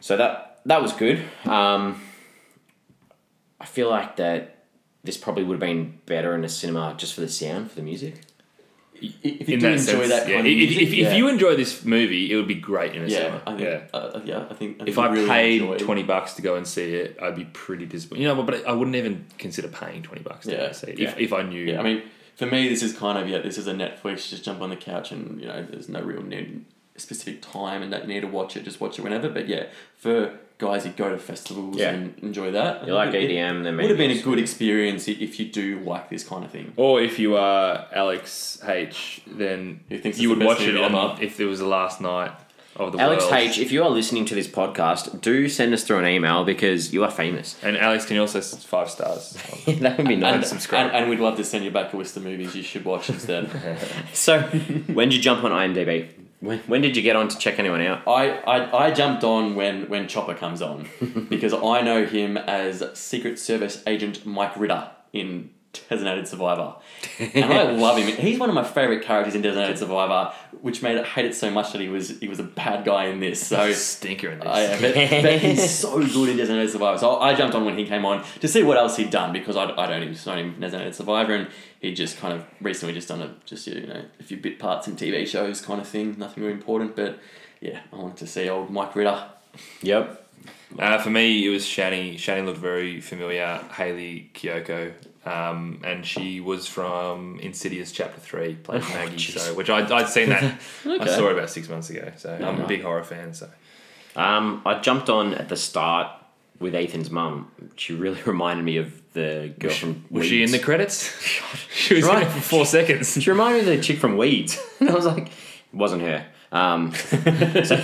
So 0.00 0.16
that 0.16 0.60
that 0.64 0.80
was 0.80 0.92
good. 0.94 1.22
Um, 1.44 2.00
I 3.60 3.64
feel 3.66 3.90
like 3.90 4.16
that 4.16 4.64
this 5.04 5.16
probably 5.16 5.44
would 5.44 5.54
have 5.54 5.60
been 5.60 5.98
better 6.06 6.34
in 6.34 6.44
a 6.44 6.48
cinema 6.48 6.94
just 6.96 7.14
for 7.14 7.20
the 7.20 7.28
sound, 7.28 7.70
for 7.70 7.76
the 7.76 7.82
music. 7.82 8.14
If 9.00 9.48
you 9.48 9.58
do 9.58 9.66
enjoy 9.66 9.76
sense, 9.78 10.08
that 10.08 10.22
kind 10.22 10.30
yeah. 10.30 10.38
of 10.38 10.46
If, 10.46 10.56
music, 10.56 10.82
if, 10.82 10.94
yeah. 10.94 11.08
if 11.08 11.16
you 11.16 11.28
enjoy 11.28 11.56
this 11.56 11.84
movie, 11.84 12.32
it 12.32 12.36
would 12.36 12.48
be 12.48 12.54
great 12.54 12.94
in 12.94 13.04
a 13.04 13.06
yeah, 13.06 13.16
cinema. 13.16 13.42
I 13.46 13.56
think, 13.56 13.60
yeah. 13.60 13.98
Uh, 13.98 14.20
yeah, 14.24 14.46
I 14.50 14.54
think. 14.54 14.82
I 14.82 14.84
If 14.86 14.98
I 14.98 15.08
really 15.10 15.28
paid 15.28 15.78
twenty 15.80 16.02
bucks 16.02 16.34
to 16.34 16.42
go 16.42 16.56
and 16.56 16.66
see 16.66 16.94
it, 16.94 17.18
I'd 17.20 17.36
be 17.36 17.44
pretty 17.44 17.86
disappointed. 17.86 18.22
You 18.22 18.28
know, 18.28 18.42
but 18.42 18.66
I 18.66 18.72
wouldn't 18.72 18.96
even 18.96 19.26
consider 19.38 19.68
paying 19.68 20.02
twenty 20.02 20.22
bucks 20.22 20.46
to 20.46 20.52
go 20.52 20.58
Yeah, 20.58 20.64
and 20.66 20.76
see 20.76 20.90
it 20.92 21.00
if, 21.00 21.18
if 21.18 21.32
I 21.32 21.42
knew. 21.42 21.64
Yeah, 21.64 21.80
I 21.80 21.82
mean, 21.82 22.02
for 22.36 22.46
me, 22.46 22.68
this 22.68 22.82
is 22.82 22.96
kind 22.96 23.18
of 23.18 23.28
yeah. 23.28 23.38
This 23.38 23.58
is 23.58 23.66
a 23.66 23.74
Netflix. 23.74 24.28
Just 24.28 24.44
jump 24.44 24.60
on 24.60 24.70
the 24.70 24.76
couch 24.76 25.12
and 25.12 25.40
you 25.40 25.46
know, 25.46 25.62
there's 25.62 25.88
no 25.88 26.00
real 26.00 26.22
need, 26.22 26.64
specific 26.96 27.42
time 27.42 27.82
and 27.82 27.92
that 27.92 28.08
need 28.08 28.20
to 28.20 28.28
watch 28.28 28.56
it. 28.56 28.64
Just 28.64 28.80
watch 28.80 28.98
it 28.98 29.02
whenever. 29.02 29.28
But 29.28 29.48
yeah, 29.48 29.66
for 29.96 30.38
guys 30.58 30.84
who 30.84 30.90
go 30.90 31.10
to 31.10 31.18
festivals 31.18 31.76
Yeah. 31.76 31.90
and 31.90 32.14
enjoy 32.22 32.50
that, 32.52 32.86
You 32.86 32.94
like 32.94 33.12
it, 33.14 33.30
EDM, 33.30 33.62
then 33.64 33.66
It 33.66 33.72
maybe 33.72 33.82
would 33.88 33.90
have 33.90 34.08
been 34.08 34.18
a 34.18 34.22
good 34.22 34.38
experience 34.38 35.06
if 35.08 35.38
you 35.38 35.46
do 35.46 35.80
like 35.80 36.08
this 36.08 36.24
kind 36.24 36.44
of 36.44 36.50
thing. 36.50 36.72
Or 36.76 37.00
if 37.00 37.18
you 37.18 37.36
are 37.36 37.86
Alex 37.92 38.58
H, 38.66 39.20
then 39.26 39.80
Who 39.90 39.98
thinks 39.98 40.18
you 40.18 40.30
would 40.30 40.42
watch 40.42 40.62
it 40.62 40.76
on 40.76 40.94
ever. 40.94 41.22
if 41.22 41.38
it 41.40 41.44
was 41.46 41.58
the 41.58 41.66
last 41.66 42.00
night 42.00 42.32
of 42.76 42.92
the 42.92 42.98
Alex 43.00 43.24
world. 43.24 43.34
H, 43.34 43.58
if 43.58 43.72
you 43.72 43.82
are 43.82 43.90
listening 43.90 44.24
to 44.26 44.34
this 44.34 44.46
podcast, 44.48 45.20
do 45.22 45.48
send 45.48 45.72
us 45.74 45.82
through 45.84 45.98
an 45.98 46.06
email 46.06 46.44
because 46.44 46.92
you 46.92 47.04
are 47.04 47.10
famous. 47.10 47.56
And 47.62 47.76
Alex, 47.76 48.04
can 48.06 48.16
you 48.16 48.22
also 48.22 48.40
five 48.40 48.90
stars? 48.90 49.32
that 49.66 49.96
would 49.98 50.08
be 50.08 50.16
nice. 50.16 50.34
And, 50.34 50.44
subscribe. 50.46 50.86
and, 50.88 50.96
and 50.96 51.10
we'd 51.10 51.20
love 51.20 51.36
to 51.36 51.44
send 51.44 51.64
you 51.64 51.70
back 51.70 51.92
a 51.92 51.96
list 51.96 52.16
of 52.18 52.24
movies 52.24 52.54
you 52.54 52.62
should 52.62 52.84
watch 52.84 53.08
instead. 53.10 53.50
So, 54.12 54.40
when 54.40 55.08
did 55.10 55.16
you 55.16 55.22
jump 55.22 55.44
on 55.44 55.50
IMDb? 55.52 56.08
When, 56.40 56.58
when 56.60 56.82
did 56.82 56.96
you 56.96 57.02
get 57.02 57.16
on 57.16 57.28
to 57.28 57.38
check 57.38 57.58
anyone 57.58 57.80
out? 57.80 58.06
I, 58.06 58.38
I, 58.40 58.86
I 58.86 58.90
jumped 58.90 59.24
on 59.24 59.54
when, 59.54 59.88
when 59.88 60.06
Chopper 60.06 60.34
comes 60.34 60.60
on 60.60 60.88
because 61.28 61.54
I 61.54 61.80
know 61.80 62.04
him 62.04 62.36
as 62.36 62.84
Secret 62.98 63.38
Service 63.38 63.82
Agent 63.86 64.26
Mike 64.26 64.56
Ritter 64.56 64.90
in 65.12 65.50
Designated 65.88 66.28
Survivor. 66.28 66.74
And 67.18 67.44
I 67.44 67.70
love 67.72 67.98
him. 67.98 68.16
He's 68.16 68.38
one 68.38 68.48
of 68.48 68.54
my 68.54 68.64
favourite 68.64 69.02
characters 69.02 69.34
in 69.34 69.42
Designated 69.42 69.78
Survivor, 69.78 70.32
which 70.60 70.82
made 70.82 70.96
it 70.96 71.06
hate 71.06 71.24
it 71.24 71.34
so 71.34 71.50
much 71.50 71.72
that 71.72 71.80
he 71.80 71.88
was 71.88 72.18
he 72.20 72.28
was 72.28 72.38
a 72.38 72.44
bad 72.44 72.84
guy 72.84 73.06
in 73.06 73.20
this. 73.20 73.46
So 73.46 73.72
Stinker 73.72 74.30
in 74.30 74.40
this. 74.40 74.48
I, 74.48 74.80
but, 74.80 74.94
but 75.22 75.38
he's 75.40 75.70
so 75.70 75.98
good 75.98 76.30
in 76.30 76.36
Designated 76.36 76.70
Survivor. 76.70 76.98
So 76.98 77.18
I 77.18 77.34
jumped 77.34 77.54
on 77.54 77.64
when 77.64 77.76
he 77.76 77.86
came 77.86 78.04
on 78.04 78.24
to 78.40 78.48
see 78.48 78.62
what 78.62 78.76
else 78.76 78.96
he'd 78.96 79.10
done 79.10 79.32
because 79.32 79.56
I'd, 79.56 79.70
I'd 79.70 79.90
only 79.90 80.16
known 80.26 80.38
him 80.38 80.54
in 80.54 80.60
Designated 80.60 80.94
Survivor 80.94 81.34
and 81.34 81.48
he'd 81.80 81.94
just 81.94 82.18
kind 82.18 82.34
of 82.34 82.44
recently 82.60 82.94
just 82.94 83.08
done 83.08 83.22
a 83.22 83.34
just 83.44 83.66
you 83.66 83.86
know 83.86 84.04
a 84.18 84.22
few 84.22 84.36
bit 84.36 84.58
parts 84.58 84.88
in 84.88 84.96
TV 84.96 85.26
shows 85.26 85.60
kind 85.60 85.80
of 85.80 85.88
thing. 85.88 86.16
Nothing 86.18 86.42
really 86.42 86.54
important, 86.54 86.96
but 86.96 87.18
yeah, 87.60 87.80
I 87.92 87.96
wanted 87.96 88.18
to 88.18 88.26
see 88.26 88.48
old 88.48 88.70
Mike 88.70 88.94
Ritter. 88.94 89.24
Yep. 89.82 90.24
Uh, 90.78 90.98
for 90.98 91.10
me, 91.10 91.46
it 91.46 91.48
was 91.48 91.64
Shani. 91.64 92.14
Shani 92.14 92.44
looked 92.44 92.58
very 92.58 93.00
familiar. 93.00 93.60
Hayley 93.72 94.30
Kiyoko. 94.34 94.92
Um, 95.26 95.80
and 95.84 96.06
she 96.06 96.40
was 96.40 96.66
from 96.68 97.38
Insidious 97.40 97.90
Chapter 97.90 98.20
3, 98.20 98.54
played 98.54 98.82
Maggie. 98.82 99.16
jeez. 99.16 99.38
So, 99.38 99.54
which 99.54 99.68
I'd, 99.68 99.90
I'd 99.90 100.08
seen 100.08 100.28
that. 100.28 100.44
okay. 100.86 101.02
I 101.02 101.06
saw 101.06 101.26
it 101.28 101.32
about 101.32 101.50
six 101.50 101.68
months 101.68 101.90
ago. 101.90 102.12
So 102.16 102.32
I'm 102.32 102.60
a 102.60 102.66
big 102.68 102.82
horror 102.82 103.02
fan. 103.02 103.34
So 103.34 103.48
Um, 104.14 104.62
I 104.64 104.78
jumped 104.78 105.10
on 105.10 105.34
at 105.34 105.48
the 105.48 105.56
start 105.56 106.12
with 106.60 106.74
Ethan's 106.76 107.10
mum. 107.10 107.50
She 107.74 107.92
really 107.92 108.22
reminded 108.26 108.64
me 108.64 108.76
of 108.76 109.02
the 109.14 109.52
girl 109.58 109.72
from. 109.72 110.04
Was 110.10 110.26
she 110.26 110.42
in 110.44 110.52
the 110.52 110.58
credits? 110.60 111.12
she 111.74 111.94
was 111.94 112.04
in 112.04 112.10
Right. 112.14 112.22
it 112.26 112.30
for 112.30 112.40
four 112.40 112.64
seconds. 112.66 113.20
She 113.20 113.28
reminded 113.28 113.66
me 113.66 113.72
of 113.72 113.78
the 113.78 113.82
chick 113.82 113.98
from 113.98 114.16
Weeds. 114.16 114.62
and 114.80 114.90
I 114.90 114.94
was 114.94 115.06
like, 115.06 115.26
it 115.26 115.32
wasn't 115.74 116.02
her. 116.02 116.24
Um, 116.52 116.92
so, 116.94 117.76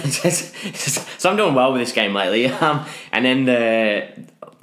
so 1.18 1.28
I'm 1.30 1.36
doing 1.36 1.55
well 1.55 1.72
with 1.72 1.82
this 1.82 1.93
game 1.93 2.14
lately. 2.14 2.47
Um, 2.47 2.86
and 3.11 3.24
then 3.24 3.45
the 3.45 4.09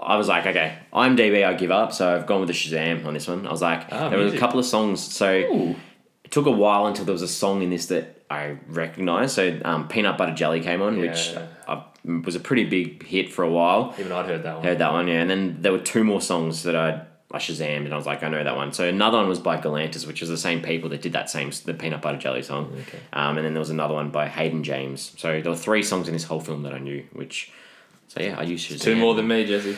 I 0.02 0.16
was 0.18 0.28
like, 0.28 0.46
okay, 0.46 0.78
IMDb, 0.94 1.46
I 1.46 1.54
give 1.54 1.72
up. 1.72 1.94
So 1.94 2.16
I've 2.16 2.26
gone 2.26 2.40
with 2.42 2.48
the 2.48 2.54
Shazam 2.54 3.06
on 3.06 3.14
this 3.14 3.28
one. 3.28 3.46
I 3.46 3.52
was 3.52 3.62
like, 3.62 3.88
Ah, 3.92 4.10
there 4.10 4.20
were 4.20 4.28
a 4.28 4.38
couple 4.38 4.60
of 4.60 4.66
songs. 4.66 5.02
So 5.02 5.76
it 6.24 6.32
took 6.32 6.46
a 6.46 6.52
while 6.52 6.88
until 6.88 7.06
there 7.06 7.14
was 7.14 7.22
a 7.22 7.28
song 7.28 7.62
in 7.62 7.70
this 7.70 7.88
that 7.88 8.24
I 8.30 8.58
recognised. 8.68 9.34
So 9.36 9.60
um, 9.66 9.88
Peanut 9.88 10.18
Butter 10.18 10.34
Jelly 10.34 10.62
came 10.62 10.82
on, 10.82 11.00
which 11.00 11.36
I, 11.68 11.84
was 12.06 12.36
a 12.36 12.40
pretty 12.40 12.66
big 12.66 13.06
hit 13.06 13.32
for 13.32 13.44
a 13.44 13.50
while. 13.50 13.94
Even 14.00 14.12
I'd 14.12 14.26
heard 14.26 14.44
that 14.44 14.56
one. 14.56 14.64
Heard 14.64 14.80
that 14.80 14.94
one, 14.94 15.08
yeah. 15.08 15.22
And 15.22 15.30
then 15.30 15.62
there 15.62 15.72
were 15.72 15.80
two 15.80 16.04
more 16.04 16.22
songs 16.22 16.64
that 16.64 16.76
I 16.76 17.06
I 17.32 17.38
Shazammed, 17.38 17.86
and 17.86 17.94
I 17.94 17.98
was 17.98 18.08
like, 18.08 18.24
I 18.24 18.28
know 18.28 18.44
that 18.44 18.56
one. 18.56 18.74
So 18.74 18.88
another 18.88 19.18
one 19.18 19.30
was 19.30 19.40
by 19.40 19.58
Galantis, 19.62 20.08
which 20.08 20.24
is 20.24 20.30
the 20.30 20.38
same 20.38 20.64
people 20.64 20.90
that 20.90 21.04
did 21.04 21.14
that 21.14 21.30
same 21.30 21.52
the 21.66 21.76
peanut 21.76 22.02
butter 22.02 22.18
jelly 22.18 22.42
song. 22.42 22.76
Okay. 22.88 22.98
Um, 23.14 23.38
and 23.38 23.46
then 23.46 23.54
there 23.54 23.60
was 23.60 23.70
another 23.70 23.94
one 23.94 24.10
by 24.10 24.28
Hayden 24.28 24.64
James. 24.64 25.14
So 25.16 25.40
there 25.40 25.52
were 25.52 25.58
three 25.58 25.84
songs 25.84 26.08
in 26.08 26.14
this 26.14 26.24
whole 26.24 26.40
film 26.40 26.64
that 26.64 26.74
I 26.74 26.80
knew. 26.80 27.06
Which, 27.14 27.52
so 28.10 28.22
yeah, 28.22 28.36
I 28.38 28.44
used 28.44 28.70
Shazam. 28.70 28.82
Two 28.82 28.96
more 28.98 29.16
than 29.16 29.28
me, 29.28 29.46
Jesse. 29.46 29.78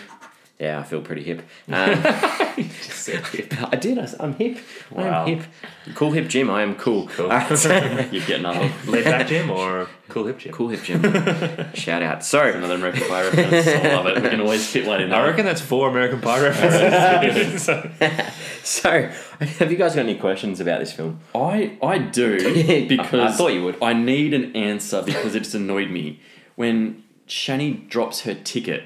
Yeah, 0.59 0.79
I 0.79 0.83
feel 0.83 1.01
pretty 1.01 1.23
hip. 1.23 1.41
Um, 1.67 2.03
I 3.71 3.77
did. 3.79 3.97
I, 3.97 4.07
am 4.19 4.33
hip. 4.35 4.57
I 4.95 5.01
Wow. 5.01 5.25
am 5.25 5.37
hip. 5.39 5.47
Cool 5.95 6.11
hip 6.11 6.27
Jim. 6.27 6.49
I 6.51 6.61
am 6.61 6.75
cool. 6.75 7.07
Cool. 7.07 7.25
All 7.25 7.31
right, 7.31 7.57
so- 7.57 7.73
You're 8.11 8.25
getting 8.25 8.45
up. 8.45 8.71
Laid 8.87 9.05
back 9.05 9.27
gym 9.27 9.49
or 9.49 9.87
cool 10.09 10.27
hip 10.27 10.37
gym? 10.37 10.51
cool 10.51 10.69
hip 10.69 10.83
Jim. 10.83 11.01
Shout 11.73 12.03
out. 12.03 12.23
So 12.23 12.41
Another 12.43 12.75
American 12.75 13.07
Pie 13.07 13.23
reference. 13.23 13.67
I 13.67 13.95
love 13.95 14.05
it. 14.07 14.21
We 14.21 14.29
can 14.29 14.41
always 14.41 14.67
fit 14.67 14.85
one 14.85 15.01
in 15.01 15.11
I 15.13 15.25
reckon 15.25 15.45
that's 15.45 15.61
four 15.61 15.89
American 15.89 16.21
Pie 16.21 16.41
references. 16.41 17.63
so 18.63 19.09
have 19.39 19.71
you 19.71 19.77
guys 19.77 19.95
got 19.95 20.01
any 20.01 20.15
questions 20.15 20.59
about 20.59 20.79
this 20.81 20.91
film? 20.93 21.21
I 21.33 21.77
I 21.81 21.97
do 21.97 22.87
because 22.87 23.13
I 23.19 23.31
thought 23.31 23.53
you 23.53 23.63
would. 23.63 23.81
I 23.81 23.93
need 23.93 24.33
an 24.33 24.55
answer 24.55 25.01
because 25.01 25.33
it's 25.35 25.53
annoyed 25.55 25.89
me 25.89 26.19
when 26.55 27.03
Shani 27.31 27.87
drops 27.87 28.21
her 28.21 28.33
ticket. 28.33 28.83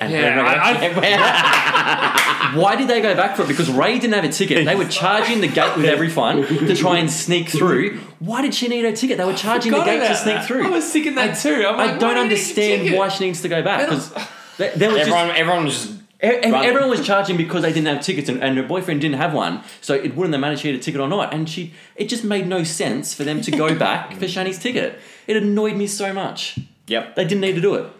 And 0.00 0.12
Yeah, 0.12 0.44
I- 0.46 2.52
why 2.56 2.76
did 2.76 2.86
they 2.86 3.00
go 3.00 3.16
back 3.16 3.34
for 3.34 3.42
it? 3.42 3.48
Because 3.48 3.68
Ray 3.68 3.98
didn't 3.98 4.14
have 4.14 4.22
a 4.24 4.28
ticket. 4.28 4.64
They 4.64 4.76
were 4.76 4.84
charging 4.84 5.40
the 5.40 5.48
gate 5.48 5.76
with 5.76 5.86
every 5.86 6.08
fun 6.08 6.46
to 6.46 6.76
try 6.76 6.98
and 6.98 7.10
sneak 7.10 7.48
through. 7.48 7.98
Why 8.20 8.42
did 8.42 8.54
she 8.54 8.68
need 8.68 8.84
her 8.84 8.92
ticket? 8.92 9.18
They 9.18 9.24
were 9.24 9.34
charging 9.34 9.72
the 9.72 9.82
gate 9.82 10.06
to 10.06 10.14
sneak 10.14 10.36
that. 10.36 10.46
through. 10.46 10.66
I 10.66 10.70
was 10.70 10.88
thinking 10.88 11.16
that 11.16 11.36
too. 11.36 11.64
I'm 11.66 11.80
I 11.80 11.98
don't 11.98 12.02
why 12.02 12.04
do 12.06 12.06
you 12.06 12.12
need 12.12 12.16
a 12.16 12.20
understand 12.22 12.94
why 12.96 13.08
she 13.08 13.24
needs 13.26 13.42
to 13.42 13.48
go 13.48 13.60
back 13.62 13.88
because 13.88 14.12
there, 14.56 14.70
there 14.76 14.90
was 14.90 14.98
just, 14.98 15.10
Everyone, 15.10 15.36
everyone 15.36 15.64
was 15.64 15.74
just 15.74 15.90
E- 16.22 16.26
e- 16.28 16.54
Everyone 16.54 16.90
was 16.90 17.04
charging 17.04 17.36
because 17.36 17.62
they 17.62 17.72
didn't 17.72 17.88
have 17.92 18.00
tickets, 18.04 18.28
and, 18.30 18.40
and 18.42 18.56
her 18.56 18.62
boyfriend 18.62 19.00
didn't 19.00 19.16
have 19.16 19.34
one. 19.34 19.62
So 19.80 19.94
it 19.94 20.14
wouldn't 20.14 20.32
have 20.32 20.40
mattered 20.40 20.54
if 20.54 20.60
she 20.60 20.68
had 20.70 20.78
a 20.78 20.82
ticket 20.82 21.00
or 21.00 21.08
not. 21.08 21.34
And 21.34 21.48
she, 21.48 21.74
it 21.96 22.08
just 22.08 22.24
made 22.24 22.46
no 22.46 22.62
sense 22.64 23.12
for 23.12 23.24
them 23.24 23.40
to 23.42 23.50
go 23.50 23.74
back 23.78 24.12
for 24.14 24.24
Shani's 24.26 24.58
ticket. 24.58 24.98
It 25.26 25.36
annoyed 25.36 25.76
me 25.76 25.86
so 25.86 26.12
much. 26.14 26.58
Yep, 26.86 27.16
They 27.16 27.24
didn't 27.24 27.40
need 27.40 27.54
to 27.54 27.60
do 27.60 27.74
it. 27.76 27.90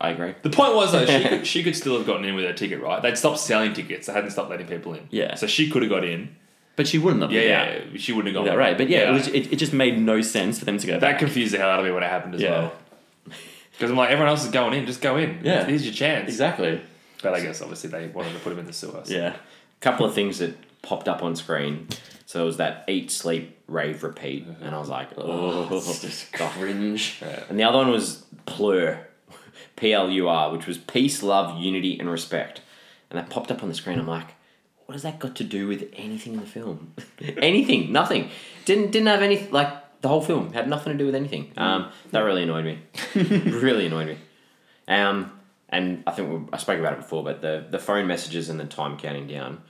I 0.00 0.10
agree. 0.10 0.34
The 0.42 0.50
point 0.50 0.74
was 0.74 0.92
though 0.92 1.04
she 1.06 1.24
could, 1.28 1.46
she 1.52 1.62
could 1.64 1.74
still 1.74 1.96
have 1.96 2.06
gotten 2.06 2.24
in 2.24 2.34
with 2.34 2.44
her 2.44 2.52
ticket, 2.52 2.80
right? 2.80 3.02
They'd 3.02 3.16
stopped 3.18 3.38
selling 3.40 3.72
tickets. 3.72 4.06
They 4.06 4.12
hadn't 4.12 4.30
stopped 4.30 4.50
letting 4.50 4.66
people 4.66 4.94
in. 4.94 5.08
Yeah. 5.10 5.34
So 5.34 5.46
she 5.46 5.70
could 5.70 5.82
have 5.82 5.90
got 5.90 6.04
in. 6.04 6.36
But 6.76 6.86
she 6.86 6.98
wouldn't 6.98 7.22
have. 7.22 7.32
Yeah, 7.32 7.40
without- 7.74 7.92
yeah. 7.92 7.98
She 7.98 8.12
wouldn't 8.12 8.32
have 8.34 8.42
without 8.44 8.52
gone. 8.54 8.58
right. 8.58 8.78
But 8.78 8.88
yeah, 8.88 9.10
It, 9.10 9.12
was, 9.12 9.26
it, 9.28 9.52
it 9.52 9.56
just 9.56 9.72
made 9.72 9.98
no 10.00 10.20
sense 10.20 10.58
for 10.60 10.64
them 10.66 10.78
to 10.78 10.86
go 10.86 10.92
that 10.92 11.00
back. 11.00 11.18
confused 11.18 11.52
the 11.54 11.58
hell 11.58 11.70
out 11.70 11.80
of 11.80 11.84
me 11.84 11.90
when 11.90 12.02
it 12.04 12.08
happened 12.08 12.34
as 12.36 12.40
Yeah. 12.42 12.50
well. 12.50 12.72
Because 13.72 13.90
I'm 13.92 13.96
like, 13.96 14.10
everyone 14.10 14.28
else 14.28 14.44
is 14.44 14.50
going 14.50 14.74
in. 14.74 14.86
Just 14.86 15.00
go 15.00 15.16
in. 15.16 15.38
Yeah. 15.44 15.64
Here's 15.64 15.84
your 15.84 15.94
chance. 15.94 16.28
Exactly. 16.28 16.80
But 17.22 17.34
I 17.34 17.40
guess 17.40 17.62
obviously 17.62 17.90
they 17.90 18.08
wanted 18.08 18.32
to 18.32 18.38
put 18.40 18.52
him 18.52 18.58
in 18.58 18.66
the 18.66 18.72
sewer. 18.72 19.02
so- 19.04 19.12
Yeah. 19.14 19.36
couple 19.80 20.04
of 20.04 20.14
things 20.14 20.38
that 20.38 20.56
popped 20.82 21.08
up 21.08 21.22
on 21.22 21.34
screen. 21.36 21.86
So 22.28 22.42
it 22.42 22.44
was 22.44 22.58
that 22.58 22.84
eat, 22.88 23.10
sleep, 23.10 23.56
rave, 23.66 24.02
repeat, 24.02 24.46
and 24.60 24.74
I 24.74 24.78
was 24.78 24.90
like, 24.90 25.08
oh, 25.16 25.66
It's 25.72 26.02
just 26.02 26.30
cringe. 26.30 27.22
And 27.48 27.58
the 27.58 27.64
other 27.64 27.78
one 27.78 27.90
was 27.90 28.26
plur, 28.44 29.06
P 29.76 29.94
L 29.94 30.10
U 30.10 30.28
R, 30.28 30.52
which 30.52 30.66
was 30.66 30.76
peace, 30.76 31.22
love, 31.22 31.58
unity, 31.58 31.98
and 31.98 32.10
respect. 32.10 32.60
And 33.08 33.18
that 33.18 33.30
popped 33.30 33.50
up 33.50 33.62
on 33.62 33.70
the 33.70 33.74
screen. 33.74 33.98
I'm 33.98 34.06
like, 34.06 34.34
what 34.84 34.92
has 34.92 35.04
that 35.04 35.18
got 35.18 35.36
to 35.36 35.44
do 35.44 35.66
with 35.66 35.88
anything 35.94 36.34
in 36.34 36.40
the 36.40 36.46
film? 36.46 36.92
anything, 37.38 37.92
nothing. 37.92 38.28
Didn't 38.66 38.90
didn't 38.90 39.08
have 39.08 39.22
any 39.22 39.48
like 39.48 40.02
the 40.02 40.08
whole 40.08 40.20
film 40.20 40.52
had 40.52 40.68
nothing 40.68 40.92
to 40.92 40.98
do 40.98 41.06
with 41.06 41.14
anything. 41.14 41.50
Um, 41.56 41.90
that 42.10 42.20
really 42.20 42.42
annoyed 42.42 42.66
me. 42.66 42.78
really 43.14 43.86
annoyed 43.86 44.08
me. 44.08 44.18
Um, 44.86 45.32
and 45.70 46.02
I 46.06 46.10
think 46.10 46.30
we, 46.30 46.48
I 46.52 46.58
spoke 46.58 46.78
about 46.78 46.92
it 46.92 46.98
before, 46.98 47.24
but 47.24 47.40
the 47.40 47.64
the 47.70 47.78
phone 47.78 48.06
messages 48.06 48.50
and 48.50 48.60
the 48.60 48.66
time 48.66 48.98
counting 48.98 49.26
down, 49.26 49.62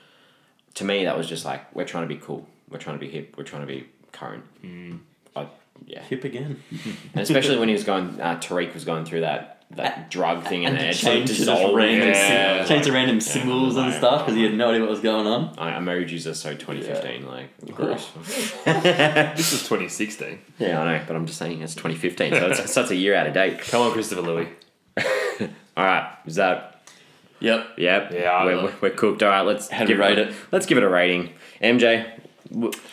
to 0.78 0.84
me 0.84 1.04
that 1.04 1.16
was 1.16 1.28
just 1.28 1.44
like 1.44 1.74
we're 1.74 1.84
trying 1.84 2.08
to 2.08 2.12
be 2.14 2.20
cool, 2.20 2.46
we're 2.70 2.78
trying 2.78 2.98
to 2.98 3.00
be 3.04 3.10
hip, 3.10 3.34
we're 3.36 3.44
trying 3.44 3.62
to 3.62 3.66
be 3.68 3.86
current. 4.12 4.44
Mm. 4.64 4.98
I, 5.36 5.46
yeah, 5.86 6.02
Hip 6.02 6.24
again. 6.24 6.62
and 7.12 7.22
especially 7.22 7.58
when 7.58 7.68
he 7.68 7.74
was 7.74 7.84
going, 7.84 8.20
uh, 8.20 8.38
Tariq 8.40 8.74
was 8.74 8.84
going 8.84 9.04
through 9.04 9.20
that 9.20 9.54
that 9.72 10.10
drug 10.10 10.44
thing 10.44 10.64
and, 10.64 10.78
And 10.78 10.86
and 10.86 10.94
to 10.94 10.96
it's 10.96 11.02
like 11.04 11.12
change 11.12 11.28
to 11.28 11.34
just 11.34 11.46
dissolved. 11.46 11.76
random, 11.76 12.08
Yeah. 12.08 12.64
change 12.64 12.86
to 12.86 12.92
random 12.92 13.20
symbols 13.20 13.76
and 13.76 13.92
stuff 13.92 14.22
because 14.24 14.34
he 14.34 14.42
had 14.42 14.54
no 14.54 14.70
idea 14.70 14.80
what 14.80 14.88
was 14.88 15.00
going 15.00 15.26
on. 15.26 15.54
I, 15.58 15.72
emojis 15.72 16.26
are 16.30 16.32
so 16.32 16.54
2015, 16.54 17.26
like 17.26 17.50
gross. 17.74 18.10
This 18.64 19.52
is 19.52 19.60
2016. 19.64 20.38
yeah, 20.58 20.80
I 20.80 20.98
know, 20.98 21.04
but 21.06 21.16
I'm 21.16 21.26
just 21.26 21.38
saying 21.38 21.60
it's 21.60 21.74
2015, 21.74 22.32
so 22.32 22.46
it's, 22.48 22.72
so 22.72 22.80
it's 22.80 22.90
a 22.90 22.96
year 22.96 23.14
out 23.14 23.26
of 23.26 23.34
date. 23.34 23.58
Come 23.60 23.82
on, 23.82 23.92
Christopher 23.92 24.22
Louie. 24.22 24.48
All 25.76 25.84
right, 25.84 26.16
is 26.26 26.36
that 26.36 26.77
Yep. 27.40 27.78
Yep. 27.78 28.12
Yeah, 28.12 28.44
we're, 28.44 28.62
we're, 28.64 28.74
we're 28.80 28.90
cooked. 28.90 29.22
All 29.22 29.28
right, 29.28 29.42
let's 29.42 29.68
How 29.68 29.84
give 29.84 29.98
rate 29.98 30.18
it, 30.18 30.28
it? 30.28 30.34
Let's 30.50 30.66
give 30.66 30.78
it 30.78 30.84
a 30.84 30.88
rating. 30.88 31.32
MJ, 31.62 32.10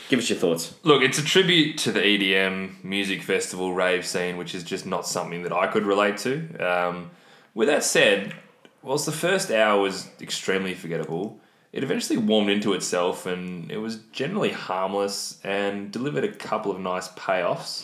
give 0.09 0.19
us 0.19 0.29
your 0.29 0.37
thoughts. 0.37 0.75
Look, 0.83 1.01
it's 1.01 1.17
a 1.17 1.23
tribute 1.23 1.77
to 1.79 1.91
the 1.91 1.99
EDM 1.99 2.83
music 2.83 3.23
festival 3.23 3.73
rave 3.73 4.05
scene, 4.05 4.37
which 4.37 4.53
is 4.53 4.63
just 4.63 4.85
not 4.85 5.07
something 5.07 5.43
that 5.43 5.53
I 5.53 5.67
could 5.67 5.85
relate 5.85 6.17
to. 6.19 6.57
Um, 6.59 7.11
with 7.53 7.67
that 7.67 7.83
said, 7.83 8.33
whilst 8.81 9.05
the 9.05 9.11
first 9.11 9.51
hour 9.51 9.81
was 9.81 10.09
extremely 10.21 10.73
forgettable, 10.73 11.39
it 11.71 11.83
eventually 11.83 12.17
warmed 12.17 12.49
into 12.49 12.73
itself 12.73 13.25
and 13.25 13.69
it 13.71 13.77
was 13.77 13.97
generally 14.11 14.51
harmless 14.51 15.39
and 15.43 15.91
delivered 15.91 16.23
a 16.23 16.31
couple 16.31 16.71
of 16.71 16.79
nice 16.79 17.09
payoffs. 17.09 17.83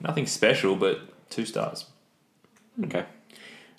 Nothing 0.00 0.26
special, 0.26 0.76
but 0.76 1.00
two 1.30 1.46
stars. 1.46 1.86
Okay. 2.84 3.04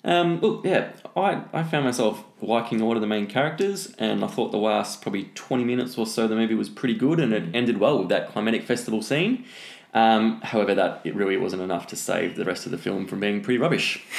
Um, 0.06 0.40
look, 0.40 0.64
yeah, 0.64 0.92
I, 1.16 1.42
I 1.52 1.64
found 1.64 1.84
myself 1.84 2.22
liking 2.40 2.80
a 2.80 2.86
lot 2.86 2.94
of 2.94 3.00
the 3.00 3.08
main 3.08 3.26
characters, 3.26 3.92
and 3.98 4.24
I 4.24 4.28
thought 4.28 4.52
the 4.52 4.56
last 4.56 5.02
probably 5.02 5.30
20 5.34 5.64
minutes 5.64 5.98
or 5.98 6.06
so 6.06 6.24
of 6.24 6.30
the 6.30 6.36
movie 6.36 6.54
was 6.54 6.68
pretty 6.68 6.94
good, 6.94 7.18
and 7.18 7.34
it 7.34 7.52
ended 7.52 7.78
well 7.78 7.98
with 7.98 8.08
that 8.10 8.28
climatic 8.28 8.62
festival 8.62 9.02
scene. 9.02 9.44
Um, 9.92 10.40
however, 10.42 10.76
that 10.76 11.00
it 11.04 11.16
really 11.16 11.36
wasn't 11.36 11.62
enough 11.62 11.88
to 11.88 11.96
save 11.96 12.36
the 12.36 12.44
rest 12.44 12.66
of 12.66 12.72
the 12.72 12.78
film 12.78 13.08
from 13.08 13.18
being 13.18 13.42
pretty 13.42 13.58
rubbish. 13.58 14.04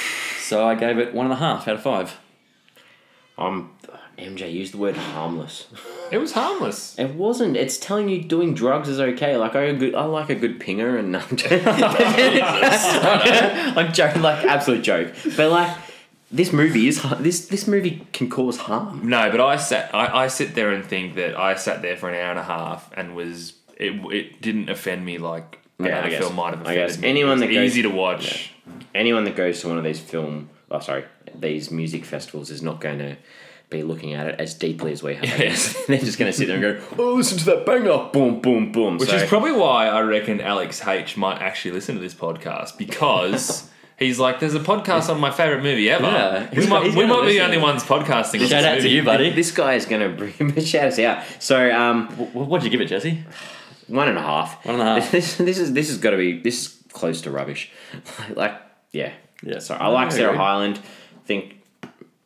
So 0.48 0.66
I 0.66 0.76
gave 0.76 0.96
it 0.96 1.12
one 1.12 1.26
and 1.26 1.34
a 1.34 1.36
half 1.36 1.68
out 1.68 1.74
of 1.74 1.82
five. 1.82 2.16
Um, 3.36 3.70
MJ 4.18 4.52
used 4.52 4.74
the 4.74 4.78
word 4.78 4.96
harmless. 4.96 5.66
It 6.10 6.18
was 6.18 6.32
harmless. 6.32 6.98
It 6.98 7.14
wasn't. 7.14 7.56
It's 7.56 7.76
telling 7.78 8.08
you 8.08 8.22
doing 8.22 8.52
drugs 8.54 8.88
is 8.88 8.98
okay. 8.98 9.36
Like 9.36 9.54
I, 9.54 9.72
good, 9.72 9.94
I 9.94 10.04
like 10.04 10.28
a 10.30 10.34
good 10.34 10.58
pinger, 10.58 10.98
and 10.98 11.16
I'm 11.16 11.36
joking. 11.36 11.60
I'm 13.76 13.92
joking, 13.92 14.22
like 14.22 14.44
absolute 14.44 14.82
joke. 14.82 15.12
But 15.36 15.50
like, 15.50 15.76
this 16.30 16.52
movie 16.52 16.88
is 16.88 17.02
this 17.20 17.46
this 17.48 17.66
movie 17.66 18.06
can 18.12 18.28
cause 18.28 18.56
harm. 18.58 19.08
No, 19.08 19.30
but 19.30 19.40
I 19.40 19.56
sat. 19.56 19.94
I, 19.94 20.24
I 20.24 20.28
sit 20.28 20.54
there 20.54 20.70
and 20.70 20.84
think 20.84 21.14
that 21.16 21.38
I 21.38 21.54
sat 21.54 21.82
there 21.82 21.96
for 21.96 22.08
an 22.08 22.14
hour 22.16 22.30
and 22.30 22.38
a 22.38 22.44
half 22.44 22.90
and 22.96 23.14
was 23.14 23.54
it. 23.76 23.92
It 24.12 24.40
didn't 24.42 24.68
offend 24.68 25.04
me 25.04 25.18
like 25.18 25.60
Yeah, 25.78 25.86
I 25.86 25.88
another 25.90 26.10
guess. 26.10 26.18
film 26.20 26.34
might 26.36 26.54
have 26.54 26.66
I 26.66 26.72
offended 26.72 26.88
guess 26.88 26.98
me. 26.98 27.08
anyone 27.08 27.38
that 27.40 27.46
goes- 27.46 27.56
easy 27.70 27.82
to 27.82 27.90
watch. 27.90 28.52
Anyone 28.94 29.24
that 29.24 29.36
goes 29.36 29.60
to 29.60 29.68
one 29.68 29.78
of 29.78 29.84
these 29.84 30.00
film, 30.00 30.50
oh 30.70 30.80
sorry, 30.80 31.04
these 31.34 31.70
music 31.70 32.04
festivals 32.04 32.50
is 32.50 32.62
not 32.62 32.80
going 32.80 32.98
to 32.98 33.16
be 33.70 33.82
looking 33.82 34.14
at 34.14 34.26
it 34.26 34.40
as 34.40 34.54
deeply 34.54 34.92
as 34.92 35.02
we 35.02 35.14
have. 35.14 35.24
Guess. 35.38 35.84
They're 35.86 35.98
just 35.98 36.18
going 36.18 36.30
to 36.32 36.36
sit 36.36 36.48
there 36.48 36.62
and 36.62 36.80
go, 36.80 36.96
"Oh, 37.02 37.14
listen 37.14 37.38
to 37.38 37.44
that 37.46 37.66
banger!" 37.66 38.08
Boom, 38.12 38.40
boom, 38.40 38.72
boom. 38.72 38.98
Which 38.98 39.10
So- 39.10 39.16
is 39.16 39.28
probably 39.28 39.52
why 39.52 39.88
I 39.88 40.00
reckon 40.00 40.40
Alex 40.40 40.86
H 40.86 41.16
might 41.16 41.40
actually 41.40 41.72
listen 41.72 41.94
to 41.96 42.00
this 42.00 42.14
podcast 42.14 42.78
because 42.78 43.68
he's 43.98 44.18
like, 44.18 44.40
"There's 44.40 44.54
a 44.54 44.60
podcast 44.60 45.08
on 45.10 45.20
my 45.20 45.30
favorite 45.30 45.62
movie 45.62 45.90
ever." 45.90 46.04
Yeah, 46.04 46.48
we 46.54 46.66
might, 46.66 46.94
we 46.94 47.04
might 47.06 47.26
be 47.26 47.32
the 47.34 47.40
only 47.44 47.58
ones 47.58 47.82
podcasting. 47.84 48.40
Shout 48.40 48.48
this 48.48 48.64
out 48.64 48.80
to 48.80 48.88
you, 48.88 49.02
buddy. 49.02 49.30
This 49.30 49.50
guy 49.52 49.74
is 49.74 49.84
going 49.86 50.02
to 50.02 50.16
bring 50.16 50.54
shout 50.64 50.84
us 50.86 50.98
out. 50.98 51.22
So, 51.38 51.70
um, 51.70 52.08
What'd 52.32 52.64
you 52.64 52.70
give 52.70 52.80
it, 52.80 52.86
Jesse? 52.86 53.24
one 53.88 54.08
and 54.08 54.18
a 54.18 54.22
half. 54.22 54.64
One 54.66 54.74
and 54.80 54.82
a 54.82 55.00
half. 55.00 55.10
This, 55.12 55.36
this 55.36 55.58
is 55.58 55.72
this 55.72 55.88
has 55.88 55.98
got 55.98 56.10
to 56.10 56.16
be 56.16 56.40
this 56.40 56.62
is 56.66 56.82
close 56.92 57.20
to 57.22 57.30
rubbish. 57.30 57.70
like, 58.34 58.54
yeah, 58.92 59.12
Yeah. 59.42 59.58
Sorry, 59.60 59.78
I 59.80 59.88
like 59.88 60.10
Sarah. 60.12 60.36
Hyland. 60.36 60.80
Think 61.26 61.57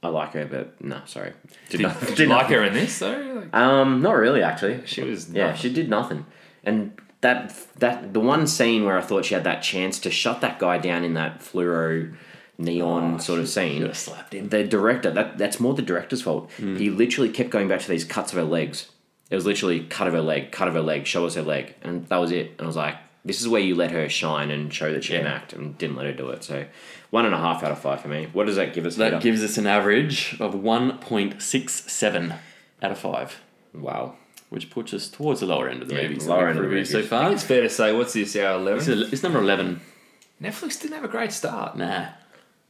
I 0.02 0.08
like 0.08 0.32
her, 0.32 0.44
but 0.46 0.80
no, 0.82 1.00
sorry. 1.06 1.32
Did, 1.70 1.78
Did, 1.82 2.00
did 2.08 2.18
you 2.18 2.26
like 2.26 2.46
her 2.48 2.64
in 2.64 2.74
this 2.74 2.98
though? 2.98 3.40
Like, 3.42 3.54
Um, 3.54 4.02
not 4.02 4.12
really, 4.16 4.42
actually. 4.42 4.80
she 4.86 5.02
was. 5.02 5.30
Yeah, 5.30 5.48
nothing. 5.48 5.60
she 5.60 5.72
did 5.72 5.88
nothing. 5.88 6.26
And 6.64 6.92
that 7.20 7.54
that 7.78 8.12
the 8.12 8.20
one 8.20 8.46
scene 8.48 8.84
where 8.84 8.98
I 8.98 9.00
thought 9.00 9.24
she 9.24 9.34
had 9.34 9.44
that 9.44 9.62
chance 9.62 9.98
to 10.00 10.10
shut 10.10 10.40
that 10.40 10.58
guy 10.58 10.78
down 10.78 11.04
in 11.04 11.14
that 11.14 11.40
fluoro 11.40 12.14
neon 12.58 13.20
sort 13.20 13.38
of 13.40 13.48
scene. 13.48 13.92
Slapped 13.94 14.34
him. 14.34 14.48
The 14.48 14.64
director 14.64 15.10
that 15.10 15.38
that's 15.38 15.60
more 15.60 15.74
the 15.74 15.82
director's 15.82 16.22
fault. 16.22 16.50
He 16.56 16.90
literally 16.90 17.28
kept 17.30 17.50
going 17.50 17.68
back 17.68 17.80
to 17.80 17.88
these 17.88 18.04
cuts 18.04 18.32
of 18.32 18.38
her 18.38 18.44
legs. 18.44 18.88
It 19.30 19.34
was 19.36 19.46
literally 19.46 19.80
cut 19.84 20.08
of 20.08 20.12
her 20.14 20.20
leg, 20.20 20.52
cut 20.52 20.68
of 20.68 20.74
her 20.74 20.82
leg, 20.82 21.06
show 21.06 21.24
us 21.24 21.36
her 21.36 21.42
leg, 21.42 21.74
and 21.82 22.06
that 22.08 22.16
was 22.18 22.32
it. 22.32 22.50
And 22.58 22.62
I 22.62 22.66
was 22.66 22.76
like, 22.76 22.96
this 23.24 23.40
is 23.40 23.48
where 23.48 23.60
you 23.60 23.74
let 23.74 23.90
her 23.92 24.08
shine 24.08 24.50
and 24.50 24.72
show 24.72 24.92
that 24.92 25.04
she 25.04 25.12
can 25.14 25.26
act, 25.26 25.52
and 25.52 25.76
didn't 25.78 25.96
let 25.96 26.06
her 26.06 26.12
do 26.12 26.30
it. 26.30 26.42
So 26.44 26.66
one 27.10 27.24
and 27.26 27.34
a 27.34 27.38
half 27.38 27.62
out 27.62 27.70
of 27.72 27.78
five 27.78 28.00
for 28.00 28.08
me. 28.08 28.28
What 28.32 28.46
does 28.46 28.56
that 28.56 28.72
give 28.74 28.84
us? 28.86 28.96
That 28.96 29.10
Peter? 29.10 29.20
gives 29.22 29.42
us 29.44 29.58
an 29.58 29.66
average 29.66 30.36
of 30.40 30.54
1.67 30.54 32.38
out 32.82 32.90
of 32.90 32.98
5, 32.98 33.40
wow. 33.74 34.16
which 34.50 34.70
puts 34.70 34.92
us 34.94 35.08
towards 35.08 35.40
the 35.40 35.46
lower 35.46 35.68
end 35.68 35.82
of 35.82 35.88
the 35.88 35.94
Yeah, 35.94 36.02
movies. 36.08 36.26
lower 36.26 36.48
end 36.48 36.58
of 36.58 36.64
the 36.64 36.68
reviewed 36.68 36.86
so 36.88 36.96
movies. 36.98 37.06
I 37.12 37.16
far. 37.16 37.24
think 37.26 37.34
it's 37.36 37.44
fair 37.44 37.60
to 37.62 37.68
say, 37.70 37.92
what's 37.92 38.12
this 38.12 38.34
hour 38.36 38.56
It's, 38.76 38.88
eleven? 38.88 39.04
a- 39.08 39.12
it's 39.12 39.22
number 39.22 39.38
11. 39.40 39.80
Netflix 40.42 40.80
didn't 40.80 40.94
have 40.94 41.04
a 41.04 41.08
great 41.08 41.32
start. 41.32 41.76
Nah. 41.76 42.06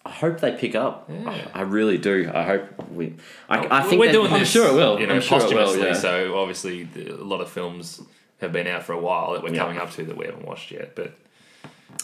I 0.05 0.11
hope 0.11 0.41
they 0.41 0.53
pick 0.53 0.75
up. 0.75 1.09
Yeah. 1.09 1.47
I, 1.55 1.61
I 1.61 1.63
really 1.63 1.97
do. 1.97 2.29
I 2.35 2.43
hope 2.43 2.91
we. 2.91 3.15
I, 3.49 3.79
I 3.79 3.83
think 3.85 4.01
we're 4.01 4.07
that- 4.09 4.13
doing 4.13 4.33
I'm 4.33 4.45
sure 4.45 4.69
it 4.69 4.75
will. 4.75 4.99
You 5.01 5.07
know, 5.07 5.15
I'm 5.15 5.21
sure 5.21 5.39
it 5.39 5.45
will, 5.45 5.51
posthumously. 5.67 5.87
yeah. 5.87 5.95
So 5.95 6.39
obviously, 6.39 6.83
the, 6.83 7.15
a 7.15 7.25
lot 7.25 7.41
of 7.41 7.49
films 7.49 8.03
have 8.43 8.53
been 8.53 8.67
out 8.67 8.83
for 8.85 8.93
a 8.93 8.99
while 9.01 9.33
that 9.33 9.43
we're 9.43 9.51
Yeah. 9.55 9.61
coming 9.61 9.79
up 9.79 9.91
to 9.93 10.05
that 10.05 10.17
we 10.17 10.27
haven't 10.27 10.45
watched 10.47 10.71
yet. 10.71 10.95
But 10.95 11.15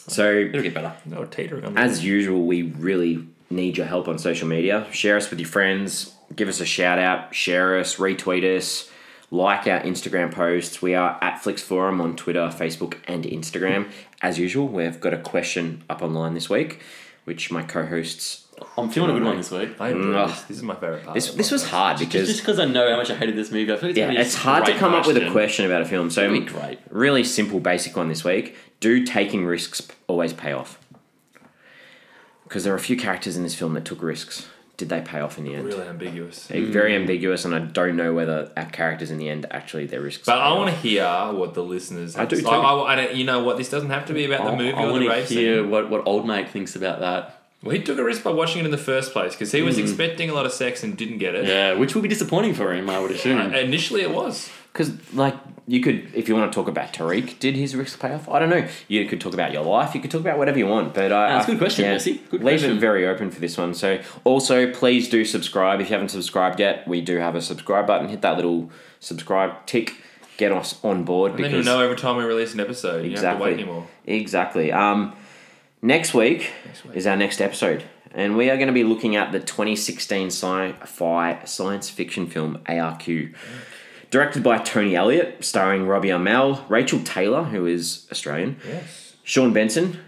So 0.06 0.30
It'll 0.32 0.62
get 0.62 0.74
better. 0.74 0.92
no 1.06 1.24
teetering 1.24 1.64
on 1.64 1.74
the 1.74 1.80
As 1.80 2.04
usual, 2.04 2.44
we 2.46 2.62
really 2.62 3.24
need 3.50 3.76
your 3.76 3.86
help 3.86 4.08
on 4.08 4.18
social 4.18 4.48
media. 4.48 4.86
Share 4.92 5.16
us 5.16 5.30
with 5.30 5.38
your 5.40 5.48
friends. 5.48 6.14
Give 6.34 6.48
us 6.48 6.60
a 6.60 6.66
shout 6.66 6.98
out. 6.98 7.34
Share 7.34 7.78
us. 7.78 7.96
Retweet 7.96 8.44
us. 8.56 8.90
Like 9.30 9.66
our 9.66 9.80
Instagram 9.80 10.32
posts. 10.32 10.80
We 10.80 10.94
are 10.94 11.18
at 11.20 11.42
Flix 11.42 11.62
Forum 11.62 12.00
on 12.00 12.16
Twitter, 12.16 12.48
Facebook, 12.48 12.94
and 13.06 13.24
Instagram. 13.24 13.86
As 14.22 14.38
usual, 14.38 14.68
we've 14.68 14.98
got 15.00 15.12
a 15.14 15.18
question 15.18 15.84
up 15.90 16.02
online 16.02 16.32
this 16.34 16.48
week, 16.48 16.80
which 17.24 17.50
my 17.50 17.62
co-hosts. 17.62 18.46
I'm 18.76 18.88
feeling 18.90 19.10
a 19.10 19.12
good 19.14 19.24
one 19.24 19.36
this 19.36 19.50
week. 19.50 19.70
I 19.80 19.88
enjoy 19.90 20.08
Mm. 20.08 20.28
this. 20.28 20.42
This 20.42 20.56
is 20.58 20.62
my 20.62 20.74
favorite 20.74 21.02
part. 21.04 21.14
This 21.14 21.30
of 21.30 21.36
this 21.36 21.50
my 21.50 21.54
was 21.54 21.62
life. 21.62 21.70
hard 21.72 21.98
Just 21.98 22.10
because 22.12 22.36
because 22.40 22.58
I 22.58 22.64
know 22.64 22.90
how 22.90 22.96
much 22.96 23.10
I 23.10 23.14
hated 23.16 23.36
this 23.36 23.50
movie, 23.50 23.72
I 23.72 23.76
feel 23.76 23.90
it's 23.90 23.98
yeah, 23.98 24.06
gonna 24.06 24.18
be 24.18 24.22
it's 24.22 24.34
hard 24.34 24.64
to 24.66 24.72
great 24.72 24.80
come 24.80 24.94
up 24.94 25.06
with 25.06 25.16
a 25.16 25.20
question. 25.20 25.32
question 25.32 25.66
about 25.66 25.82
a 25.82 25.84
film. 25.84 26.10
So 26.10 26.22
It'll 26.24 26.38
be 26.40 26.46
great. 26.46 26.78
really 26.90 27.24
simple, 27.24 27.60
basic 27.60 27.96
one 27.96 28.08
this 28.08 28.24
week. 28.24 28.56
Do 28.80 29.04
taking 29.04 29.44
risks 29.44 29.86
always 30.06 30.32
pay 30.32 30.52
off? 30.52 30.78
Because 32.44 32.64
there 32.64 32.72
are 32.72 32.76
a 32.76 32.80
few 32.80 32.96
characters 32.96 33.36
in 33.36 33.42
this 33.42 33.54
film 33.54 33.74
that 33.74 33.84
took 33.84 34.02
risks. 34.02 34.48
Did 34.78 34.90
they 34.90 35.00
pay 35.00 35.18
off 35.18 35.38
in 35.38 35.44
the 35.44 35.54
end? 35.56 35.66
really 35.66 35.88
ambiguous. 35.88 36.46
They're 36.46 36.64
Very 36.64 36.94
ambiguous, 36.94 37.44
and 37.44 37.52
I 37.52 37.58
don't 37.58 37.96
know 37.96 38.14
whether 38.14 38.52
our 38.56 38.66
characters 38.66 39.10
in 39.10 39.18
the 39.18 39.28
end 39.28 39.44
actually 39.50 39.86
their 39.86 40.00
risks. 40.00 40.24
But 40.26 40.36
pay 40.36 40.40
I 40.40 40.52
want 40.52 40.70
to 40.70 40.76
hear 40.76 41.04
what 41.32 41.54
the 41.54 41.64
listeners. 41.64 42.14
I 42.14 42.20
Have 42.20 42.28
do 42.28 42.36
to 42.36 42.42
too. 42.42 42.48
I, 42.48 42.54
I, 42.60 42.92
I 42.92 42.94
don't- 42.94 43.14
you 43.16 43.24
know 43.24 43.42
what? 43.42 43.56
This 43.58 43.68
doesn't 43.68 43.90
have 43.90 44.06
to 44.06 44.14
be 44.14 44.24
about 44.24 44.44
the 44.44 44.52
movie 44.56 44.72
I, 44.72 44.82
or 44.84 44.86
the 44.86 44.92
want 44.92 45.02
to 45.04 45.10
rave 45.10 45.28
hear 45.28 45.66
what, 45.66 45.90
what 45.90 46.06
old 46.06 46.28
mate 46.28 46.48
thinks 46.50 46.76
about 46.76 47.00
that. 47.00 47.37
Well, 47.62 47.74
he 47.74 47.82
took 47.82 47.98
a 47.98 48.04
risk 48.04 48.22
by 48.22 48.30
watching 48.30 48.60
it 48.60 48.64
in 48.66 48.70
the 48.70 48.78
first 48.78 49.12
place 49.12 49.32
because 49.32 49.50
he 49.50 49.62
was 49.62 49.78
expecting 49.78 50.30
a 50.30 50.32
lot 50.34 50.46
of 50.46 50.52
sex 50.52 50.84
and 50.84 50.96
didn't 50.96 51.18
get 51.18 51.34
it. 51.34 51.44
Yeah, 51.46 51.72
which 51.74 51.94
will 51.94 52.02
be 52.02 52.08
disappointing 52.08 52.54
for 52.54 52.72
him, 52.72 52.88
I 52.88 53.00
would 53.00 53.10
assume. 53.16 53.38
Uh, 53.52 53.58
Initially, 53.58 54.02
it 54.02 54.12
was. 54.12 54.48
Because, 54.72 54.92
like, 55.12 55.34
you 55.66 55.80
could, 55.80 56.08
if 56.14 56.28
you 56.28 56.36
want 56.36 56.52
to 56.52 56.54
talk 56.54 56.68
about 56.68 56.92
Tariq, 56.92 57.40
did 57.40 57.56
his 57.56 57.74
risk 57.74 57.98
pay 57.98 58.12
off? 58.14 58.28
I 58.28 58.38
don't 58.38 58.48
know. 58.48 58.68
You 58.86 59.08
could 59.08 59.20
talk 59.20 59.34
about 59.34 59.50
your 59.52 59.64
life. 59.64 59.92
You 59.92 60.00
could 60.00 60.10
talk 60.10 60.20
about 60.20 60.38
whatever 60.38 60.56
you 60.56 60.68
want. 60.68 60.94
But 60.94 61.10
I, 61.10 61.30
That's 61.30 61.48
a 61.48 61.50
good 61.52 61.58
question, 61.58 61.84
Jesse. 61.86 62.18
Good 62.30 62.44
leave 62.44 62.60
question. 62.60 62.76
it 62.76 62.80
very 62.80 63.04
open 63.08 63.32
for 63.32 63.40
this 63.40 63.58
one. 63.58 63.74
So, 63.74 64.00
also, 64.22 64.70
please 64.72 65.08
do 65.08 65.24
subscribe 65.24 65.80
if 65.80 65.88
you 65.88 65.94
haven't 65.94 66.10
subscribed 66.10 66.60
yet. 66.60 66.86
We 66.86 67.00
do 67.00 67.16
have 67.16 67.34
a 67.34 67.42
subscribe 67.42 67.88
button. 67.88 68.08
Hit 68.08 68.20
that 68.22 68.36
little 68.36 68.70
subscribe 69.00 69.66
tick. 69.66 69.96
Get 70.36 70.52
us 70.52 70.78
on 70.84 71.02
board 71.02 71.32
And 71.32 71.40
then 71.42 71.50
because 71.50 71.66
you'll 71.66 71.74
know 71.76 71.82
every 71.82 71.96
time 71.96 72.16
we 72.16 72.22
release 72.22 72.54
an 72.54 72.60
episode. 72.60 73.04
You 73.04 73.16
don't 73.16 73.24
have 73.24 73.38
to 73.38 73.42
wait 73.42 73.52
Exactly. 73.54 73.64
anymore. 73.64 73.86
Exactly. 74.06 74.70
Um, 74.72 75.16
next 75.82 76.14
week 76.14 76.50
is 76.94 77.06
our 77.06 77.16
next 77.16 77.40
episode, 77.40 77.84
and 78.12 78.36
we 78.36 78.50
are 78.50 78.56
going 78.56 78.68
to 78.68 78.72
be 78.72 78.84
looking 78.84 79.16
at 79.16 79.32
the 79.32 79.40
2016 79.40 80.28
sci-fi 80.28 81.44
science 81.44 81.90
fiction 81.90 82.26
film 82.26 82.58
ARQ, 82.68 83.34
directed 84.10 84.42
by 84.42 84.58
Tony 84.58 84.94
Elliott, 84.96 85.44
starring 85.44 85.86
Robbie 85.86 86.08
Amell, 86.08 86.64
Rachael 86.68 87.00
Taylor, 87.02 87.44
who 87.44 87.66
is 87.66 88.06
Australian, 88.10 88.56
Yes. 88.66 89.14
Shaun 89.22 89.52
Benson, 89.52 90.00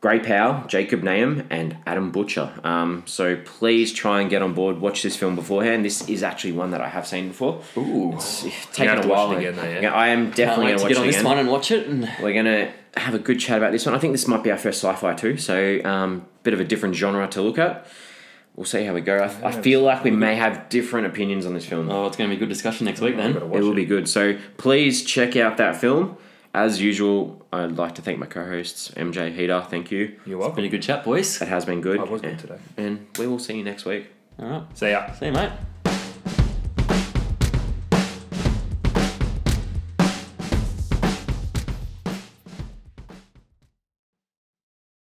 Gray 0.00 0.20
Powell, 0.20 0.64
Jacob 0.68 1.02
Neayem, 1.02 1.44
and 1.50 1.76
Adam 1.84 2.12
Butcher. 2.12 2.52
Um, 2.62 3.02
so 3.06 3.36
please 3.44 3.92
try 3.92 4.20
and 4.20 4.30
get 4.30 4.42
on 4.42 4.54
board. 4.54 4.80
Watch 4.80 5.02
this 5.02 5.16
film 5.16 5.34
beforehand. 5.34 5.84
This 5.84 6.08
is 6.08 6.22
actually 6.22 6.52
one 6.52 6.70
that 6.70 6.80
I 6.80 6.88
have 6.88 7.04
seen 7.04 7.28
before. 7.28 7.62
Ooh. 7.76 8.12
It's 8.14 8.42
taken 8.72 8.98
a 8.98 9.02
to 9.02 9.08
while. 9.08 9.32
it 9.32 9.38
again, 9.38 9.56
though, 9.56 9.64
yeah? 9.80 9.92
I 9.92 10.08
am 10.08 10.30
definitely 10.30 10.66
going 10.66 10.78
to 10.78 10.82
to 10.84 10.88
get 10.88 10.98
on 10.98 11.04
it 11.04 11.06
this 11.08 11.16
again. 11.16 11.24
one 11.24 11.38
and 11.38 11.50
watch 11.50 11.72
it. 11.72 11.88
And 11.88 12.08
We're 12.22 12.32
gonna 12.32 12.72
have 12.96 13.14
a 13.14 13.18
good 13.18 13.40
chat 13.40 13.58
about 13.58 13.72
this 13.72 13.86
one. 13.86 13.94
I 13.96 13.98
think 13.98 14.12
this 14.12 14.28
might 14.28 14.44
be 14.44 14.52
our 14.52 14.56
first 14.58 14.82
sci-fi 14.84 15.14
too, 15.14 15.36
so 15.36 15.80
um, 15.84 16.26
bit 16.44 16.54
of 16.54 16.60
a 16.60 16.64
different 16.64 16.94
genre 16.94 17.26
to 17.28 17.42
look 17.42 17.58
at. 17.58 17.84
we'll 18.54 18.66
see 18.66 18.84
how 18.84 18.94
we 18.94 19.00
go. 19.00 19.18
I, 19.18 19.48
I 19.48 19.52
feel 19.52 19.80
like 19.82 20.04
we 20.04 20.12
may 20.12 20.36
have 20.36 20.68
different 20.68 21.08
opinions 21.08 21.44
on 21.44 21.54
this 21.54 21.66
film. 21.66 21.90
Oh, 21.90 22.06
it's 22.06 22.16
going 22.16 22.30
to 22.30 22.34
be 22.34 22.36
a 22.36 22.40
good 22.40 22.48
discussion 22.48 22.84
next 22.86 23.00
week 23.00 23.16
then. 23.16 23.36
It 23.36 23.48
will 23.48 23.74
be 23.74 23.84
good. 23.84 24.08
So 24.08 24.38
please 24.58 25.04
check 25.04 25.34
out 25.36 25.56
that 25.56 25.74
film. 25.76 26.16
As 26.58 26.80
usual, 26.80 27.46
I'd 27.52 27.76
like 27.76 27.94
to 27.94 28.02
thank 28.02 28.18
my 28.18 28.26
co-hosts 28.26 28.90
MJ 28.96 29.32
Heater. 29.32 29.64
Thank 29.70 29.92
you. 29.92 30.18
You're 30.26 30.38
welcome. 30.38 30.56
Been 30.56 30.64
a 30.64 30.68
good 30.68 30.82
chat, 30.82 31.04
boys. 31.04 31.40
It 31.40 31.46
has 31.46 31.64
been 31.64 31.80
good. 31.80 32.00
I 32.00 32.02
was 32.02 32.20
good 32.20 32.36
today. 32.36 32.58
And 32.76 33.06
we 33.16 33.28
will 33.28 33.38
see 33.38 33.56
you 33.58 33.62
next 33.62 33.84
week. 33.84 34.08
All 34.40 34.48
right. 34.48 34.62
See 34.76 34.90
ya. 34.90 35.12
See 35.12 35.26
you, 35.26 35.32
mate. 35.32 35.52